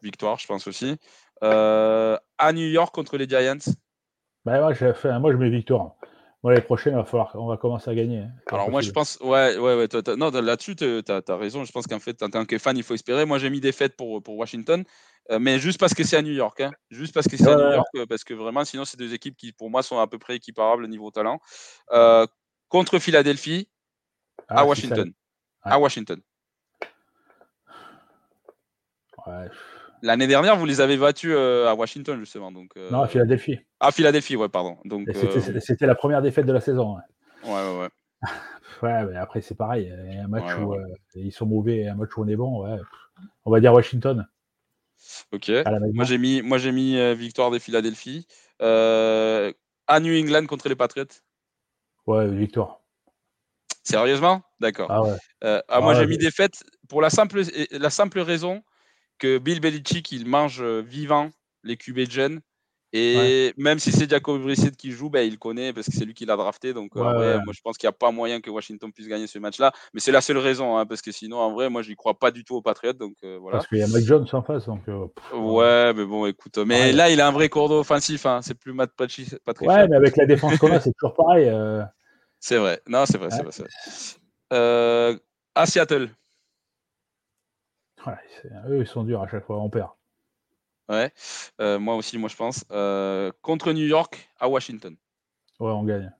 Victoire, 0.00 0.38
je 0.38 0.46
pense 0.46 0.66
aussi. 0.68 0.96
à 1.42 2.52
New 2.52 2.68
York 2.68 2.94
contre 2.94 3.18
les 3.18 3.28
Giants. 3.28 3.74
Ben, 4.44 4.60
moi, 4.60 4.74
fait, 4.74 5.18
moi, 5.18 5.32
je 5.32 5.36
mets 5.36 5.50
victoire. 5.50 5.96
Moi, 6.44 6.54
les 6.54 6.60
prochaines, 6.60 6.92
il 6.92 6.96
va 6.96 7.04
falloir, 7.04 7.34
on 7.36 7.46
va 7.46 7.56
commencer 7.56 7.90
à 7.90 7.94
gagner. 7.94 8.18
Hein, 8.18 8.30
Alors, 8.52 8.70
moi, 8.70 8.82
je 8.82 8.90
pense, 8.90 9.18
ouais, 9.22 9.56
ouais, 9.56 9.76
ouais, 9.76 10.16
non, 10.18 10.30
là-dessus, 10.30 10.76
tu 10.76 11.02
as, 11.08 11.36
raison. 11.36 11.64
Je 11.64 11.72
pense 11.72 11.86
qu'en 11.86 11.98
fait, 11.98 12.22
en 12.22 12.28
tant 12.28 12.44
que 12.44 12.58
fan, 12.58 12.76
il 12.76 12.82
faut 12.82 12.92
espérer. 12.92 13.24
Moi, 13.24 13.38
j'ai 13.38 13.48
mis 13.48 13.60
des 13.60 13.72
fêtes 13.72 13.96
pour, 13.96 14.22
pour 14.22 14.36
Washington. 14.36 14.84
Euh, 15.30 15.38
mais 15.38 15.58
juste 15.58 15.80
parce 15.80 15.94
que 15.94 16.04
c'est 16.04 16.16
à 16.16 16.22
New 16.22 16.32
York. 16.32 16.60
Hein. 16.60 16.70
Juste 16.90 17.14
parce 17.14 17.26
que 17.26 17.36
c'est 17.36 17.48
à 17.48 17.56
New 17.56 17.72
York, 17.72 17.88
euh, 17.96 18.06
parce 18.06 18.24
que 18.24 18.34
vraiment, 18.34 18.64
sinon, 18.64 18.84
c'est 18.84 18.98
deux 18.98 19.14
équipes 19.14 19.36
qui, 19.36 19.52
pour 19.52 19.70
moi, 19.70 19.82
sont 19.82 19.98
à 19.98 20.06
peu 20.06 20.18
près 20.18 20.36
équiparables 20.36 20.86
niveau 20.86 21.10
talent. 21.10 21.40
Euh, 21.92 22.26
contre 22.68 22.98
Philadelphie, 22.98 23.68
à 24.48 24.60
ah, 24.60 24.66
Washington. 24.66 25.12
À 25.62 25.78
Washington. 25.78 26.20
L'année 30.02 30.26
dernière, 30.26 30.56
vous 30.56 30.66
les 30.66 30.82
avez 30.82 30.98
battus 30.98 31.34
à 31.34 31.74
Washington, 31.74 32.18
justement. 32.18 32.52
Donc, 32.52 32.76
Non, 32.76 33.02
à 33.02 33.08
Philadelphie. 33.08 33.58
À 33.80 33.90
Philadelphie, 33.90 34.36
ouais, 34.36 34.50
pardon. 34.50 34.76
Donc, 34.84 35.08
c'était, 35.60 35.86
la 35.86 35.94
première 35.94 36.20
défaite 36.20 36.44
de 36.44 36.52
la 36.52 36.60
saison. 36.60 36.96
Ouais, 37.44 37.50
ouais, 37.50 37.78
ouais. 37.78 37.88
ouais, 38.82 39.04
mais 39.10 39.16
après, 39.16 39.40
c'est 39.40 39.54
pareil. 39.54 39.90
Un 39.90 40.28
match 40.28 40.54
où 40.58 40.74
ils 41.14 41.32
sont 41.32 41.46
mauvais 41.46 41.88
un 41.88 41.94
match 41.94 42.14
où 42.18 42.22
on 42.22 42.28
est 42.28 42.36
bon, 42.36 42.64
ouais. 42.64 42.78
On 43.46 43.50
va 43.50 43.60
dire 43.60 43.72
Washington. 43.72 44.26
Ok. 45.32 45.50
Moi 45.92 46.04
j'ai 46.04 46.18
mis, 46.18 46.42
moi 46.42 46.58
j'ai 46.58 46.72
mis 46.72 46.98
euh, 46.98 47.14
victoire 47.14 47.50
des 47.50 47.58
Philadelphie. 47.58 48.26
Euh, 48.62 49.52
à 49.86 50.00
New 50.00 50.18
England 50.18 50.46
contre 50.46 50.68
les 50.68 50.76
Patriots. 50.76 51.06
Ouais, 52.06 52.28
victoire. 52.28 52.80
Sérieusement? 53.82 54.42
D'accord. 54.60 54.90
Ah 54.90 55.02
ouais. 55.02 55.16
Euh, 55.44 55.60
ah, 55.68 55.80
moi 55.80 55.92
ah 55.94 56.00
j'ai 56.00 56.06
mis 56.06 56.16
défaite 56.16 56.64
pour 56.88 57.02
la 57.02 57.10
simple, 57.10 57.42
la 57.70 57.90
simple 57.90 58.20
raison 58.20 58.62
que 59.18 59.38
Bill 59.38 59.60
Belichick 59.60 60.10
il 60.12 60.26
mange 60.26 60.62
vivant 60.62 61.30
les 61.62 61.76
QB 61.76 62.10
jeunes 62.10 62.40
et 62.96 63.52
même 63.56 63.80
si 63.80 63.90
c'est 63.90 64.08
Jacob 64.08 64.40
Brissett 64.40 64.76
qui 64.76 64.92
joue, 64.92 65.10
ben, 65.10 65.26
il 65.26 65.36
connaît 65.36 65.72
parce 65.72 65.88
que 65.88 65.92
c'est 65.92 66.04
lui 66.04 66.14
qui 66.14 66.26
l'a 66.26 66.36
drafté. 66.36 66.72
Donc, 66.72 66.94
moi, 66.94 67.42
je 67.50 67.60
pense 67.60 67.76
qu'il 67.76 67.88
n'y 67.88 67.90
a 67.90 67.92
pas 67.92 68.12
moyen 68.12 68.40
que 68.40 68.50
Washington 68.50 68.92
puisse 68.92 69.08
gagner 69.08 69.26
ce 69.26 69.40
match-là. 69.40 69.72
Mais 69.92 69.98
c'est 69.98 70.12
la 70.12 70.20
seule 70.20 70.38
raison, 70.38 70.78
hein, 70.78 70.86
parce 70.86 71.02
que 71.02 71.10
sinon, 71.10 71.38
en 71.38 71.52
vrai, 71.52 71.68
moi, 71.68 71.82
je 71.82 71.88
n'y 71.88 71.96
crois 71.96 72.16
pas 72.16 72.30
du 72.30 72.44
tout 72.44 72.54
aux 72.54 72.62
Patriots. 72.62 72.92
Donc, 72.92 73.14
euh, 73.24 73.36
voilà. 73.40 73.58
Parce 73.58 73.66
qu'il 73.66 73.78
y 73.78 73.82
a 73.82 73.88
Mike 73.88 74.06
Jones 74.06 74.26
en 74.32 74.42
face. 74.42 74.66
Donc, 74.66 74.82
euh, 74.88 75.08
ouais, 75.32 75.92
mais 75.92 76.04
bon, 76.04 76.26
écoute. 76.26 76.56
Mais 76.58 76.92
là, 76.92 77.10
il 77.10 77.20
a 77.20 77.26
un 77.26 77.32
vrai 77.32 77.48
cordeau 77.48 77.80
offensif. 77.80 78.26
Hein. 78.26 78.38
C'est 78.42 78.54
plus 78.54 78.72
Matt 78.72 78.92
Patrick. 78.96 79.28
Ouais, 79.62 79.88
mais 79.88 79.96
avec 79.96 80.16
la 80.16 80.26
défense 80.26 80.56
qu'on 80.58 80.70
a, 80.70 80.78
c'est 80.78 80.92
toujours 80.96 81.16
pareil. 81.16 81.48
Euh. 81.48 81.82
C'est 82.38 82.58
vrai. 82.58 82.80
Non, 82.86 83.06
c'est 83.06 83.18
vrai, 83.18 83.30
c'est 83.30 83.42
vrai. 83.42 85.18
à 85.56 85.66
Seattle. 85.66 86.10
eux, 88.68 88.78
ils 88.82 88.86
sont 88.86 89.02
durs 89.02 89.20
à 89.20 89.26
chaque 89.26 89.46
fois. 89.46 89.58
On 89.58 89.68
perd. 89.68 89.88
Ouais, 90.88 91.12
euh, 91.60 91.78
moi 91.78 91.96
aussi, 91.96 92.18
moi 92.18 92.28
je 92.28 92.36
pense. 92.36 92.64
Euh, 92.70 93.32
contre 93.40 93.72
New 93.72 93.86
York 93.86 94.30
à 94.38 94.48
Washington. 94.48 94.94
Ouais, 95.58 95.70
on 95.70 95.84
gagne. 95.84 96.12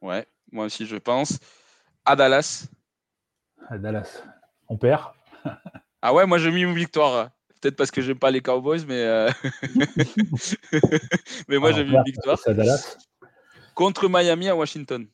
Ouais, 0.00 0.26
moi 0.52 0.66
aussi 0.66 0.86
je 0.86 0.96
pense. 0.96 1.38
À 2.04 2.14
Dallas. 2.14 2.68
À 3.68 3.78
Dallas. 3.78 4.22
On 4.68 4.76
perd. 4.76 5.12
ah 6.02 6.14
ouais, 6.14 6.26
moi 6.26 6.38
j'ai 6.38 6.52
mis 6.52 6.62
une 6.62 6.74
victoire. 6.74 7.30
Peut-être 7.60 7.76
parce 7.76 7.90
que 7.90 8.02
j'aime 8.02 8.18
pas 8.18 8.30
les 8.30 8.42
Cowboys, 8.42 8.84
mais, 8.86 9.02
euh, 9.02 9.30
mais 11.48 11.58
moi 11.58 11.70
ah, 11.70 11.72
j'ai 11.72 11.84
mis 11.84 11.94
une 11.94 12.04
victoire. 12.04 12.38
À 12.46 12.52
Dallas. 12.52 12.98
Contre 13.74 14.08
Miami 14.08 14.48
à 14.48 14.54
Washington. 14.54 15.08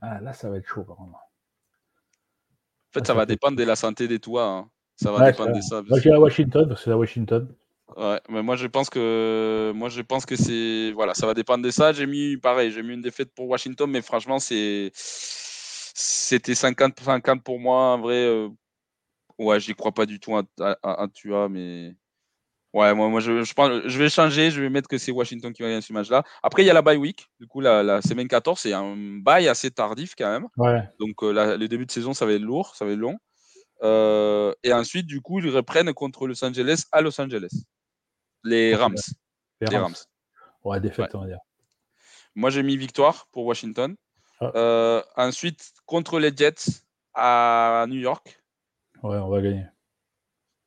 Ah 0.00 0.20
là, 0.20 0.32
ça 0.32 0.48
va 0.48 0.56
être 0.56 0.66
chaud 0.66 0.84
par 0.84 0.96
contre. 0.96 1.14
En 1.14 2.92
fait, 2.94 3.06
ça, 3.06 3.14
va 3.14 3.26
dépendre 3.26 3.56
de 3.56 3.64
la 3.64 3.76
santé 3.76 4.06
des 4.06 4.18
toits. 4.18 4.46
Hein. 4.46 4.70
Ça 4.96 5.10
va 5.10 5.30
dépendre 5.30 5.56
de 5.56 5.60
ça. 5.62 5.82
Moi, 5.82 5.98
j'ai 5.98 6.12
à 6.12 6.20
Washington 6.20 6.68
parce 6.68 6.80
que 6.80 6.84
c'est 6.84 6.90
à 6.90 6.98
Washington. 6.98 7.54
Ouais, 7.96 8.20
mais 8.28 8.42
moi 8.42 8.56
je 8.56 8.66
pense 8.66 8.90
que 8.90 9.72
moi 9.74 9.88
je 9.88 10.00
pense 10.02 10.26
que 10.26 10.36
c'est 10.36 10.92
voilà, 10.92 11.14
ça 11.14 11.26
va 11.26 11.34
dépendre 11.34 11.64
de 11.64 11.70
ça. 11.70 11.92
J'ai 11.92 12.06
mis 12.06 12.36
pareil, 12.36 12.70
j'ai 12.70 12.82
mis 12.82 12.94
une 12.94 13.02
défaite 13.02 13.32
pour 13.34 13.48
Washington, 13.48 13.90
mais 13.90 14.02
franchement 14.02 14.38
c'est 14.38 14.90
c'était 14.94 16.54
50-50 16.54 17.42
pour 17.42 17.58
moi. 17.58 17.94
En 17.94 18.00
vrai, 18.00 18.24
euh... 18.24 18.48
ouais, 19.38 19.60
j'y 19.60 19.74
crois 19.74 19.92
pas 19.92 20.06
du 20.06 20.20
tout 20.20 20.36
à, 20.36 20.42
à, 20.82 21.08
Tua, 21.12 21.48
mais 21.48 21.94
Ouais, 22.74 22.94
moi, 22.94 23.08
moi 23.08 23.20
je, 23.20 23.42
je, 23.44 23.52
pense, 23.52 23.82
je 23.84 23.98
vais 23.98 24.08
changer, 24.08 24.50
je 24.50 24.62
vais 24.62 24.70
mettre 24.70 24.88
que 24.88 24.96
c'est 24.96 25.12
Washington 25.12 25.52
qui 25.52 25.62
va 25.62 25.68
gagner 25.68 25.82
ce 25.82 25.92
match-là. 25.92 26.24
Après, 26.42 26.62
il 26.62 26.66
y 26.66 26.70
a 26.70 26.72
la 26.72 26.80
bye 26.80 26.96
week. 26.96 27.28
Du 27.38 27.46
coup, 27.46 27.60
la, 27.60 27.82
la 27.82 28.00
semaine 28.00 28.28
14, 28.28 28.58
c'est 28.58 28.72
un 28.72 28.96
bye 28.96 29.46
assez 29.46 29.70
tardif 29.70 30.14
quand 30.16 30.30
même. 30.30 30.46
Ouais. 30.56 30.80
Donc, 30.98 31.22
euh, 31.22 31.32
la- 31.32 31.58
le 31.58 31.68
début 31.68 31.84
de 31.84 31.90
saison, 31.90 32.14
ça 32.14 32.24
va 32.24 32.32
être 32.32 32.40
lourd, 32.40 32.74
ça 32.74 32.86
va 32.86 32.92
être 32.92 32.98
long. 32.98 33.18
Euh, 33.82 34.54
et 34.62 34.72
ensuite, 34.72 35.06
du 35.06 35.20
coup, 35.20 35.38
ils 35.40 35.50
reprennent 35.50 35.92
contre 35.92 36.26
Los 36.26 36.42
Angeles 36.44 36.84
à 36.92 37.02
Los 37.02 37.20
Angeles. 37.20 37.50
Les. 38.44 38.74
Rams. 38.74 38.96
Les 39.60 39.68
Les 39.68 39.76
Rams. 39.76 39.94
Ouais, 40.64 40.80
défaite, 40.80 41.14
on 41.14 41.20
va 41.20 41.26
dire. 41.26 41.38
Moi, 42.34 42.50
j'ai 42.50 42.62
mis 42.62 42.76
victoire 42.76 43.26
pour 43.32 43.44
Washington. 43.46 43.96
Ah. 44.40 44.52
Euh, 44.54 45.02
ensuite, 45.16 45.72
contre 45.86 46.18
les 46.18 46.34
Jets 46.34 46.82
à 47.14 47.84
New 47.88 47.98
York. 47.98 48.40
Ouais, 49.02 49.16
on 49.16 49.28
va 49.28 49.42
gagner. 49.42 49.66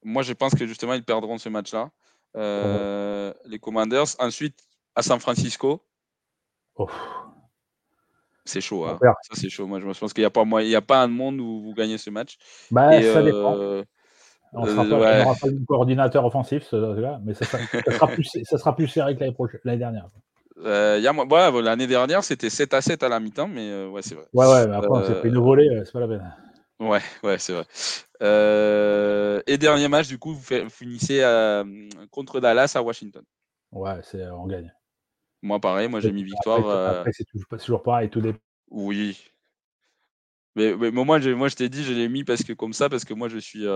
Moi, 0.03 0.21
je 0.21 0.33
pense 0.33 0.53
que 0.53 0.67
justement, 0.67 0.93
ils 0.93 1.03
perdront 1.03 1.37
ce 1.37 1.49
match-là. 1.49 1.89
Euh, 2.35 3.33
Les 3.45 3.59
Commanders. 3.59 4.15
Ensuite, 4.19 4.59
à 4.93 5.01
San 5.01 5.19
Francisco. 5.19 5.83
Oh. 6.75 6.89
C'est 8.43 8.61
chaud. 8.61 8.85
Hein. 8.85 8.99
Ça, 9.01 9.33
c'est 9.33 9.49
chaud. 9.49 9.65
Moi, 9.65 9.79
je 9.79 9.99
pense 9.99 10.13
qu'il 10.13 10.21
n'y 10.21 10.25
a, 10.25 10.29
pas 10.29 10.43
il 10.61 10.69
y 10.69 10.75
a 10.75 10.81
pas 10.81 11.01
un 11.01 11.07
monde 11.07 11.39
où 11.39 11.61
vous 11.63 11.73
gagnez 11.73 11.97
ce 11.97 12.11
match. 12.11 12.37
Bah, 12.69 12.95
Et, 12.95 13.11
ça 13.11 13.23
dépend. 13.23 13.83
On 14.55 14.65
sera 14.65 14.83
euh, 14.83 15.23
pas- 15.23 15.47
on 15.47 15.51
de 15.51 15.65
coordinateur 15.65 16.25
offensif, 16.25 16.71
là 16.71 17.19
mais 17.23 17.33
ça 17.33 17.45
sera, 17.45 17.57
ça 17.85 17.91
sera 17.91 18.07
plus, 18.07 18.29
ça 18.43 18.57
sera 18.57 18.75
plus 18.75 18.87
serré 18.87 19.15
que 19.15 19.23
l'année 19.63 19.77
dernière. 19.77 20.07
euh, 20.63 20.99
ouais, 21.01 21.61
L'année 21.61 21.87
dernière, 21.87 22.23
c'était 22.23 22.49
7 22.49 22.73
à 22.73 22.81
7 22.81 23.03
à 23.03 23.09
la 23.09 23.19
mi-temps, 23.19 23.47
mais 23.47 23.69
euh, 23.69 23.89
ouais, 23.89 24.01
c'est 24.01 24.15
vrai. 24.15 24.25
Ouais, 24.33 24.47
ouais, 24.47 24.67
mais 24.67 24.75
après, 24.75 24.89
on 24.89 25.03
s'est 25.03 25.15
pris 25.15 25.29
une 25.29 25.39
volée, 25.39 25.69
c'est 25.83 25.91
pas 25.91 25.99
la 25.99 26.07
peine. 26.07 26.33
Ouais, 26.79 27.01
ouais, 27.23 27.37
c'est 27.37 27.53
vrai. 27.53 27.65
Euh, 28.21 29.41
et 29.47 29.57
dernier 29.57 29.87
match, 29.87 30.07
du 30.07 30.17
coup, 30.17 30.33
vous, 30.33 30.69
finissez 30.69 31.21
contre 32.11 32.39
Dallas 32.39 32.73
à 32.75 32.81
Washington. 32.81 33.23
Ouais, 33.71 33.99
c'est, 34.03 34.25
on 34.29 34.47
gagne. 34.47 34.71
Moi, 35.41 35.59
pareil, 35.59 35.87
moi 35.89 35.99
j'ai 35.99 36.11
mis 36.11 36.23
victoire. 36.23 36.69
Après, 36.69 36.97
après, 36.99 37.11
c'est 37.13 37.57
toujours, 37.59 37.83
pareil, 37.83 38.09
tout 38.09 38.21
dépend. 38.21 38.39
Oui. 38.71 39.21
Mais, 40.55 40.75
mais 40.75 40.89
moi, 40.91 41.19
je, 41.19 41.29
moi, 41.31 41.49
je 41.49 41.55
t'ai 41.55 41.69
dit, 41.69 41.83
je 41.83 41.93
l'ai 41.93 42.07
mis 42.07 42.23
parce 42.23 42.41
que 42.43 42.53
comme 42.53 42.73
ça, 42.73 42.89
parce 42.89 43.03
que 43.03 43.13
moi, 43.13 43.27
je 43.27 43.37
suis. 43.37 43.67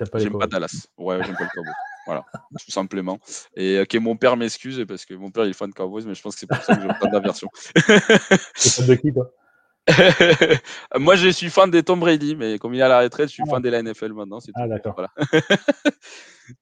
Euh, 0.00 0.06
pas 0.06 0.18
j'aime 0.18 0.38
pas. 0.38 0.46
Dallas. 0.46 0.86
Ouais, 0.98 1.18
j'aime 1.24 1.36
pas 1.36 1.44
le 1.44 1.50
Cowboys. 1.54 1.72
Voilà, 2.06 2.24
tout 2.64 2.70
simplement. 2.70 3.18
Et 3.56 3.84
que 3.88 3.98
mon 3.98 4.16
père 4.16 4.36
m'excuse 4.36 4.84
parce 4.86 5.04
que 5.04 5.14
mon 5.14 5.32
père 5.32 5.44
il 5.44 5.50
est 5.50 5.54
fan 5.54 5.68
de 5.70 5.74
Cowboys, 5.74 6.04
mais 6.06 6.14
je 6.14 6.22
pense 6.22 6.34
que 6.34 6.40
c'est 6.40 6.46
pour 6.46 6.62
ça 6.62 6.76
que 6.76 6.82
j'ai 6.82 6.88
autant 6.88 7.10
d'aversion. 7.10 7.48
De 7.74 8.94
qui, 8.94 9.12
toi? 9.12 9.28
Moi, 10.98 11.16
je 11.16 11.28
suis 11.30 11.50
fan 11.50 11.68
des 11.70 11.82
Tom 11.82 11.98
Brady, 12.00 12.36
mais 12.36 12.58
comme 12.58 12.74
il 12.74 12.78
est 12.80 12.82
à 12.84 12.88
la 12.88 13.00
retraite, 13.00 13.28
je 13.28 13.34
suis 13.34 13.42
Ah. 13.46 13.50
fan 13.50 13.62
de 13.62 13.68
la 13.70 13.82
NFL 13.82 14.12
maintenant. 14.12 14.38
c'est. 14.40 14.52
Ah, 14.54 14.68
d'accord. 14.68 14.94
Voilà. 14.94 15.10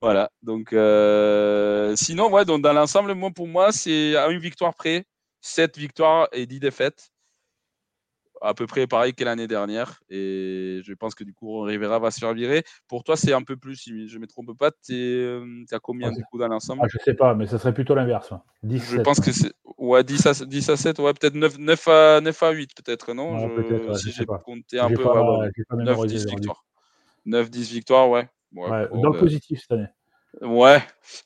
voilà. 0.00 0.30
Donc, 0.42 0.72
euh, 0.72 1.94
sinon, 1.96 2.30
ouais, 2.30 2.44
donc 2.46 2.62
dans 2.62 2.72
l'ensemble, 2.72 3.14
moi, 3.14 3.30
pour 3.30 3.46
moi, 3.46 3.72
c'est 3.72 4.16
à 4.16 4.28
une 4.28 4.38
victoire 4.40 4.74
près, 4.74 5.04
7 5.40 5.76
victoires 5.78 6.28
et 6.32 6.46
10 6.46 6.60
défaites. 6.60 7.10
À 8.46 8.52
peu 8.52 8.66
près 8.66 8.86
pareil 8.86 9.14
que 9.14 9.24
l'année 9.24 9.46
dernière. 9.46 10.00
Et 10.10 10.80
je 10.84 10.92
pense 10.92 11.14
que 11.14 11.24
du 11.24 11.32
coup, 11.32 11.60
Rivera 11.62 11.98
va 11.98 12.10
se 12.10 12.18
faire 12.18 12.34
virer. 12.34 12.62
Pour 12.88 13.02
toi, 13.02 13.16
c'est 13.16 13.32
un 13.32 13.42
peu 13.42 13.56
plus, 13.56 13.76
si 13.76 14.06
je 14.06 14.16
ne 14.16 14.20
me 14.20 14.26
trompe 14.26 14.56
pas. 14.58 14.70
Tu 14.70 15.66
as 15.72 15.78
combien 15.80 16.10
Ah, 16.10 16.14
du 16.14 16.22
coup 16.24 16.38
dans 16.38 16.48
l'ensemble? 16.48 16.82
Ah, 16.84 16.88
je 16.92 16.98
sais 17.02 17.14
pas, 17.14 17.34
mais 17.34 17.46
ça 17.46 17.58
serait 17.58 17.72
plutôt 17.72 17.94
l'inverse. 17.94 18.34
10, 18.62 18.84
Je 18.84 19.00
pense 19.00 19.18
que 19.20 19.32
c'est 19.32 19.52
ouais, 19.78 20.04
10, 20.04 20.26
à, 20.26 20.32
10 20.44 20.68
à 20.68 20.76
7, 20.76 20.98
ouais, 20.98 21.14
peut-être 21.14 21.34
9, 21.34 21.58
9, 21.58 21.88
à, 21.88 22.20
9 22.20 22.42
à 22.42 22.50
8, 22.50 22.70
peut-être, 22.76 23.14
non? 23.14 23.34
Ouais, 23.34 23.48
Je- 23.48 23.62
peut-être, 23.62 23.88
ouais, 23.88 23.94
Si 23.98 24.12
j'ai 24.12 24.26
compté 24.26 24.78
un 24.78 24.90
peu, 24.90 25.02
pas, 25.04 25.22
ouais, 25.22 25.38
ouais, 25.38 25.50
j'ai 25.56 25.64
pas 25.64 25.76
9, 25.76 25.86
mémorisé. 25.86 26.14
10 26.16 26.22
j'aurais 26.24 26.34
dû. 26.34 26.36
victoires. 26.40 26.64
9, 27.24 27.50
10 27.50 27.70
victoires, 27.72 28.10
ouais. 28.10 28.28
Bon, 28.52 28.68
dans 28.68 29.10
le 29.10 29.18
positif 29.18 29.60
cette 29.62 29.72
année. 29.72 29.88
Ouais, 30.42 30.82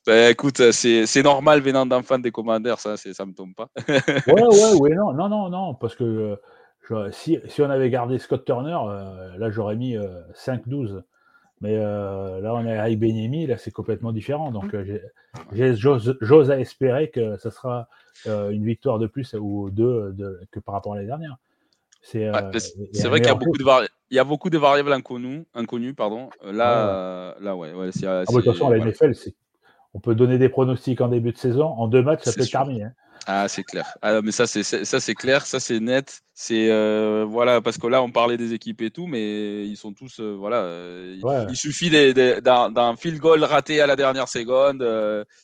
ben 0.07 0.31
écoute, 0.31 0.71
c'est 0.71 1.23
normal 1.23 1.63
venant 1.63 1.87
d'un 1.87 2.03
fan 2.03 2.21
des 2.23 2.31
commandeurs, 2.31 2.79
ça, 2.79 2.97
c'est- 2.97 3.15
ça 3.15 3.25
me 3.27 3.33
tombe 3.33 3.55
pas. 3.55 3.69
Ouais, 3.77 4.43
ouais, 4.43 4.73
ouais, 4.83 4.95
non, 4.95 5.13
non, 5.15 5.29
non, 5.29 5.49
non, 5.49 5.75
parce 5.75 5.95
que 5.97 6.05
euh, 6.05 6.37
je- 6.89 7.11
si, 7.11 7.39
si 7.49 7.63
on 7.63 7.71
avait 7.71 7.91
gardé 7.91 8.19
Scott 8.19 8.45
Turner, 8.45 8.77
euh, 8.89 9.37
là 9.39 9.51
j'aurais 9.51 9.77
mis 9.77 9.97
euh, 9.97 10.21
5-12. 10.35 11.03
Mais 11.61 11.77
euh, 11.77 12.41
là 12.41 12.55
on 12.55 12.65
est 12.67 12.79
avec 12.79 12.99
Benyemi, 13.01 13.47
là 13.47 13.59
c'est 13.59 13.73
complètement 13.73 14.13
différent. 14.13 14.51
Donc 14.53 14.75
euh, 14.75 14.99
j'ose 15.53 16.51
à 16.51 16.59
espérer 16.61 17.11
que 17.11 17.37
ça 17.39 17.51
sera 17.51 17.89
euh, 18.27 18.51
une 18.51 18.65
victoire 18.65 18.99
de 18.99 19.07
plus 19.07 19.35
ou 19.35 19.71
deux 19.71 20.13
de, 20.13 20.41
que 20.51 20.61
par 20.61 20.75
rapport 20.75 20.93
à 20.93 20.97
l'année 20.97 21.09
dernière. 21.09 21.37
C'est 22.01 22.27
euh, 22.29 22.33
vrai 23.09 23.21
qu'il 23.21 23.29
y 23.29 23.31
a 23.31 23.35
beaucoup 23.35 23.59
de 23.59 23.65
vari- 23.65 23.89
il 24.11 24.17
y 24.17 24.21
a 24.21 24.25
beaucoup 24.25 24.51
de 24.51 24.59
variables 24.59 24.93
inconnues, 24.93 25.45
inconnues 25.55 25.95
pardon. 25.95 26.31
Euh, 26.45 26.53
Là, 26.53 27.35
Ouais, 27.35 27.43
euh, 27.43 27.45
là, 27.45 27.57
ouais, 27.57 27.73
Ah, 27.75 27.87
de 27.87 28.25
toute 28.33 28.45
façon, 28.45 28.71
la. 28.71 28.79
NFL, 28.79 29.13
on 29.95 30.01
peut 30.01 30.15
donner 30.15 30.39
des 30.39 30.49
pronostics 30.49 31.01
en 31.01 31.09
début 31.09 31.33
de 31.33 31.39
saison. 31.39 31.67
En 31.67 31.89
deux 31.89 32.03
matchs, 32.03 32.23
ça 32.23 32.33
peut 32.33 32.47
terminé. 32.47 32.85
hein. 32.85 32.93
Ah, 33.27 33.47
c'est 33.49 33.63
clair. 33.65 33.87
Ah, 34.03 34.21
mais 34.23 34.33
ça, 34.33 34.47
c'est 34.47 34.63
ça, 34.63 35.01
c'est 35.01 35.15
clair, 35.15 35.45
ça, 35.47 35.61
c'est 35.61 35.81
net. 35.81 36.21
C'est 36.33 36.71
euh, 36.71 37.25
voilà, 37.29 37.61
parce 37.61 37.77
que 37.79 37.87
là, 37.89 38.03
on 38.03 38.11
parlait 38.11 38.37
des 38.37 38.53
équipes 38.53 38.81
et 38.83 38.91
tout, 38.91 39.07
mais 39.07 39.67
ils 39.67 39.77
sont 39.77 39.93
tous 39.93 40.21
euh, 40.21 40.35
voilà. 40.39 40.59
euh, 40.63 41.17
il- 41.19 41.25
Ouais. 41.25 41.47
Il 41.51 41.57
suffit 41.57 41.91
d'un 41.91 42.97
field 42.97 43.19
goal 43.19 43.43
raté 43.45 43.81
à 43.81 43.87
la 43.87 43.97
dernière 43.97 44.29
seconde, 44.29 44.83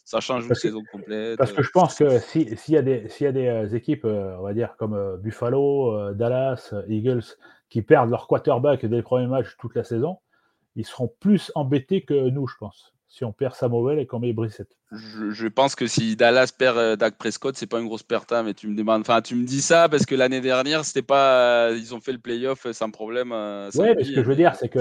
ça 0.05 0.21
change 0.21 0.47
une 0.47 0.55
saison 0.55 0.83
complète. 0.91 1.37
Parce 1.37 1.53
que 1.53 1.63
je 1.63 1.71
pense 1.71 1.97
que 1.97 2.21
si- 2.21 2.57
s'il 2.57 2.75
y 2.75 2.77
a 2.79 2.83
des, 2.83 3.09
s'il 3.09 3.25
y 3.25 3.29
a 3.29 3.33
des 3.33 3.75
équipes, 3.75 4.05
on 4.05 4.43
va 4.43 4.55
dire 4.55 4.77
comme 4.79 5.19
Buffalo, 5.21 6.13
Dallas, 6.15 6.73
Eagles, 6.89 7.25
qui 7.69 7.83
perdent 7.83 8.11
leur 8.11 8.29
quarterback 8.29 8.87
dès 8.87 8.97
le 8.97 9.03
premier 9.03 9.27
match 9.27 9.57
toute 9.59 9.75
la 9.75 9.83
saison, 9.85 10.19
ils 10.77 10.87
seront 10.87 11.13
plus 11.21 11.51
embêtés 11.57 12.03
que 12.05 12.15
nous, 12.31 12.47
je 12.47 12.55
pense. 12.59 12.94
Si 13.09 13.25
on 13.25 13.33
perd 13.33 13.55
Samuel 13.55 13.99
et 14.01 14.07
qu'on 14.07 14.19
met 14.19 14.33
Brissett. 14.33 14.69
Je, 14.91 15.31
je 15.31 15.47
pense 15.47 15.75
que 15.77 15.87
si 15.87 16.17
Dallas 16.17 16.53
perd 16.57 16.79
euh, 16.79 16.97
Dak 16.97 17.17
Prescott, 17.17 17.57
c'est 17.57 17.67
pas 17.67 17.79
une 17.79 17.87
grosse 17.87 18.03
perte, 18.03 18.33
hein, 18.33 18.43
mais 18.43 18.55
tu 18.55 18.67
me 18.67 18.77
demandes, 18.77 19.03
enfin, 19.03 19.23
tu 19.23 19.37
me 19.37 19.45
dis 19.45 19.61
ça 19.61 19.89
parce 19.89 20.05
que 20.05 20.15
l'année 20.15 20.41
dernière, 20.41 20.85
c'était 20.85 21.03
pas, 21.03 21.69
euh, 21.69 21.77
ils 21.77 21.95
ont 21.95 22.01
fait 22.01 22.13
le 22.13 22.19
playoff 22.19 22.67
euh, 22.67 22.73
sans 22.73 22.91
problème. 22.91 23.31
euh, 23.33 23.71
Oui, 23.77 23.89
mais 23.97 24.03
ce 24.05 24.13
que 24.13 24.23
je 24.23 24.29
veux 24.29 24.37
dire, 24.37 24.55
c'est 24.57 24.69
que 24.69 24.81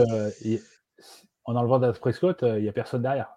en 1.45 1.55
enlevant 1.55 1.79
Dak 1.79 1.99
Prescott, 1.99 2.39
il 2.43 2.63
n'y 2.63 2.69
a 2.69 2.73
personne 2.73 3.01
derrière. 3.01 3.29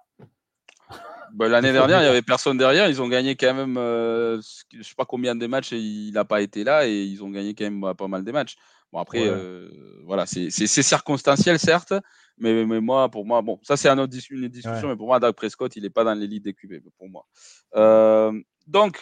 Bah, 1.32 1.48
l'année 1.48 1.72
dernière, 1.72 1.98
il 2.00 2.04
n'y 2.04 2.08
avait 2.08 2.22
personne 2.22 2.56
derrière. 2.58 2.88
Ils 2.88 3.00
ont 3.02 3.08
gagné 3.08 3.36
quand 3.36 3.54
même, 3.54 3.76
euh, 3.76 4.40
je 4.72 4.82
sais 4.82 4.94
pas 4.96 5.04
combien 5.04 5.34
de 5.34 5.46
matchs, 5.46 5.72
et 5.72 5.78
il 5.78 6.12
n'a 6.12 6.24
pas 6.24 6.40
été 6.42 6.64
là 6.64 6.86
et 6.86 7.02
ils 7.02 7.22
ont 7.22 7.30
gagné 7.30 7.54
quand 7.54 7.64
même 7.64 7.80
bah, 7.80 7.94
pas 7.94 8.08
mal 8.08 8.24
de 8.24 8.32
matchs. 8.32 8.56
Bon, 8.92 9.00
après, 9.00 9.20
Ouais. 9.20 9.28
euh, 9.28 9.68
voilà, 10.04 10.26
c'est 10.26 10.50
circonstanciel, 10.50 11.58
certes, 11.58 11.92
mais, 12.38 12.64
mais 12.64 12.80
moi, 12.80 13.08
pour 13.10 13.26
moi, 13.26 13.42
bon, 13.42 13.58
ça 13.62 13.76
c'est 13.76 13.88
un 13.88 13.98
autre 13.98 14.14
une 14.30 14.48
discussion, 14.48 14.88
Ouais. 14.88 14.92
mais 14.94 14.96
pour 14.96 15.08
moi, 15.08 15.18
Dak 15.20 15.34
Prescott, 15.34 15.74
il 15.76 15.82
n'est 15.82 15.90
pas 15.90 16.04
dans 16.04 16.14
l'élite 16.14 16.44
des 16.44 16.54
QB, 16.54 16.74
pour 16.96 17.08
moi. 17.08 17.26
Euh, 17.74 18.32
donc, 18.66 19.00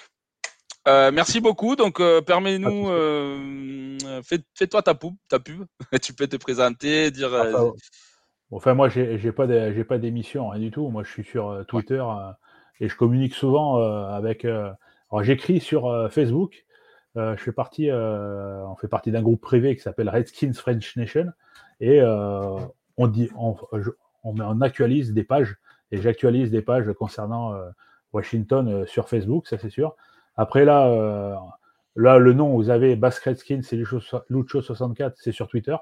euh, 0.89 1.11
merci 1.13 1.41
beaucoup. 1.41 1.77
Donc, 1.77 2.01
euh, 2.01 2.21
permets-nous, 2.23 2.89
euh, 2.89 3.99
fais- 4.23 4.45
fais-toi 4.55 4.83
ta 4.83 4.95
pub, 4.95 5.15
ta 5.29 5.39
pub. 5.39 5.65
tu 6.03 6.13
peux 6.15 6.27
te 6.27 6.37
présenter, 6.37 7.11
dire. 7.11 7.33
euh, 7.33 7.71
Enfin, 8.51 8.75
moi, 8.75 8.89
j'ai 8.89 9.33
pas 9.33 9.47
j'ai 9.73 9.85
pas 9.85 9.99
d'émission, 9.99 10.49
rien 10.51 10.61
du 10.61 10.71
tout. 10.71 10.89
Moi, 10.89 11.03
je 11.05 11.11
suis 11.11 11.25
sur 11.25 11.49
euh, 11.51 11.65
Twitter 11.65 12.01
euh, 12.07 12.31
et 12.81 12.89
je 12.89 12.97
communique 12.97 13.35
souvent 13.35 13.79
euh, 13.81 14.07
avec. 14.09 14.45
euh, 14.45 14.71
alors, 15.11 15.23
j'écris 15.25 15.61
sur 15.61 16.09
Facebook. 16.11 16.65
Euh, 17.17 17.37
je 17.37 17.43
fais 17.45 17.53
partie, 17.53 17.91
euh, 17.91 18.67
on 18.69 18.77
fait 18.77 18.89
partie 18.89 19.13
d'un 19.13 19.23
groupe 19.23 19.41
privé 19.41 19.77
qui 19.77 19.83
s'appelle 19.83 20.09
Redskins 20.11 20.53
French 20.55 20.97
Nation 20.97 21.27
et 21.81 22.01
euh, 22.03 22.59
on 22.99 23.07
dit, 23.09 23.31
on, 23.39 23.57
on, 24.25 24.41
on 24.41 24.61
actualise 24.61 25.13
des 25.15 25.25
pages 25.25 25.57
et 25.93 26.03
j'actualise 26.03 26.51
des 26.51 26.63
pages 26.63 26.93
concernant 26.95 27.55
Washington 28.13 28.87
sur 28.87 29.09
Facebook, 29.09 29.47
ça 29.47 29.59
c'est 29.59 29.71
sûr. 29.71 29.95
Après 30.37 30.65
là, 30.65 30.89
euh, 30.89 31.35
là 31.97 32.19
le 32.19 32.33
nom, 32.33 32.55
vous 32.55 32.71
avez 32.71 32.97
Basque 32.97 33.25
Redskins, 33.25 33.63
c'est 33.63 33.77
Lucho- 33.77 34.23
Lucho64, 34.31 35.13
c'est 35.17 35.33
sur 35.33 35.49
Twitter. 35.49 35.77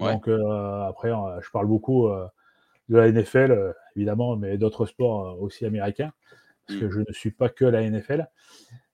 Ouais. 0.00 0.12
Donc 0.12 0.28
euh, 0.28 0.82
après, 0.82 1.10
euh, 1.10 1.40
je 1.40 1.50
parle 1.50 1.66
beaucoup 1.66 2.08
euh, 2.08 2.26
de 2.88 2.96
la 2.96 3.10
NFL, 3.10 3.74
évidemment, 3.96 4.36
mais 4.36 4.58
d'autres 4.58 4.86
sports 4.86 5.40
aussi 5.40 5.64
américains, 5.66 6.12
parce 6.66 6.80
que 6.80 6.86
Mm. 6.86 6.90
je 6.90 7.00
ne 7.00 7.12
suis 7.12 7.30
pas 7.30 7.48
que 7.48 7.64
la 7.64 7.82
NFL. 7.82 8.28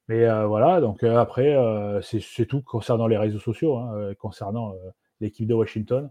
Mais 0.09 0.28
voilà, 0.44 0.80
donc 0.80 1.02
après, 1.02 1.57
c'est 2.02 2.46
tout 2.46 2.62
concernant 2.62 3.09
les 3.09 3.18
réseaux 3.18 3.40
sociaux, 3.40 3.76
hein, 3.76 4.14
concernant 4.20 4.72
l'équipe 5.20 5.48
de 5.48 5.54
Washington. 5.54 6.11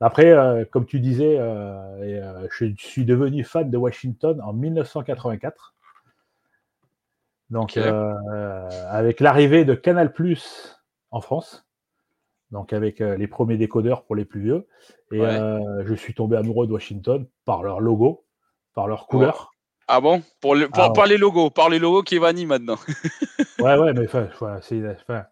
Après, 0.00 0.32
euh, 0.32 0.64
comme 0.64 0.86
tu 0.86 0.98
disais, 0.98 1.36
euh, 1.38 2.02
et, 2.02 2.18
euh, 2.18 2.48
je 2.50 2.72
suis 2.78 3.04
devenu 3.04 3.44
fan 3.44 3.70
de 3.70 3.76
Washington 3.76 4.40
en 4.40 4.54
1984. 4.54 5.74
Donc, 7.50 7.76
avec 7.76 9.18
l'arrivée 9.18 9.64
de 9.64 9.74
Canal 9.74 10.12
Plus 10.12 10.80
en 11.10 11.20
France, 11.20 11.68
donc 12.50 12.72
avec 12.72 13.00
euh, 13.00 13.16
les 13.16 13.26
premiers 13.28 13.56
décodeurs 13.56 14.04
pour 14.04 14.16
les 14.16 14.24
plus 14.24 14.40
vieux, 14.40 14.66
et 15.12 15.20
Ouais. 15.20 15.26
euh, 15.26 15.84
je 15.86 15.94
suis 15.94 16.14
tombé 16.14 16.36
amoureux 16.36 16.66
de 16.66 16.72
Washington 16.72 17.26
par 17.44 17.62
leur 17.62 17.80
logo, 17.80 18.24
par 18.74 18.86
leur 18.88 19.06
couleur. 19.06 19.52
Ah 19.88 20.00
bon? 20.00 20.22
Pour, 20.40 20.54
le, 20.54 20.68
pour, 20.68 20.78
Ah 20.82 20.86
ouais. 20.88 20.92
par 20.94 21.06
les 21.06 21.16
logos, 21.18 21.50
par 21.50 21.68
les 21.68 21.78
logos 21.80 22.02
qui 22.02 22.16
est 22.16 22.20
vanille 22.20 22.46
maintenant. 22.46 22.76
Ouais, 23.58 23.76
ouais, 23.76 23.92
mais 23.92 24.06
voilà, 24.06 24.58
enfin, 24.58 25.24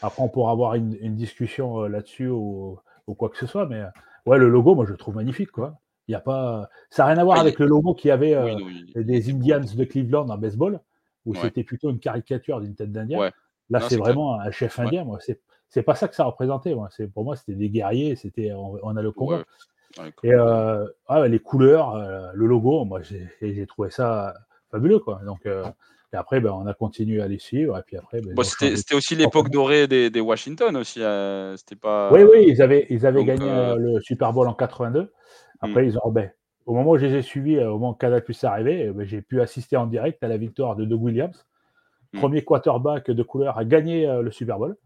après, 0.00 0.22
on 0.22 0.28
pourra 0.30 0.52
avoir 0.52 0.74
une, 0.74 0.96
une 1.00 1.16
discussion 1.16 1.82
euh, 1.82 1.88
là-dessus 1.88 2.28
ou, 2.28 2.78
ou 3.06 3.14
quoi 3.14 3.28
que 3.28 3.36
ce 3.36 3.46
soit, 3.46 3.66
mais 3.66 3.82
ouais, 4.24 4.38
le 4.38 4.48
logo, 4.48 4.74
moi, 4.74 4.86
je 4.86 4.92
le 4.92 4.96
trouve 4.96 5.16
magnifique, 5.16 5.50
quoi. 5.50 5.78
Il 6.08 6.12
y 6.12 6.14
a 6.14 6.20
pas, 6.20 6.70
ça 6.90 7.02
n'a 7.02 7.08
rien 7.10 7.18
à 7.18 7.24
voir 7.24 7.36
Ah, 7.36 7.40
il 7.40 7.46
avec 7.46 7.58
le 7.58 7.66
logo 7.66 7.92
qu'il 7.94 8.08
y 8.08 8.10
avait 8.10 8.38
Oui, 8.38 8.56
non, 8.56 8.68
il- 8.94 9.04
des 9.04 9.30
Indians 9.30 9.60
de 9.60 9.84
Cleveland 9.84 10.28
en 10.30 10.38
baseball, 10.38 10.80
où 11.26 11.32
Ouais. 11.32 11.38
c'était 11.42 11.62
plutôt 11.64 11.90
une 11.90 11.98
caricature 11.98 12.60
d'une 12.60 12.74
tête 12.74 12.92
d'Indien. 12.92 13.30
Là, 13.70 13.80
c'est 13.80 13.96
vraiment 13.96 14.38
un 14.40 14.50
chef 14.50 14.78
indien. 14.78 15.04
Moi, 15.04 15.18
c'est 15.20 15.40
c'est 15.74 15.82
pas 15.82 15.96
ça 15.96 16.06
que 16.06 16.14
ça 16.14 16.22
représentait. 16.24 16.72
Moi, 16.72 16.88
c'est 16.92 17.08
pour 17.08 17.24
moi, 17.24 17.34
c'était 17.34 17.54
des 17.54 17.68
guerriers. 17.68 18.14
C'était 18.14 18.52
on, 18.52 18.78
on 18.80 18.96
a 18.96 19.02
le 19.02 19.10
combat. 19.10 19.38
Ouais. 19.98 20.04
Ouais, 20.04 20.12
Et 20.22 20.32
euh, 20.32 20.86
ah, 21.08 21.26
les 21.26 21.40
couleurs, 21.40 21.96
euh, 21.96 22.28
le 22.32 22.46
logo, 22.46 22.84
moi, 22.84 23.00
j'ai 23.02 23.66
trouvé 23.66 23.90
ça 23.90 24.34
fabuleux, 24.70 25.00
quoi. 25.00 25.20
Donc, 25.26 25.46
euh, 25.46 25.64
et 26.12 26.16
après, 26.16 26.40
ben, 26.40 26.52
on 26.52 26.66
a 26.68 26.74
continué 26.74 27.20
à 27.20 27.26
les 27.26 27.40
suivre. 27.40 27.76
Et 27.76 27.82
puis 27.84 27.96
après, 27.96 28.20
ben, 28.20 28.34
Bon, 28.34 28.44
c'était 28.44 28.94
aussi 28.94 29.16
l'époque 29.16 29.50
dorée 29.50 29.88
des, 29.88 30.10
des 30.10 30.20
Washington 30.20 30.76
aussi. 30.76 31.02
euh, 31.02 31.56
c'était 31.56 31.74
pas. 31.76 32.12
Oui, 32.12 32.22
oui, 32.22 32.44
ils 32.46 32.62
avaient, 32.62 32.86
ils 32.88 33.04
avaient 33.04 33.24
donc, 33.24 33.26
gagné 33.26 33.74
le 33.76 34.00
Super 34.00 34.32
Bowl 34.32 34.46
en 34.46 34.54
82. 34.54 35.12
Après, 35.60 35.86
ils 35.86 35.98
ont. 35.98 36.10
Ben, 36.12 36.30
au 36.66 36.74
moment 36.74 36.92
où 36.92 36.98
je 36.98 37.06
les 37.06 37.14
ai 37.16 37.22
suivis, 37.22 37.58
au 37.58 37.72
moment 37.78 37.90
où 37.90 37.94
Canal 37.94 38.22
Plus 38.22 38.42
est 38.44 38.46
arrivé, 38.46 38.92
ben, 38.92 39.04
j'ai 39.04 39.22
pu 39.22 39.40
assister 39.40 39.76
en 39.76 39.86
direct 39.88 40.22
à 40.22 40.28
la 40.28 40.36
victoire 40.36 40.76
de 40.76 40.84
Doug 40.84 41.02
Williams, 41.02 41.44
Mm. 42.12 42.18
premier 42.20 42.44
quarterback 42.44 43.10
de 43.10 43.22
couleur 43.24 43.58
à 43.58 43.64
gagner 43.64 44.06
le 44.22 44.30
Super 44.30 44.56
Bowl. 44.58 44.76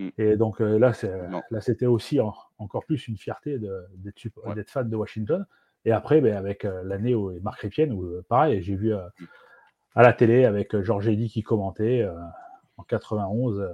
Mm. 0.00 0.08
Et 0.18 0.36
donc 0.36 0.60
euh, 0.60 0.78
là, 0.78 0.92
Non. 1.30 1.42
là, 1.50 1.60
c'était 1.60 1.86
aussi 1.86 2.20
en- 2.20 2.34
encore 2.58 2.84
plus 2.84 3.06
une 3.08 3.16
fierté 3.16 3.58
d'être 3.58 4.26
Ouais. 4.44 4.64
fan 4.66 4.88
de 4.88 4.96
Washington. 4.96 5.46
Et 5.84 5.92
après, 5.92 6.20
ben, 6.20 6.36
avec 6.36 6.64
euh, 6.64 6.82
l'année 6.84 7.14
où 7.14 7.32
Marc 7.42 7.60
Ripien, 7.60 7.90
où 7.90 8.04
euh, 8.04 8.24
pareil, 8.28 8.62
j'ai 8.62 8.74
vu 8.76 8.92
euh, 8.94 9.00
Mm. 9.20 9.24
à 9.96 10.02
la 10.02 10.12
télé 10.12 10.44
avec 10.44 10.74
euh, 10.74 10.82
Georges 10.82 11.08
Eddy 11.08 11.28
qui 11.30 11.42
commentait 11.42 12.02
euh, 12.02 12.12
en 12.76 12.82
91. 12.84 13.60
euh, 13.60 13.68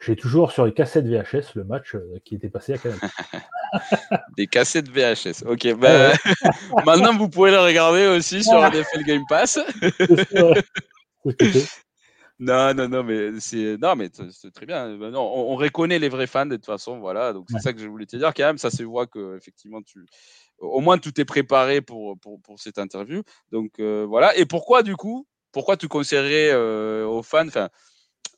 j'ai 0.00 0.16
toujours 0.16 0.50
sur 0.50 0.66
les 0.66 0.72
cassettes 0.74 1.06
VHS 1.06 1.54
le 1.54 1.62
match 1.64 1.94
euh, 1.94 2.18
qui 2.24 2.34
était 2.34 2.48
passé 2.48 2.72
à 2.74 2.78
Canal. 2.78 2.98
Des 4.36 4.46
cassettes 4.48 4.88
VHS. 4.88 5.44
Ok, 5.46 5.74
ben, 5.78 6.12
maintenant 6.86 7.16
vous 7.16 7.28
pouvez 7.28 7.50
le 7.52 7.60
regarder 7.60 8.06
aussi 8.08 8.42
sur. 8.42 8.58
NFL 8.60 9.04
Game 9.04 9.22
Pass. 9.28 9.58
C'est 11.24 11.30
ce 11.30 11.36
que 11.36 11.50
c'est. 11.52 11.68
Non, 12.44 12.74
non, 12.74 12.88
non, 12.88 13.02
mais 13.04 13.38
c'est 13.38 13.76
non, 13.80 13.94
mais 13.94 14.08
c'est- 14.30 14.50
très 14.50 14.66
bien. 14.66 14.96
Ben 14.96 15.10
non, 15.10 15.20
on, 15.20 15.52
on 15.52 15.56
reconnaît 15.56 15.98
les 16.00 16.08
vrais 16.08 16.26
fans 16.26 16.44
de 16.46 16.56
toute 16.56 16.66
façon, 16.66 16.98
voilà. 16.98 17.32
Donc 17.32 17.44
c'est 17.48 17.54
Ouais. 17.56 17.60
ça 17.60 17.72
que 17.72 17.78
je 17.80 17.86
voulais 17.86 18.06
te 18.06 18.16
dire 18.16 18.34
quand 18.34 18.42
même. 18.44 18.58
Ça 18.58 18.70
se 18.70 18.82
voit 18.82 19.06
que 19.06 19.36
effectivement 19.36 19.80
tu, 19.82 20.04
au 20.58 20.80
moins 20.80 20.98
tout 20.98 21.18
est 21.20 21.24
préparé 21.24 21.80
pour 21.82 22.18
pour, 22.18 22.40
pour 22.42 22.58
cette 22.58 22.78
interview. 22.78 23.22
Donc 23.52 23.78
euh, 23.78 24.04
voilà. 24.08 24.36
Et 24.36 24.44
pourquoi 24.44 24.82
du 24.82 24.96
coup, 24.96 25.26
pourquoi 25.52 25.76
tu 25.76 25.86
conseillerais 25.86 26.50
euh, 26.52 27.06
aux 27.06 27.22
fans, 27.22 27.46
enfin 27.46 27.68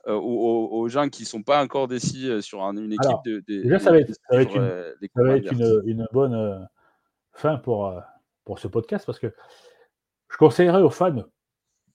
euh, 0.07 0.13
aux, 0.21 0.87
gens 0.91 1.09
qui 1.09 1.25
sont 1.25 1.43
pas 1.43 1.63
encore 1.65 1.89
décis 1.89 2.43
sur 2.43 2.63
un- 2.63 2.77
une 2.77 2.93
équipe 2.93 3.07
Alors, 3.07 3.23
de, 3.25 3.43
de- 3.49 3.63
déjà, 3.63 3.79
ça 3.79 3.91
va 3.91 4.01
être- 4.01 4.13
ça 4.15 4.37
va 4.37 4.43
être 4.43 4.51
suivre, 4.51 4.65
une- 4.67 5.09
Ça 5.17 5.23
va 5.23 5.37
être 5.39 5.53
une, 5.53 5.83
une 5.89 6.07
bonne 6.13 6.69
fin 7.33 7.57
pour, 7.57 7.99
pour 8.45 8.59
ce 8.59 8.69
podcast 8.69 9.07
parce 9.07 9.19
que 9.19 9.33
je 10.31 10.37
conseillerais 10.37 10.83
aux 10.83 10.91
fans 10.91 11.25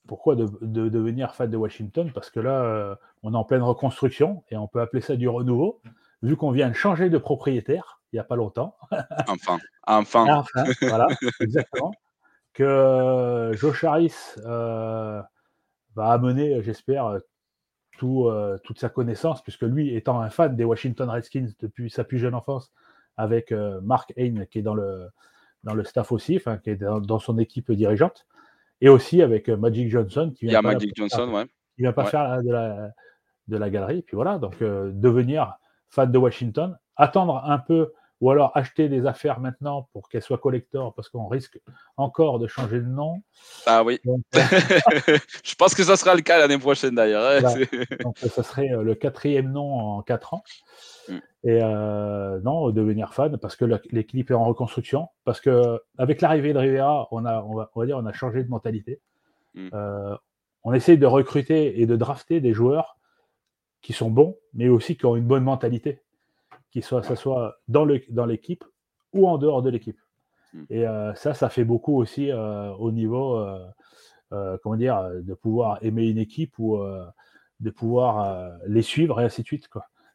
pourquoi 0.09 0.35
de, 0.35 0.49
de 0.61 0.89
devenir 0.89 1.35
fan 1.35 1.49
de 1.49 1.55
Washington? 1.55 2.11
Parce 2.13 2.29
que 2.29 2.41
là, 2.41 2.63
euh, 2.63 2.95
on 3.23 3.33
est 3.33 3.37
en 3.37 3.45
pleine 3.45 3.61
reconstruction 3.61 4.43
et 4.49 4.57
on 4.57 4.67
peut 4.67 4.81
appeler 4.81 5.01
ça 5.01 5.15
du 5.15 5.29
renouveau 5.29 5.81
vu 6.21 6.35
qu'on 6.35 6.51
vient 6.51 6.67
de 6.67 6.73
changer 6.73 7.09
de 7.09 7.17
propriétaire 7.17 7.99
il 8.11 8.15
n'y 8.15 8.19
a 8.19 8.23
pas 8.23 8.35
longtemps. 8.35 8.75
Enfin, 9.27 9.59
enfin. 9.85 10.25
Enfin, 10.27 10.63
voilà, 10.81 11.07
exactement. 11.39 11.91
Que 12.53 12.63
euh, 12.63 13.53
Josh 13.53 13.83
Harris 13.83 14.15
euh, 14.39 15.21
va 15.95 16.11
amener, 16.11 16.61
j'espère, 16.63 17.19
tout, 17.97 18.27
euh, 18.27 18.57
toute 18.63 18.79
sa 18.79 18.89
connaissance, 18.89 19.41
puisque 19.43 19.61
lui, 19.61 19.95
étant 19.95 20.19
un 20.19 20.29
fan 20.29 20.55
des 20.55 20.63
Washington 20.63 21.09
Redskins 21.09 21.49
depuis 21.59 21.89
sa 21.89 22.03
plus 22.03 22.17
jeune 22.17 22.33
enfance, 22.35 22.71
avec 23.17 23.51
Mark 23.83 24.13
Hain, 24.17 24.45
qui 24.49 24.59
est 24.59 24.61
dans 24.61 24.73
le, 24.73 25.09
dans 25.63 25.73
le 25.73 25.83
staff 25.83 26.11
aussi, 26.11 26.39
qui 26.63 26.69
est 26.69 26.77
dans, 26.77 26.99
dans 26.99 27.19
son 27.19 27.37
équipe 27.37 27.71
dirigeante, 27.71 28.25
et 28.81 28.89
aussi 28.89 29.21
avec 29.21 29.49
euh, 29.49 29.57
Magic 29.57 29.89
Johnson, 29.89 30.31
qui 30.35 30.45
Il 30.45 30.47
y 30.47 30.49
vient 30.51 30.59
a 30.59 30.63
pas 30.63 30.73
Magic 30.73 30.93
Johnson, 30.95 31.17
faire- 31.17 31.33
ouais. 31.33 31.45
qui 31.75 31.81
vient 31.81 31.93
pas 31.93 32.03
Ouais. 32.05 32.09
faire 32.09 32.41
de 32.43 32.51
la, 32.51 32.91
de 33.47 33.57
la 33.57 33.69
galerie. 33.69 34.01
Puis 34.03 34.15
voilà, 34.15 34.37
donc 34.37 34.61
euh, 34.61 34.91
devenir 34.93 35.53
fan 35.89 36.11
de 36.11 36.17
Washington, 36.17 36.77
attendre 36.95 37.43
un 37.45 37.57
peu 37.59 37.91
ou 38.21 38.31
alors 38.31 38.51
acheter 38.55 38.89
des 38.89 39.05
affaires 39.05 39.39
maintenant 39.39 39.89
pour 39.93 40.09
qu'elles 40.09 40.21
soient 40.21 40.37
collector 40.37 40.93
parce 40.93 41.09
qu'on 41.09 41.27
risque 41.27 41.59
encore 41.97 42.39
de 42.39 42.47
changer 42.47 42.79
de 42.79 42.85
nom. 42.85 43.21
Ah 43.65 43.83
oui. 43.83 43.99
Donc, 44.03 44.21
euh, 44.35 45.17
je 45.43 45.55
pense 45.55 45.73
que 45.73 45.83
ça 45.83 45.95
sera 45.95 46.15
le 46.15 46.21
cas 46.21 46.37
l'année 46.37 46.57
prochaine 46.57 46.95
d'ailleurs. 46.95 47.23
hein. 47.45 47.65
Donc, 48.03 48.17
ça 48.17 48.43
serait 48.43 48.71
euh, 48.71 48.83
le 48.83 48.95
quatrième 48.95 49.51
nom 49.51 49.73
en 49.73 50.01
quatre 50.01 50.33
ans. 50.33 50.43
Mm. 51.07 51.17
Et 51.45 51.59
euh, 51.63 52.39
non, 52.41 52.69
devenir 52.71 53.13
fan 53.13 53.37
parce 53.37 53.55
que 53.55 53.65
l'équipe 53.91 54.29
est 54.29 54.33
en 54.33 54.43
reconstruction, 54.43 55.07
parce 55.23 55.39
que 55.39 55.81
avec 55.97 56.21
l'arrivée 56.21 56.53
de 56.53 56.59
Rivera, 56.59 57.07
on 57.11 57.25
a, 57.25 57.41
on 57.43 57.55
va, 57.55 57.71
on 57.75 57.79
va 57.79 57.85
dire, 57.85 57.97
on 57.97 58.05
a 58.05 58.13
changé 58.13 58.43
de 58.43 58.49
mentalité. 58.49 58.99
Mm. 59.53 59.69
Euh, 59.73 60.15
on 60.63 60.73
essaye 60.73 60.97
de 60.97 61.05
recruter 61.05 61.81
et 61.81 61.85
de 61.85 61.95
drafter 61.95 62.41
des 62.41 62.53
joueurs 62.53 62.97
qui 63.81 63.93
sont 63.93 64.09
bons, 64.09 64.37
mais 64.53 64.67
aussi 64.67 64.97
qui 64.97 65.05
ont 65.05 65.15
une 65.15 65.25
bonne 65.25 65.45
mentalité, 65.45 66.01
qui 66.71 66.81
soit, 66.81 67.03
ça 67.03 67.15
soit 67.15 67.57
dans 67.67 67.85
le 67.85 68.01
dans 68.09 68.25
l'équipe 68.25 68.63
ou 69.13 69.27
en 69.27 69.37
dehors 69.37 69.61
de 69.61 69.69
l'équipe. 69.69 69.99
Mm. 70.53 70.63
Et 70.69 70.87
euh, 70.87 71.13
ça, 71.15 71.33
ça 71.33 71.49
fait 71.49 71.63
beaucoup 71.63 71.95
aussi 71.97 72.31
euh, 72.31 72.71
au 72.73 72.91
niveau, 72.91 73.37
euh, 73.37 74.57
comment 74.63 74.75
dire, 74.75 75.09
de 75.21 75.33
pouvoir 75.33 75.79
aimer 75.83 76.07
une 76.07 76.17
équipe 76.17 76.57
ou 76.59 76.79
de 77.59 77.69
pouvoir 77.71 78.51
les 78.67 78.81
suivre 78.81 79.19
et 79.19 79.25
ainsi 79.25 79.41
de 79.41 79.47
suite. 79.47 79.69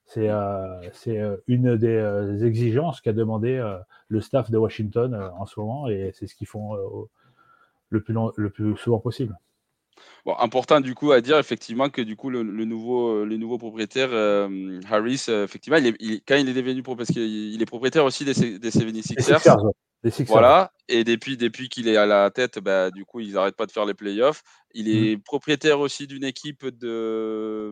C'est 0.06 0.28
euh, 0.28 1.36
une 1.46 1.76
des 1.76 2.44
exigences 2.44 3.00
qu'a 3.00 3.12
demandé 3.12 3.60
le 4.08 4.20
staff 4.20 4.50
de 4.50 4.58
Washington 4.58 5.14
en 5.14 5.46
ce 5.46 5.58
moment 5.58 5.88
et 5.88 6.12
c'est 6.14 6.26
ce 6.26 6.34
qu'ils 6.34 6.46
font 6.46 6.74
au- 6.74 7.10
le, 7.90 8.02
plus 8.02 8.14
long- 8.14 8.32
le 8.36 8.50
plus 8.50 8.76
souvent 8.76 8.98
possible. 8.98 9.38
Bon, 10.24 10.34
important 10.38 10.80
du 10.80 10.94
coup 10.94 11.12
à 11.12 11.20
dire 11.20 11.38
effectivement 11.38 11.88
que 11.90 12.00
du 12.02 12.16
coup 12.16 12.30
le, 12.30 12.42
le 12.42 12.64
nouveau, 12.64 13.08
euh, 13.24 13.58
propriétaires 13.58 14.08
euh, 14.12 14.80
Harris, 14.90 15.26
euh, 15.28 15.44
effectivement, 15.44 15.76
il 15.78 15.86
est- 15.88 15.96
il- 16.00 16.22
quand 16.26 16.36
il 16.36 16.48
est 16.48 16.54
devenu 16.54 16.82
parce 16.82 17.10
qu'il 17.10 17.60
est 17.60 17.66
propriétaire 17.66 18.04
aussi 18.04 18.24
des, 18.24 18.34
des 18.34 18.58
Les 18.58 18.70
76ers. 18.70 19.02
Sixers. 19.02 19.56
Voilà, 20.28 20.70
et 20.88 21.02
depuis, 21.02 21.36
depuis 21.38 21.68
qu'il 21.70 21.88
est 21.88 21.96
à 21.96 22.04
la 22.04 22.30
tête, 22.30 22.58
bah, 22.58 22.90
du 22.90 23.04
coup, 23.06 23.20
ils 23.20 23.32
n'arrêtent 23.32 23.56
pas 23.56 23.64
de 23.64 23.72
faire 23.72 23.86
les 23.86 23.94
playoffs. 23.94 24.42
Il 24.74 24.88
est 24.88 25.16
propriétaire 25.16 25.80
aussi 25.80 26.06
d'une 26.06 26.24
équipe 26.24 26.66
de. 26.66 27.70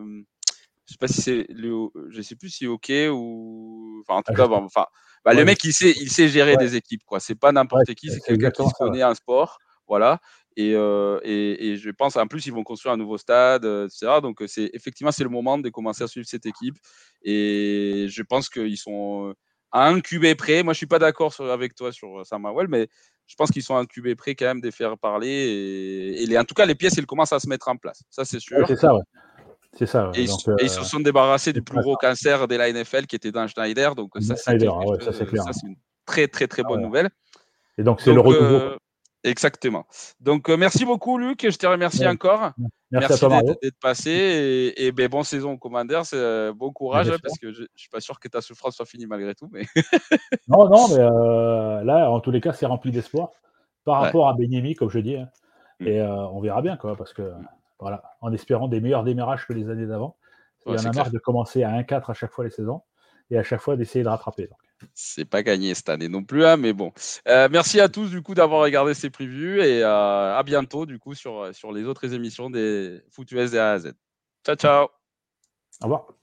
Je 0.85 0.91
sais 0.93 0.97
pas 0.99 1.07
si 1.07 1.21
c'est 1.21 1.45
le. 1.49 1.89
Je 2.09 2.21
sais 2.23 2.35
plus 2.35 2.49
si 2.49 2.65
OK 2.65 2.91
ou. 3.11 4.01
Enfin, 4.01 4.19
en 4.19 4.23
tout 4.23 4.31
Ah, 4.33 4.37
cas, 4.37 4.47
bon, 4.47 4.63
enfin, 4.63 4.85
bah, 5.23 5.31
Ouais, 5.31 5.37
le 5.37 5.45
mec, 5.45 5.63
il 5.63 5.73
sait, 5.73 5.91
il 5.91 6.09
sait 6.09 6.27
gérer 6.27 6.51
Ouais. 6.53 6.57
des 6.57 6.75
équipes, 6.75 7.03
quoi. 7.05 7.19
C'est 7.19 7.35
pas 7.35 7.51
n'importe 7.51 7.87
Ouais, 7.87 7.95
qui, 7.95 8.09
c'est 8.09 8.19
quelqu'un 8.21 8.49
qui 8.51 8.63
se 8.67 8.73
connaît 8.79 9.03
un 9.03 9.13
sport. 9.15 9.59
Voilà. 9.87 10.19
Et, 10.55 10.73
euh, 10.75 11.19
et, 11.23 11.69
et 11.69 11.77
je 11.77 11.89
pense, 11.89 12.15
en 12.15 12.27
plus, 12.27 12.45
ils 12.45 12.53
vont 12.53 12.63
construire 12.63 12.93
un 12.93 12.97
nouveau 12.97 13.17
stade, 13.17 13.65
euh, 13.65 13.87
etc. 13.87 14.19
Donc, 14.21 14.41
euh, 14.41 14.47
c'est 14.47 14.69
effectivement, 14.73 15.11
c'est 15.11 15.23
le 15.23 15.29
moment 15.29 15.57
de 15.57 15.69
commencer 15.69 16.03
à 16.03 16.07
suivre 16.07 16.27
cette 16.27 16.45
équipe. 16.45 16.75
Et 17.23 18.07
je 18.09 18.21
pense 18.23 18.49
qu'ils 18.49 18.77
sont 18.77 19.33
à 19.71 19.87
un 19.87 19.99
QB 19.99 20.35
près. 20.35 20.63
Moi, 20.63 20.73
je 20.73 20.77
suis 20.77 20.85
pas 20.87 20.99
d'accord 20.99 21.33
avec 21.41 21.75
toi 21.75 21.91
sur 21.91 22.25
Sam 22.25 22.45
Howell, 22.45 22.67
mais 22.67 22.87
je 23.25 23.35
pense 23.35 23.49
qu'ils 23.51 23.63
sont 23.63 23.75
à 23.75 23.79
un 23.79 23.85
QB 23.85 24.15
près 24.15 24.35
quand 24.35 24.45
même 24.45 24.61
de 24.61 24.69
faire 24.69 24.97
parler. 24.97 25.29
Et, 25.29 26.23
et 26.23 26.25
les, 26.25 26.37
en 26.37 26.43
tout 26.43 26.53
cas, 26.53 26.65
les 26.65 26.75
pièces, 26.75 26.97
elles 26.97 27.05
commencent 27.05 27.33
à 27.33 27.39
se 27.39 27.47
mettre 27.49 27.67
en 27.67 27.77
place. 27.77 28.03
Ça, 28.09 28.25
c'est 28.25 28.39
sûr. 28.39 28.57
Ouais, 28.57 28.65
c'est 28.67 28.75
ça, 28.75 28.93
ouais. 28.93 29.01
C'est 29.75 29.87
ça. 29.87 30.09
ouais. 30.09 30.19
Et, 30.19 30.23
ils, 30.23 30.27
Donc, 30.27 30.39
et 30.59 30.65
ils 30.65 30.69
se 30.69 30.83
sont 30.83 30.99
débarrassés 30.99 31.51
du 31.51 31.63
plus 31.63 31.81
gros 31.81 31.95
cancer 31.95 32.47
de 32.47 32.55
la 32.55 32.71
NFL 32.71 33.07
qui 33.07 33.15
était 33.15 33.31
Dan 33.31 33.47
Schneider. 33.47 33.95
Donc, 33.95 34.11
ça, 34.21 34.35
c'est 34.35 34.53
une 34.53 35.75
très, 36.05 36.27
très, 36.27 36.47
très 36.47 36.61
Ah 36.63 36.67
bonne 36.67 36.81
nouvelle. 36.81 37.09
et 37.77 37.83
donc, 37.83 38.01
c'est 38.01 38.13
le 38.13 38.21
euh, 38.23 38.77
exactement. 39.23 39.85
Donc, 40.19 40.49
euh, 40.49 40.57
merci 40.57 40.85
beaucoup, 40.85 41.17
Luc. 41.17 41.41
Je 41.49 41.57
te 41.57 41.65
remercie 41.67 42.01
Ouais. 42.01 42.07
encore. 42.07 42.51
Merci, 42.91 43.19
toi, 43.19 43.41
d'être- 43.41 43.79
passé. 43.79 44.11
Et, 44.11 44.85
et 44.85 44.91
ben, 44.91 45.07
bonne 45.07 45.23
saison 45.23 45.53
au 45.53 45.57
Commanders. 45.57 46.03
euh, 46.13 46.53
bon 46.53 46.71
courage, 46.71 47.09
parce 47.21 47.37
que 47.39 47.51
je 47.51 47.61
ne 47.63 47.67
suis 47.75 47.89
pas 47.89 47.99
sûr 48.01 48.19
que 48.19 48.27
ta 48.27 48.41
souffrance 48.41 48.75
soit 48.75 48.85
finie 48.85 49.07
malgré 49.07 49.33
tout. 49.35 49.49
Mais... 49.51 49.63
Non, 50.47 50.69
non, 50.69 50.87
mais 50.89 50.99
euh, 50.99 51.83
là, 51.83 52.09
en 52.11 52.19
tous 52.19 52.31
les 52.31 52.41
cas, 52.41 52.53
c'est 52.53 52.65
rempli 52.65 52.91
d'espoir 52.91 53.29
par 53.85 53.99
Ouais. 54.01 54.05
rapport 54.07 54.27
à 54.29 54.33
Benimi, 54.33 54.75
comme 54.75 54.89
je 54.89 54.99
dis. 54.99 55.15
hein. 55.17 55.29
Mm. 55.79 55.87
Et 55.87 56.01
on 56.01 56.39
verra 56.39 56.61
bien, 56.61 56.77
quoi, 56.77 56.95
parce 56.95 57.13
que, 57.13 57.31
voilà, 57.79 58.03
en 58.21 58.31
espérant 58.31 58.67
des 58.67 58.79
meilleurs 58.79 59.03
démarrages 59.03 59.45
que 59.47 59.53
les 59.53 59.69
années 59.69 59.87
d'avant. 59.87 60.15
Il 60.65 60.73
y 60.73 60.75
en 60.79 60.85
a 60.85 60.93
marre 60.93 61.11
de 61.11 61.19
commencer 61.19 61.63
à 61.63 61.71
1-4 61.71 62.09
à 62.09 62.13
chaque 62.13 62.31
fois 62.31 62.45
les 62.45 62.49
saisons 62.51 62.81
et 63.29 63.37
à 63.37 63.43
chaque 63.43 63.59
fois 63.59 63.75
d'essayer 63.75 64.03
de 64.03 64.09
rattraper. 64.09 64.43
donc. 64.47 64.57
C'est 64.93 65.25
pas 65.25 65.43
gagné 65.43 65.73
cette 65.73 65.89
année 65.89 66.09
non 66.09 66.23
plus, 66.23 66.45
hein, 66.45 66.57
mais 66.57 66.73
bon. 66.73 66.91
Euh, 67.27 67.47
merci 67.51 67.79
à 67.79 67.89
tous 67.89 68.09
du 68.09 68.21
coup 68.21 68.33
d'avoir 68.33 68.61
regardé 68.61 68.93
ces 68.93 69.09
previews 69.09 69.61
et 69.61 69.83
euh, 69.83 70.37
à 70.37 70.43
bientôt 70.43 70.85
du 70.85 70.99
coup 70.99 71.13
sur, 71.15 71.53
sur 71.53 71.71
les 71.71 71.83
autres 71.85 72.13
émissions 72.13 72.49
des 72.49 73.01
Foot 73.11 73.31
US 73.31 73.51
de 73.51 73.57
A 73.57 73.71
à 73.71 73.79
Z. 73.79 73.93
Ciao, 74.45 74.55
ciao. 74.55 74.87
Au 75.81 75.85
revoir. 75.85 76.22